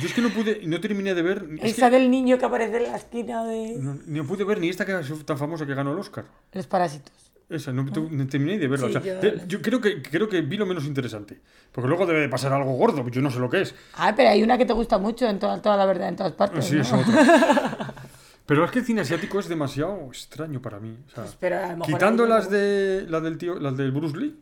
[0.00, 1.46] Yo es que no pude, no terminé de ver.
[1.60, 4.58] es Esa que del niño que aparece en la esquina de no, no pude ver
[4.60, 6.24] ni esta que es tan famosa que ganó el Oscar.
[6.52, 7.12] Los Parásitos.
[7.48, 8.88] Esa, no, tu- no terminé de verla.
[8.88, 11.40] Sí, o sea, yo- te- yo creo que, creo que vi lo menos interesante.
[11.72, 13.74] Porque luego debe de pasar algo gordo, yo no sé lo que es.
[13.94, 16.32] Ah, pero hay una que te gusta mucho en toda, toda la verdad, en todas
[16.32, 16.64] partes.
[16.64, 16.80] Sí, ¿no?
[16.82, 17.94] es otra.
[18.46, 20.98] Pero es que el cine asiático es demasiado extraño para mí.
[21.06, 23.74] o sea, Pues, pero a lo mejor quitando hay- las de las del tío, las
[23.74, 24.36] del Bruce Lee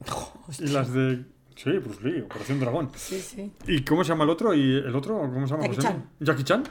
[0.60, 1.24] y las de
[1.56, 2.90] sí, Bruce Lee, Operación Dragón.
[2.96, 3.52] Sí, sí.
[3.66, 4.54] ¿Y cómo se llama el otro?
[4.54, 5.18] ¿Y el otro?
[5.18, 5.62] ¿Cómo se llama?
[5.64, 5.88] Jackie José?
[5.88, 6.10] Chan.
[6.20, 6.64] Jackie Chan.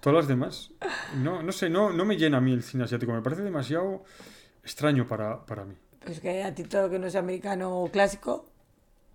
[0.00, 0.70] Todas las demás.
[1.16, 3.12] No, no sé, no, no me llena a mí el cine asiático.
[3.12, 4.04] Me parece demasiado
[4.62, 5.74] extraño para, para mí.
[6.04, 8.46] Pues que a ti todo lo que no es americano o clásico,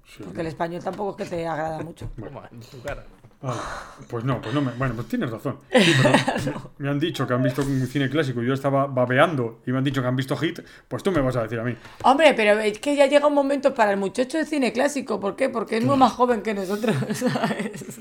[0.05, 0.21] Sí.
[0.23, 2.11] porque el español tampoco es que te agrada mucho.
[2.19, 3.05] Toma, en tu cara.
[3.45, 5.57] Ah, pues no, pues no me, bueno, pues tienes razón.
[5.73, 9.61] Sí, pero me han dicho que han visto un cine clásico y yo estaba babeando
[9.67, 11.63] y me han dicho que han visto Hit, pues tú me vas a decir a
[11.63, 11.75] mí.
[12.03, 15.19] Hombre, pero es que ya llega un momento para el muchacho de cine clásico.
[15.19, 15.49] ¿Por qué?
[15.49, 17.99] Porque es muy más joven que nosotros, ¿sabes?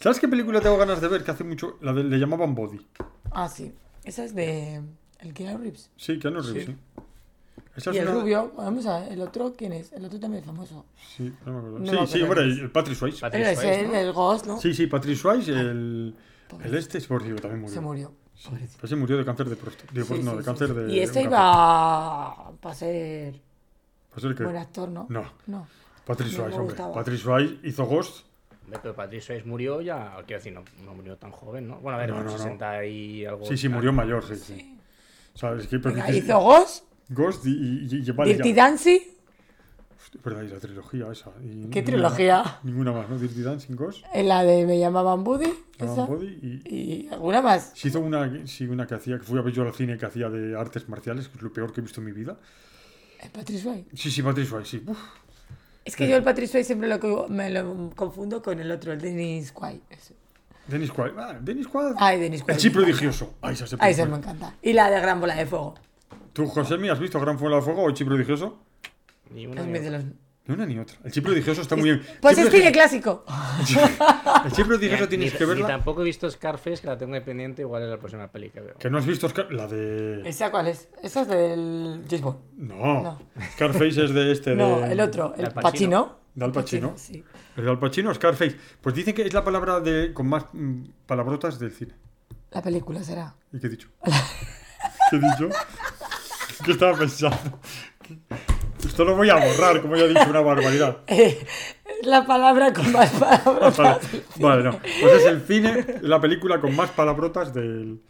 [0.00, 1.24] ¿Sabes qué película tengo ganas de ver?
[1.24, 2.86] Que hace mucho, la de, le llamaban Body.
[3.32, 3.72] Ah, sí.
[4.04, 4.82] Esa es de...
[5.18, 5.90] El Keanu Reeves.
[5.96, 6.76] Sí, Keanu Reeves, sí.
[7.76, 9.92] Esa Y es el una- rubio, vamos a ver, ¿el otro quién es?
[9.92, 10.84] El otro también es famoso.
[11.16, 11.78] Sí, no me acuerdo.
[11.80, 13.20] No sí, me sí, hombre, el Patrick Swayze.
[13.20, 13.94] Patrick Pero Swayze, es ¿no?
[13.96, 14.60] el Ghost, ¿no?
[14.60, 16.14] Sí, sí, Patrick Swayze, el,
[16.48, 16.68] Pobre.
[16.68, 17.74] el este es por Dios, también murió.
[17.74, 18.12] Se murió.
[18.36, 19.92] Sí, pues se murió de cáncer de próstata.
[19.92, 20.74] De, Sí, no, sí, de sí, cáncer sí.
[20.74, 20.92] de.
[20.92, 23.40] Y este iba para ser.
[24.12, 25.06] Pues el que- buen actor, ¿no?
[25.08, 25.24] No.
[25.46, 25.66] No.
[26.06, 26.76] Patrick Swayze, hombre.
[26.76, 28.26] Patrick Swayze hizo Ghost.
[28.82, 31.76] Pero Patrick Swayze murió ya, quiero decir, no, no murió tan joven, ¿no?
[31.80, 32.30] Bueno, a ver, No, no, no.
[32.38, 33.44] 60 y algo.
[33.46, 34.78] Sí, sí, murió mayor, sí, sí.
[35.34, 38.54] O sea, es que pero Venga, dices- hizo Ghost, Ghost y, y, y- vale, Dirty
[38.54, 38.64] ya.
[38.64, 39.00] Dancing.
[39.96, 41.30] Hostia, verdad, y la trilogía esa.
[41.42, 42.58] y ¿Qué ninguna trilogía?
[42.62, 43.18] Ninguna más, ¿no?
[43.18, 45.52] Dirty Dancing, Ghost, En la de Me llamaban Buddy.
[45.78, 46.04] Llaman esa.
[46.06, 46.74] Body y...
[46.74, 47.72] Y alguna más.
[47.74, 50.06] Se hizo una, sí, una que hacía, que fui a ver yo al cine que
[50.06, 52.36] hacía de artes marciales, que es lo peor que he visto en mi vida.
[53.20, 53.86] El Patrick Swayze.
[53.94, 54.82] Sí, sí, Patrick Swayze, sí.
[54.86, 54.98] Uf.
[55.84, 59.00] Es que yo el Patrick Swayze siempre lo, me lo confundo con el otro, el
[59.00, 59.80] Dennis Quaid.
[60.66, 61.12] Dennis Quaid.
[61.18, 61.94] Ah, Dennis Quaid.
[61.98, 62.56] Ay, Dennis Quaid.
[62.56, 63.34] El chip prodigioso.
[63.42, 64.54] Ay, esa se Ahí se me encanta.
[64.62, 65.74] Y la de Gran Bola de Fuego.
[66.32, 68.58] ¿Tú, José, has visto Gran Fuego de Fuego o el chip prodigioso?
[69.30, 69.90] Ni una ni de otra.
[69.98, 70.04] los-
[70.46, 70.96] Ni una ni otra.
[71.04, 72.02] El chip prodigioso está muy bien.
[72.20, 73.24] Pues es cine clásico.
[74.44, 75.66] El chip prodigioso Ni- tienes ni- que ni verla.
[75.68, 78.74] tampoco he visto Scarface, que la tengo pendiente, igual es la próxima peli que veo.
[78.74, 80.22] Que no has visto Scar- la de.
[80.28, 80.88] ¿Esa cuál es?
[81.02, 82.38] Esa es del James Bond.
[82.58, 83.02] No.
[83.02, 83.18] No.
[83.54, 84.54] Scarface es de este.
[84.54, 84.92] No, de...
[84.92, 85.62] el otro, el Pacino.
[85.62, 86.18] Pacino.
[86.34, 86.92] De Al El Pacino.
[86.96, 87.24] Sí.
[87.56, 88.56] El de Al Pacino, Scarface.
[88.82, 91.94] Pues dicen que es la palabra de con más mm, palabrotas del cine.
[92.50, 93.34] La película será.
[93.52, 93.88] ¿Y qué he dicho?
[95.10, 95.48] ¿Qué he dicho?
[96.64, 97.58] ¿Qué estaba pensando?
[98.84, 100.98] Esto lo voy a borrar, como ya he dicho, una barbaridad.
[101.06, 101.44] Eh,
[102.02, 103.76] la palabra con más palabras.
[103.78, 103.98] Vale,
[104.36, 104.78] vale, no.
[105.00, 108.00] Pues es el cine, la película con más palabrotas del,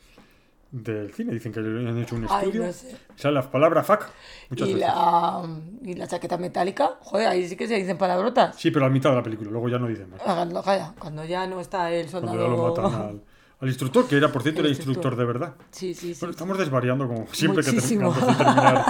[0.72, 1.32] del cine.
[1.34, 2.66] Dicen que han hecho un Ay, estudio.
[2.66, 2.96] no sé.
[3.14, 4.06] O sea, la palabra fuck.
[4.50, 4.88] Muchas Y veces.
[4.88, 5.48] la,
[5.82, 6.94] y la chaqueta metálica.
[7.02, 8.56] Joder, ahí sí que se dicen palabrotas.
[8.56, 10.20] Sí, pero a mitad de la película, luego ya no dicen más.
[10.22, 12.48] Cuando, calla, cuando ya no está el Cuando soldado.
[12.50, 13.22] ya lo matan al,
[13.60, 15.16] al instructor, que era, por cierto, El era instructor instructor.
[15.16, 15.54] de verdad.
[15.70, 16.20] Sí, sí, sí.
[16.20, 18.84] Bueno, estamos desvariando como siempre que terminamos de terminar.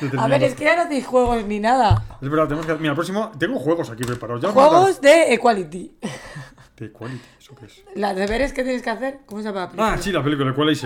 [0.00, 2.04] de A ver, es que ya no hacéis juegos ni nada.
[2.20, 2.74] Es verdad, tenemos que.
[2.74, 3.32] Mira, el próximo.
[3.38, 4.42] Tengo juegos aquí preparados.
[4.42, 5.96] Ya Juegos de Equality.
[6.76, 7.20] ¿De quality?
[7.38, 7.82] ¿Eso qué es?
[7.94, 9.20] Los deberes que tienes que hacer.
[9.26, 9.92] ¿Cómo se llama la película?
[9.92, 10.80] Ah, sí, la película, ¿cuál es?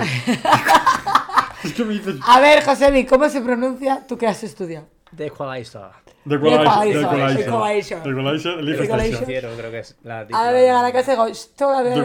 [1.74, 2.16] que me dices.
[2.26, 4.86] A ver, Josebi, ¿cómo se pronuncia tú que has estudiado?
[5.12, 5.82] De Equalizer.
[6.26, 8.02] The Equalizer, Equalizer.
[8.02, 8.76] The Equalizer, el.
[8.76, 12.00] Financiero, creo que es la Ahora llegar a casa y digo, esto a ver, The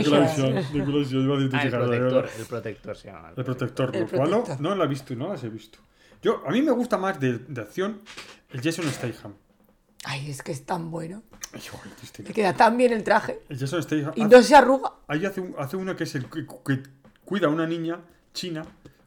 [0.00, 0.64] Equalizer.
[0.72, 3.32] The Equalizer, iba a decir Ah, el protector, el protector se llama.
[3.36, 5.78] El protector, lo cual no, la he visto, no las he visto.
[6.22, 8.00] Yo, a mí me gusta más de, de acción
[8.50, 9.34] el Jason Statham.
[10.04, 11.22] Ay, es que es tan bueno.
[12.18, 13.40] Le queda tan bien el traje.
[13.48, 14.12] El Jason Statham.
[14.16, 14.92] Y hace- no se arruga.
[15.08, 16.82] Ahí hace, un- hace uno que es el que, que
[17.24, 18.00] cuida a una niña
[18.34, 18.64] china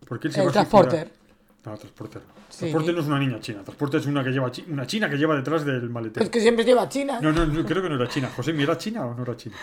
[0.07, 1.07] porque él se El va a transporter.
[1.09, 1.22] suicidar.
[1.65, 2.25] No, transporte no.
[2.49, 2.59] Sí.
[2.59, 3.63] Transporte no es una niña china.
[3.63, 6.19] Transporte es una que lleva chi- una china que lleva detrás del maletero.
[6.25, 7.19] Pues que siempre lleva China.
[7.21, 8.29] No, no, no, creo que no era china.
[8.35, 9.55] José, ¿era china o no era china?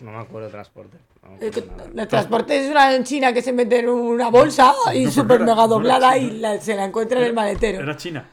[0.00, 0.98] No me acuerdo de transporte.
[1.22, 1.64] No que-
[2.00, 5.66] el transporte es una china que se mete en una bolsa y No, súper mega
[5.66, 7.80] doblada y la- se la encuentra en el maletero.
[7.80, 8.28] Era china.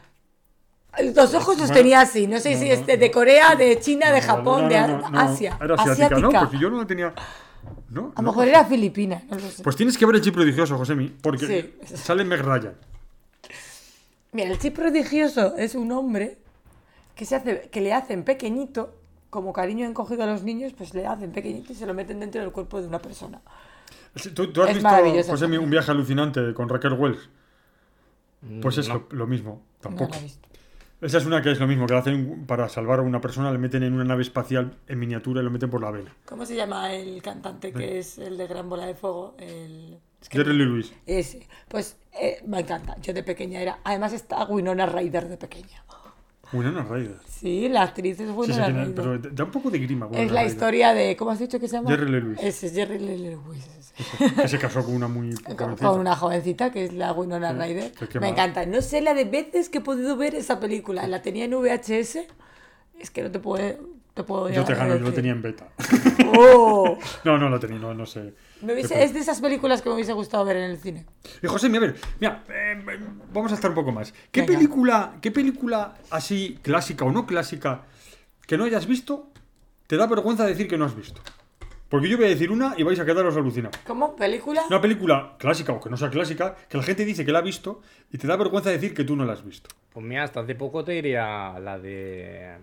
[1.16, 4.12] Los ojos los tenía así, no sé no, si no, es de, Corea, de China,
[4.12, 5.20] de Japón, no, de no, no, no.
[5.20, 5.58] Asia.
[5.60, 6.20] Era asiática, asiática.
[6.20, 6.40] ¿no?
[6.42, 7.14] Porque yo no la tenía.
[7.90, 8.12] ¿No?
[8.16, 8.26] A no.
[8.28, 9.64] lo mejor era filipina, no lo sé.
[9.64, 11.08] Pues tienes que ver el chip prodigioso, Josemi.
[11.22, 11.96] Porque Sí.
[11.96, 12.74] sale Meg Ryan.
[14.34, 16.38] Mira, el chip prodigioso es un hombre
[17.16, 18.96] que, se hace, que le hacen pequeñito,
[19.30, 22.42] como cariño encogido a los niños, pues le hacen pequeñito y se lo meten dentro
[22.42, 23.42] del cuerpo de una persona.
[24.34, 24.90] ¿Tú, tú has Es visto,
[25.32, 27.30] Josemi, esa un viaje alucinante con Raquel Wells?
[28.62, 28.96] Pues es No.
[28.96, 29.52] lo, lo mismo.
[29.52, 30.20] No Tampoco.
[30.20, 30.48] visto.
[31.02, 33.52] Esa es una que es lo mismo, que la hacen para salvar a una persona,
[33.52, 36.16] le meten en una nave espacial en miniatura y lo meten por la vena.
[36.26, 39.36] ¿Cómo se llama el cantante que es el de Gran Bola de Fuego?
[39.38, 40.00] El...
[40.24, 40.94] es que- Jerry Lee Lewis.
[41.06, 41.48] Ese.
[41.68, 42.96] Pues eh, me encanta.
[43.02, 43.80] Yo de pequeña era.
[43.84, 45.84] Además está Winona Ryder de pequeña.
[46.52, 47.18] Winona Ryder.
[47.28, 48.96] Sí, la actriz es Sí, sí, Winona tiene- Ryder.
[48.96, 50.06] pero da un poco de grima.
[50.06, 50.54] Es Winona la Ryder.
[50.54, 51.16] historia de.
[51.16, 51.90] ¿Cómo has dicho que se llama?
[51.90, 52.40] Jerry Lee Lewis.
[52.42, 53.68] Ese es Jerry Lee Lewis.
[53.80, 54.36] ese.
[54.36, 55.88] Que se casó con una muy Con, jovencita.
[55.90, 57.92] con una jovencita que es la Winona Ryder.
[57.94, 58.34] que qué Me mal.
[58.34, 58.66] encanta.
[58.68, 61.08] No sé la de veces que he podido ver esa película.
[61.08, 62.28] La tenía en VHS.
[63.00, 63.76] Es que no te puedo.
[64.14, 65.70] Te puedo Yo te gano, yo lo tenía en beta.
[66.38, 66.98] ¡Oh!
[67.24, 68.34] No, no la tenía, no, no sé.
[68.62, 71.06] Me hubiese- es de esas películas que me hubiese gustado ver en el cine.
[71.42, 73.00] Y José, a ver, mira, eh, eh,
[73.34, 74.14] vamos a estar un poco más.
[74.32, 74.54] ¿Qué Venga.
[74.54, 77.82] película, qué película así clásica o no clásica
[78.46, 79.30] que no hayas visto
[79.88, 81.20] te da vergüenza decir que no has visto?
[81.90, 83.78] Porque yo voy a decir una y vais a quedaros alucinados.
[83.86, 84.16] ¿Cómo?
[84.16, 84.64] ¿Película?
[84.68, 87.44] Una película clásica o que no sea clásica, que la gente dice que la ha
[87.44, 87.82] visto
[88.12, 89.70] y te da vergüenza decir que tú no la has visto.
[89.92, 92.58] Pues mira, hasta hace poco te diría la de.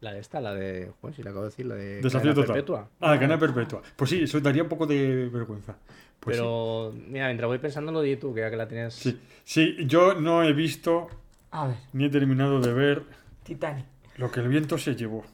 [0.00, 0.90] La de esta, la de.
[1.00, 2.00] Pues si la acabo de decir, la de.
[2.00, 2.54] Desafío total.
[2.54, 2.88] Perpetua.
[3.00, 3.82] Ah, cadena perpetua.
[3.96, 5.74] Pues sí, eso daría un poco de vergüenza.
[6.18, 6.42] Pues sí.
[6.42, 8.94] Pero, mira, mientras voy pensando lo di tú, que ya que la tienes.
[8.94, 9.20] sí.
[9.44, 11.08] Sí, yo no he visto
[11.50, 13.02] A ver, ni he terminado de ver
[13.42, 13.84] Titanic.
[14.16, 15.24] lo que el viento se llevó.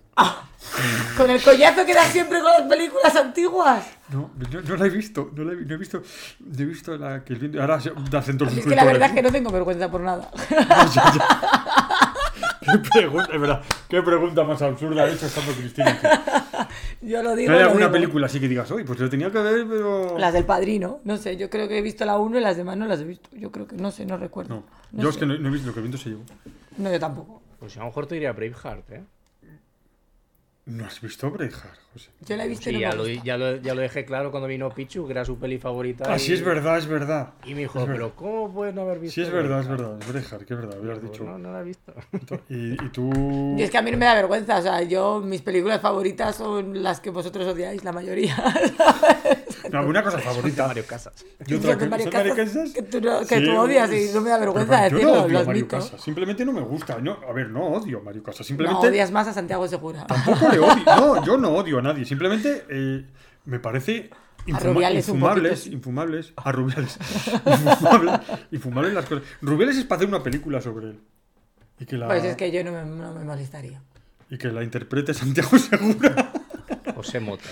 [1.17, 3.87] Con el collazo que da siempre con las películas antiguas.
[4.09, 6.03] No, no, no la he visto, no la he, no he visto,
[6.41, 7.61] no he visto la que el viento.
[7.61, 10.31] Ahora se da acento Es que la verdad es que no tengo vergüenza por nada.
[12.73, 15.99] ¿Qué pregunta, es verdad, qué pregunta más absurda ha hecho estando Cristina.
[16.01, 16.11] tío.
[17.11, 17.51] Yo lo digo.
[17.53, 17.93] ¿No hay alguna digo.
[17.93, 20.19] película así que digas, oye, pues lo tenía que ver, pero.
[20.19, 22.77] Las del padrino, no sé, yo creo que he visto la 1 y las demás
[22.77, 23.29] no las he visto.
[23.33, 24.55] Yo creo que no sé, no recuerdo.
[24.55, 26.23] No, No yo es que no, no he visto lo que el viento se llevó.
[26.79, 27.43] No, yo tampoco.
[27.61, 29.05] Pues a lo mejor te diría Braveheart, ¿eh?
[30.67, 32.11] ¿No has visto Braveheart, José?
[32.27, 34.31] Yo la he visto y Sí, no ya lo, ya, lo, ya lo dejé claro
[34.31, 36.05] cuando vino Pichu, que era su peli favorita.
[36.09, 37.31] Ah, y- sí, es verdad, es verdad.
[37.45, 39.15] Y me dijo, pero ¿cómo puedes no haber visto?
[39.15, 39.91] Sí, es verdad, es Braveheart?".
[39.99, 40.03] verdad.
[40.03, 41.25] Es Braveheart, que es verdad, Pues dicho.
[41.25, 41.93] No, no la he visto.
[42.49, 43.11] Y, y tú.
[43.57, 46.37] Y es que a mí no me da vergüenza, o sea, yo, mis películas favoritas
[46.37, 48.37] son las que vosotros odiáis, la mayoría.
[49.73, 50.69] No, una cosa favorita.
[50.69, 51.13] Mario Casas.
[51.45, 52.71] Y otra que- Mario ¿son Casas Mario Casas?
[52.73, 55.23] que tú no- que Sí, tú odias y no me da vergüenza yo decirlo, no
[55.25, 55.77] odio Mario admito.
[55.77, 56.99] Casas, simplemente no me gusta.
[57.01, 58.87] No, a ver, no odio a Mario Casas, No simplemente.
[58.89, 60.07] odias más a Santiago Segura.
[60.07, 60.85] Tampoco le odio.
[60.87, 62.05] No, yo no odio a nadie.
[62.05, 63.05] Simplemente eh,
[63.45, 64.11] me parece.
[64.47, 66.33] infuma- infumables, infumables.
[66.37, 66.99] A Rubiales.
[67.47, 68.21] infumables,
[68.53, 69.25] infumables las cosas.
[69.43, 71.01] Rubiales es para hacer una película sobre él.
[71.79, 73.83] Y que la, Pues es que yo no me, no me molestaría.
[74.31, 76.33] y que la interprete Santiago Segura.
[76.95, 77.45] José Mota.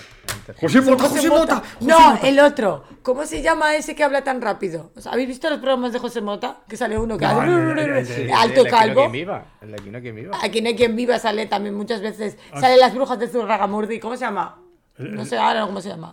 [0.61, 1.55] José Mota, José José Mota.
[1.55, 1.61] Mota.
[1.69, 2.29] José No, Mota.
[2.29, 2.85] el otro.
[3.03, 4.93] ¿Cómo se llama ese que habla tan rápido?
[4.97, 6.59] O sea, ¿Habéis visto los programas de José Mota?
[6.69, 7.43] Que sale uno que No,
[7.75, 9.01] el- Sí, alto el Aquí no calvo.
[9.03, 9.45] quien viva.
[9.61, 10.39] El Aquí no quien viva.
[10.43, 12.37] Aquí no hay quien viva sale también muchas veces.
[12.53, 12.61] Ah.
[12.61, 13.99] Salen las brujas de Zurragamurdi.
[14.01, 14.61] ¿Cómo se llama?
[14.99, 16.13] El- No sé ahora cómo se llama.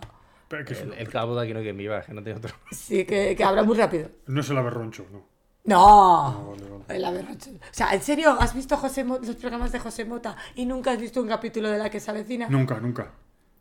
[0.50, 2.54] El, el cabo de Aquí no quien viva, es que no tiene otro.
[2.72, 4.08] Sí, que, que habla muy rápido.
[4.26, 5.22] No es el aberroncho, no.
[5.64, 6.48] No.
[6.50, 6.84] vale, vale.
[6.96, 7.50] El aberracho.
[7.50, 10.90] O sea, ¿en serio has visto José Mo- los programas de José Mota y nunca
[10.90, 12.48] has visto un capítulo de la que se avecina?
[12.50, 13.12] Nunca, nunca.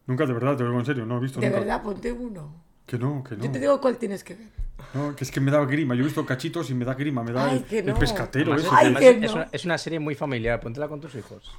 [0.07, 1.59] Nunca, de verdad, te lo digo en serio, no he visto De nunca.
[1.59, 2.63] verdad, ponte uno.
[2.85, 3.43] Que no, que no.
[3.45, 4.47] Yo te digo cuál tienes que ver.
[4.93, 5.93] No, que es que me da grima.
[5.95, 7.23] Yo he visto cachitos y me da grima.
[7.23, 7.93] Me da Ay, el, que el no.
[7.99, 8.75] pescatero Además, ese.
[8.75, 9.33] Ay, además que es, no.
[9.37, 11.55] una, es una serie muy familiar, póntela con tus hijos.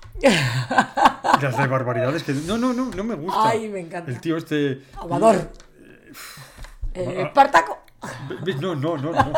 [1.40, 2.32] Las de barbaridades que.
[2.35, 3.48] No, no, no, no me gusta.
[3.48, 4.10] Ay, me encanta.
[4.10, 4.82] El tío este.
[5.01, 5.36] Amador.
[6.94, 7.23] Eh, Ah.
[7.28, 7.78] Espartaco.
[8.60, 9.32] No, no, no, no.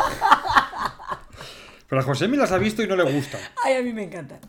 [1.89, 3.39] Pero a José me las ha visto y no le gusta.
[3.65, 4.41] Ay, a mí me encantan.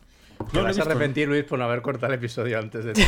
[0.45, 0.89] No, Te vas a visto.
[0.89, 2.93] arrepentir, Luis, por no haber cortado el episodio antes de.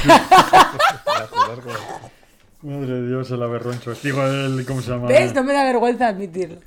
[1.64, 3.94] Como- Madre de Dios, el aberroncho.
[4.04, 4.66] Digo, el.
[4.66, 5.08] ¿Cómo se llama?
[5.08, 5.34] ¿Ves?
[5.34, 6.58] No me da vergüenza admitirlo.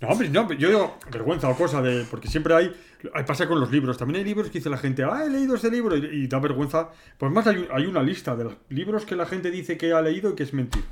[0.00, 2.04] No, hombre, no, yo digo vergüenza o cosa de.
[2.10, 2.72] Porque siempre hay.
[3.12, 3.98] hay- Pasa con los libros.
[3.98, 6.38] También hay libros que dice la gente, ah, he leído este libro y, y da
[6.38, 6.88] vergüenza.
[7.18, 9.92] Pues más hay, un- hay una lista de los libros que la gente dice que
[9.92, 10.84] ha leído y que es mentir.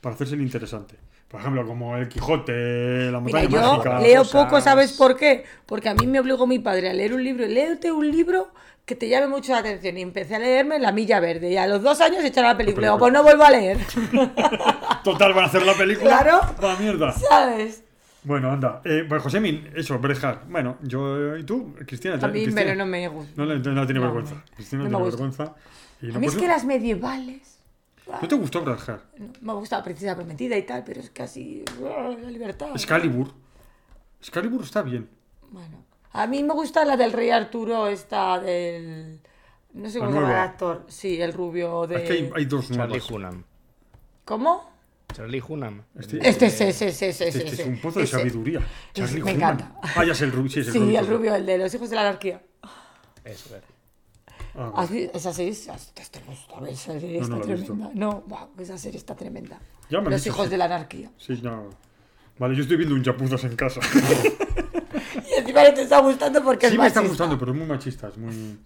[0.00, 0.96] Para hacerse el interesante.
[1.32, 4.00] Por ejemplo, como El Quijote, La Mira, Montaña yo Mágica.
[4.00, 5.44] leo cosas- poco, ¿sabes por qué?
[5.66, 7.46] Porque a mí me obligó mi padre a leer un libro.
[7.46, 8.48] Léete un libro
[8.84, 9.96] que te llame mucho la atención.
[9.96, 11.50] Y empecé a leerme La Milla Verde.
[11.50, 12.88] Y a los dos años echaron la película.
[12.88, 13.78] Digo, pues no vuelvo a leer.
[15.04, 16.18] Total, van a hacer la película.
[16.20, 16.40] Claro.
[16.62, 17.12] Va mierda.
[17.12, 17.82] ¿Sabes?
[18.24, 18.80] Bueno, anda.
[18.84, 20.42] Eh, pues Josemi, eso, Brejar.
[20.48, 21.36] Bueno, yo.
[21.36, 22.18] ¿Y tú, Cristina?
[22.18, 22.54] Cristina?
[22.62, 23.32] pero no me gusta.
[23.36, 24.34] No, le- no tiene No, vergüenza.
[24.34, 24.42] no.
[24.54, 25.54] Cristina No no tiene vergüenza.
[26.02, 27.51] Y A no, mí es que las medievales.
[28.06, 29.02] ¿No te gustó Brejar?
[29.18, 31.64] no, me gusta la princesa prometida y tal, pero es casi.
[31.86, 32.70] ¡ah, La libertad.
[32.72, 33.32] Excalibur.
[34.20, 35.08] Excalibur está bien.
[35.50, 35.84] Bueno.
[36.12, 39.20] A mí me gusta la del rey Arturo, esta del.
[39.72, 40.84] No sé cómo se llama el actor.
[40.88, 41.96] Sí, el rubio de.
[41.96, 43.10] Es que hay, hay dos Charlie nuevas.
[43.10, 43.44] Hunnam.
[44.24, 44.70] ¿cómo?
[45.14, 45.82] Charlie Hunnam.
[45.98, 47.62] Este- Este, ese, ese, ese, ese, Este ese.
[47.62, 48.18] es un pozo de ese.
[48.18, 48.60] sabiduría.
[48.92, 49.36] Charlie me Hunnam.
[49.58, 49.80] encanta.
[49.96, 50.50] Ah, ya es el rubio.
[50.50, 50.98] Sí, es el Sí, rubio.
[51.00, 52.42] el rubio, el de los hijos de la anarquía.
[53.24, 53.60] Eso, eh.
[54.54, 57.90] Ah, ¿Has vi- Esa serie está- esa serie No, está no tremenda.
[57.94, 59.58] No, wow, esa serie está tremenda.
[59.90, 60.50] Ya me han Los hijos sí.
[60.50, 61.10] de la anarquía.
[61.16, 61.70] Sí, no.
[62.38, 63.80] Vale, yo estoy viendo un chapuzas en casa.
[65.14, 67.24] Y encima no te está gustando porque sí es me está machista.
[67.24, 68.08] gustando, pero es muy machista.
[68.08, 68.58] Es muy,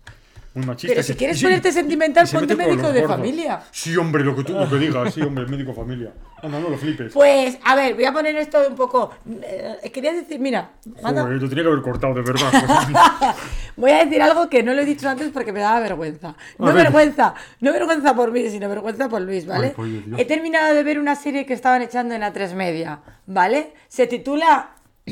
[0.57, 0.93] muy machista.
[0.95, 3.17] Pero si quieres sí, ponerte sentimental, ponte médico de gordos.
[3.17, 3.63] familia.
[3.71, 5.15] Sí, hombre, lo que tú lo que digas.
[5.15, 6.13] Sí, hombre, médico familia.
[6.43, 7.13] Anda, no lo flipes.
[7.13, 9.13] Pues, a ver, voy a poner esto un poco.
[9.43, 10.71] eh, quería decir, mira,
[11.01, 12.51] Joder, lo tenía que haber cortado, de verdad.
[13.77, 16.35] Voy a decir algo que no lo he dicho antes porque me daba vergüenza.
[16.59, 19.75] No vergüenza, no vergüenza por mí, sino vergüenza por Luis, ¿vale?
[19.77, 20.15] Ay.
[20.17, 23.75] He terminado de ver una serie que estaban echando en A3 Media, ¿vale?
[23.89, 24.71] Se titula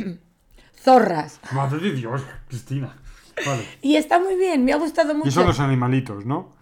[0.83, 1.41] Zorras.
[1.53, 2.97] Madre de Dios, Cristina.
[3.47, 3.65] Vale.
[3.83, 5.29] Y está muy bien, me ha gustado mucho.
[5.29, 6.53] Y son los animalitos, ¿no?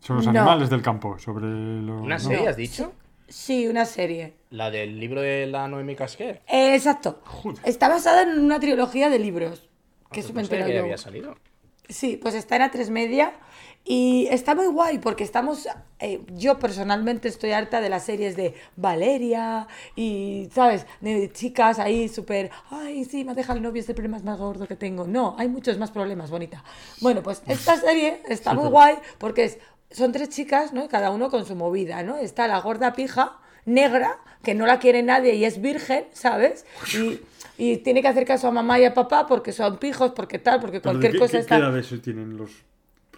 [0.00, 0.30] Son los No.
[0.30, 2.00] animales del campo, sobre lo...
[2.00, 2.20] ¿Una ¿no?
[2.20, 2.92] serie has dicho?
[3.28, 4.34] Sí, una serie.
[4.50, 6.42] La del libro de la Noemi Casquer.
[6.48, 7.20] Eh, exacto.
[7.24, 7.60] Joder.
[7.64, 9.68] Está basada en una trilogía de libros.
[10.10, 11.36] Que eso me No enteré que había salido.
[11.88, 13.32] Sí, pues está en A3 Media
[13.90, 15.66] y está muy guay porque estamos,
[15.98, 19.66] eh, yo personalmente estoy harta de las series de Valeria
[19.96, 20.84] y, ¿sabes?
[21.00, 24.68] De chicas ahí súper, ay, sí, me deja el novio, este problema es más gordo
[24.68, 25.06] que tengo.
[25.06, 26.62] No, hay muchos más problemas, bonita.
[27.00, 29.58] Bueno, pues esta serie está muy guay porque es,
[29.90, 30.86] son tres chicas, ¿no?
[30.88, 32.18] Cada uno con su movida, ¿no?
[32.18, 36.66] Está la gorda pija, negra, que no la quiere nadie y es virgen, ¿sabes?
[36.94, 37.20] Y,
[37.56, 40.60] y tiene que hacer caso a mamá y a papá porque son pijos, porque tal,
[40.60, 41.56] porque Pero ¿de cualquier qué, cosa está...
[41.56, 42.68] qué edades tienen los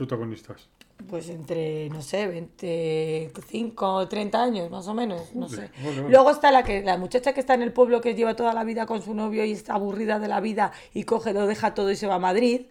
[0.01, 0.71] protagonistas?
[1.11, 5.71] Pues entre, no sé, 25 o 30 años, más o menos, no sé.
[5.83, 6.09] vale, vale.
[6.09, 8.65] Luego está la que la muchacha que está en el pueblo que lleva toda la
[8.65, 11.91] vida con su novio y está aburrida de la vida y coge, lo deja todo
[11.91, 12.63] y se va a Madrid.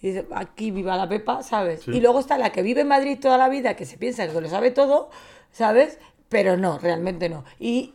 [0.00, 1.82] Y dice, aquí viva la Pepa, ¿sabes?
[1.82, 1.90] Sí.
[1.90, 4.40] Y luego está la que vive en Madrid toda la vida, que se piensa que
[4.40, 5.10] lo sabe todo,
[5.50, 5.98] ¿sabes?
[6.28, 7.44] Pero no, realmente no.
[7.58, 7.94] Y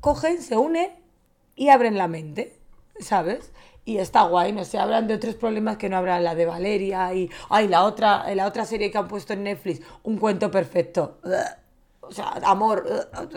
[0.00, 0.90] cogen, se unen
[1.54, 2.56] y abren la mente,
[2.98, 3.52] ¿sabes?
[3.86, 7.14] Y está guay, no sé, hablan de otros problemas que no hablan la de Valeria
[7.14, 11.18] y, ay, la otra, la otra serie que han puesto en Netflix, Un cuento perfecto.
[12.08, 12.84] O sea, amor,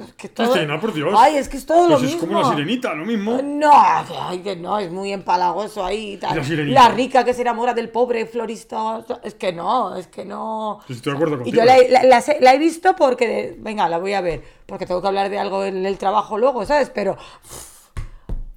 [0.07, 0.53] es que todo...
[0.79, 1.13] Por Dios.
[1.17, 2.19] Ay, es que es todo Pues lo es mismo.
[2.27, 3.39] como la sirenita, lo mismo.
[3.43, 6.35] No, ay, que no, es muy empalagoso ahí y tal.
[6.37, 6.81] La sirenita.
[6.83, 9.03] La rica que se enamora del pobre florista.
[9.23, 10.81] Es que no, es que no.
[10.85, 11.57] Pues estoy de acuerdo Y contigo.
[11.57, 15.01] yo la, he- la- la he visto porque, venga, la voy a ver, porque tengo
[15.01, 16.91] que hablar de algo en el trabajo luego, ¿sabes?
[16.93, 17.68] Pero uff,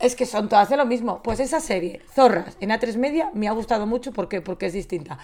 [0.03, 1.23] es que son todas de lo mismo.
[1.23, 5.19] Pues esa serie, Zorras, en A3 Media, me ha gustado mucho porque, porque es distinta.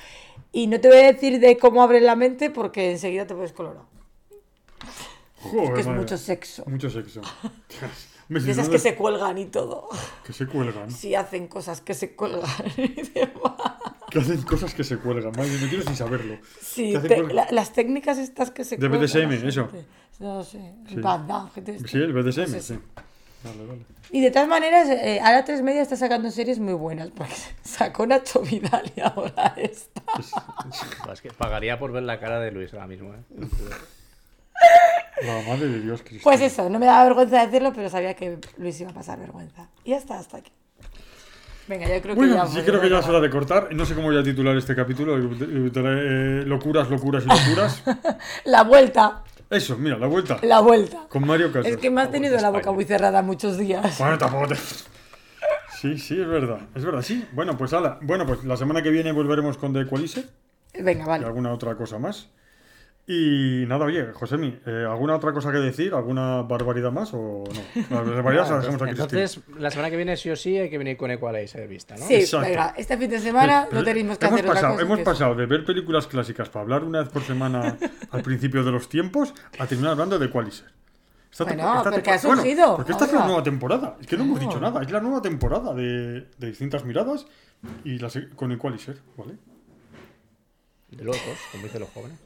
[0.53, 3.53] Y no te voy a decir de cómo abre la mente porque enseguida te puedes
[3.53, 3.83] colorar.
[5.41, 6.01] Joder, Que es madre.
[6.01, 6.65] mucho sexo.
[6.67, 7.21] Mucho sexo.
[8.29, 9.89] Me De esas siento que de- se cuelgan y todo.
[10.27, 10.91] que se cuelgan.
[10.91, 12.43] Sí, hacen cosas que se cuelgan
[12.77, 13.53] y demás.
[14.11, 15.33] Que hacen cosas que se cuelgan.
[15.33, 16.37] Madre, me quiero sin saberlo.
[16.61, 19.49] Sí, te- la- las técnicas estas que se De cuelgan BDSM, la gente.
[19.49, 19.69] eso.
[20.21, 20.75] No sé,
[21.87, 21.97] Sí.
[21.99, 22.79] El BDSM, sí.
[23.45, 23.81] Vale, vale.
[24.11, 28.07] Y de todas maneras, eh, ahora 3 Media está sacando series muy buenas, porque sacó
[28.07, 30.03] Nacho Vidal y ahora esta.
[31.05, 33.19] Pues es que pagaría por ver la cara de Luis ahora mismo, ¿eh?
[35.23, 36.23] La madre de Dios, Cristina.
[36.23, 39.69] Pues eso, no me daba vergüenza decirlo, pero sabía que Luis iba a pasar vergüenza.
[39.85, 40.53] Y ya está, hasta aquí.
[41.67, 42.47] Venga, yo creo que Bueno, ya...
[42.47, 43.75] sí creo que ya a es hora de cortar.
[43.75, 45.17] No sé cómo voy a titular este capítulo.
[45.19, 47.83] eh, locuras, locuras y locuras.
[48.45, 50.39] La vuelta, Eso, mira, la vuelta.
[50.43, 51.07] la vuelta.
[51.09, 51.73] Con Mario Casas.
[51.73, 52.75] Es que me has tenido la boca España.
[52.75, 53.99] muy cerrada muchos días.
[53.99, 54.57] Bueno, tampoco te-
[55.81, 56.59] Sí, sí, es verdad.
[56.75, 57.25] Es verdad, sí.
[57.33, 57.99] Bueno, pues ala.
[58.03, 60.25] Bueno, pues la semana que viene volveremos con The Equalizer
[60.75, 61.25] Venga, y vale.
[61.27, 62.29] alguna otra cosa más.
[63.11, 65.95] Y nada, oye, Josemi, eh, ¿alguna otra cosa que decir?
[65.95, 68.05] ¿Alguna barbaridad más o no?
[68.05, 68.91] Las barbaridades las dejamos aquí.
[68.91, 71.97] Entonces, la semana que viene sí o sí hay que venir con Equalizer de vista,
[71.97, 72.07] ¿no?
[72.07, 72.47] Sí, Exacto.
[72.47, 75.05] venga, este fin de semana Pero no tenemos que hemos hacer pasado, cosa Hemos que-
[75.05, 77.79] pasado de ver películas clásicas para hablar una vez por semana
[78.11, 80.67] al principio de los tiempos a terminar hablando de Equalizer.
[81.33, 83.97] Esta Bueno, esta porque ha surgido, porque esta es la nueva temporada.
[84.03, 84.83] Es que no, hemos dicho nada.
[84.83, 87.27] Es la nueva temporada de, de distintas miradas
[87.85, 89.33] y las, con Equalizer, ¿vale?
[90.91, 91.21] De locos,
[91.53, 92.19] como dicen los jóvenes.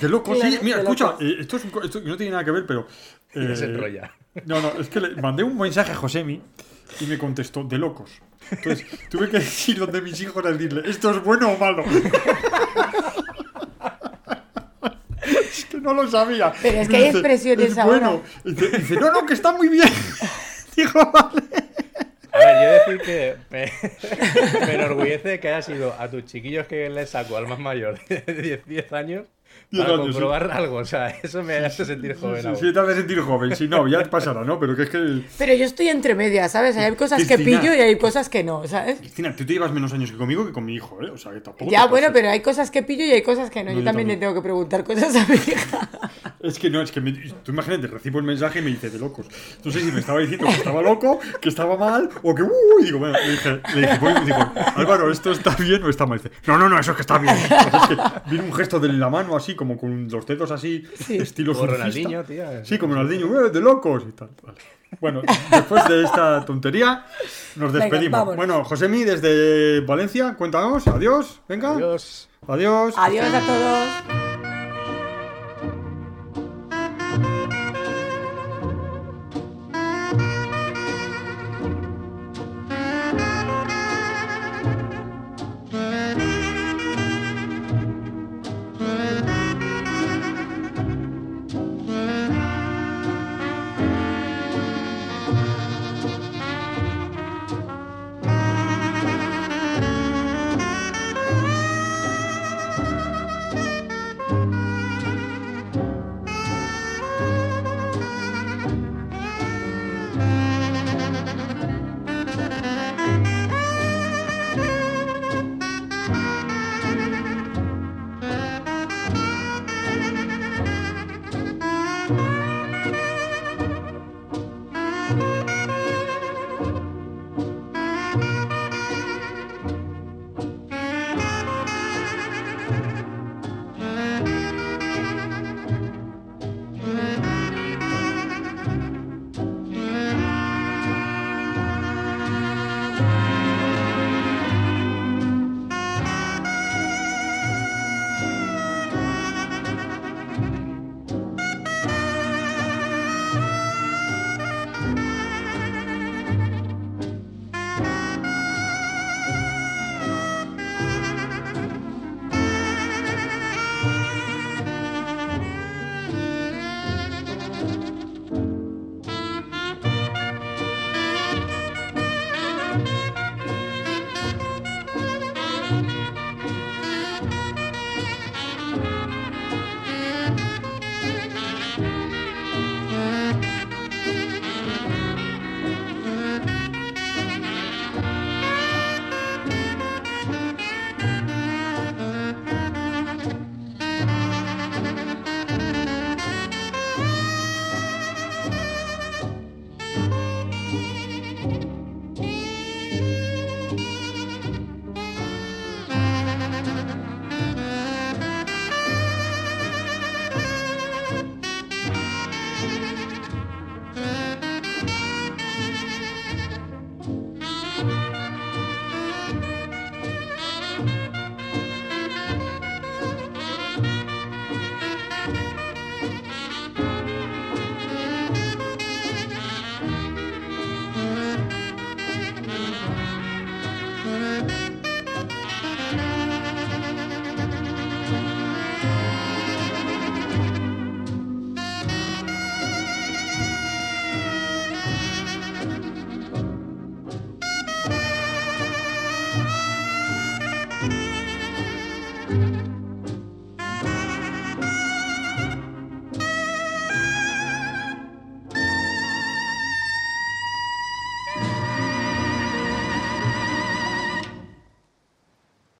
[0.00, 0.58] De locos, Claro, sí.
[0.62, 2.86] Mira, escucha, eh, esto, es un esto no tiene nada que ver, pero.
[3.34, 4.12] Ya se eh, enrolla.
[4.44, 6.40] No, no, es que le mandé un mensaje a Josemi
[7.00, 8.10] y me contestó, de locos.
[8.50, 11.84] Entonces, tuve que decir donde mis hijos a decirle, ¿esto es bueno o malo?
[15.22, 16.52] es que no lo sabía.
[16.60, 18.08] Pero es que hay expresiones "Es ahora".
[18.08, 18.22] bueno".
[18.44, 19.88] Y dice, dice, no, no, que está muy bien.
[20.76, 21.42] Digo, vale.
[22.86, 23.70] decir que me,
[24.66, 28.22] me enorgullece que haya sido a tus chiquillos que les saco al más mayor de
[28.34, 29.26] 10, 10 años
[29.70, 30.12] Diez para años, sí.
[30.12, 30.76] comprobar algo.
[30.78, 32.42] O sea, eso me hace sentir joven.
[32.56, 33.54] Sí, sí, te hace sentir joven.
[33.54, 34.58] Si no, ya pasará, ¿no?
[34.58, 35.22] Pero que es que.
[35.38, 36.76] Pero yo estoy entre medias, ¿sabes?
[36.76, 38.98] Hay cosas que pillo y hay cosas que no, ¿sabes?
[38.98, 41.10] Cristina, tú te llevas menos años que conmigo que con mi hijo, ¿eh?
[41.10, 41.70] O sea, que tampoco.
[41.70, 43.70] Ya, bueno, pero hay cosas que pillo y hay cosas que no.
[43.70, 45.88] No, yo yo también le tengo que preguntar cosas a mi hija.
[46.42, 48.98] Es que no, es que me- tú imagínate, recibo el mensaje y me dice de
[48.98, 49.26] locos.
[49.62, 52.50] No sé si me estaba diciendo que estaba loco, que estaba mal, o que uh,
[52.80, 56.06] y digo, bueno, le dije, le dije, voy- digo, Álvaro, ¿esto está bien o está
[56.06, 56.16] mal?
[56.18, 57.34] Dice, no, no, no, eso es que está bien.
[57.46, 57.96] Pues es que
[58.30, 61.84] viene un gesto de la mano así, como con los dedos así, estilo Como surfista.
[62.08, 62.64] Ronaldinho, tío.
[62.64, 64.30] Sí, como Ronaldinho, "Eh, de locos y tal.
[64.42, 64.58] Vale.
[65.00, 65.20] Bueno,
[65.50, 67.04] después de esta tontería,
[67.56, 68.18] nos Venga, despedimos.
[68.18, 68.36] vámonos.
[68.38, 71.72] bueno, Josemi, desde Valencia, cuéntanos, adiós, venga.
[71.74, 72.28] Adiós.
[72.48, 72.94] Adiós.
[72.96, 74.19] Adiós a todos.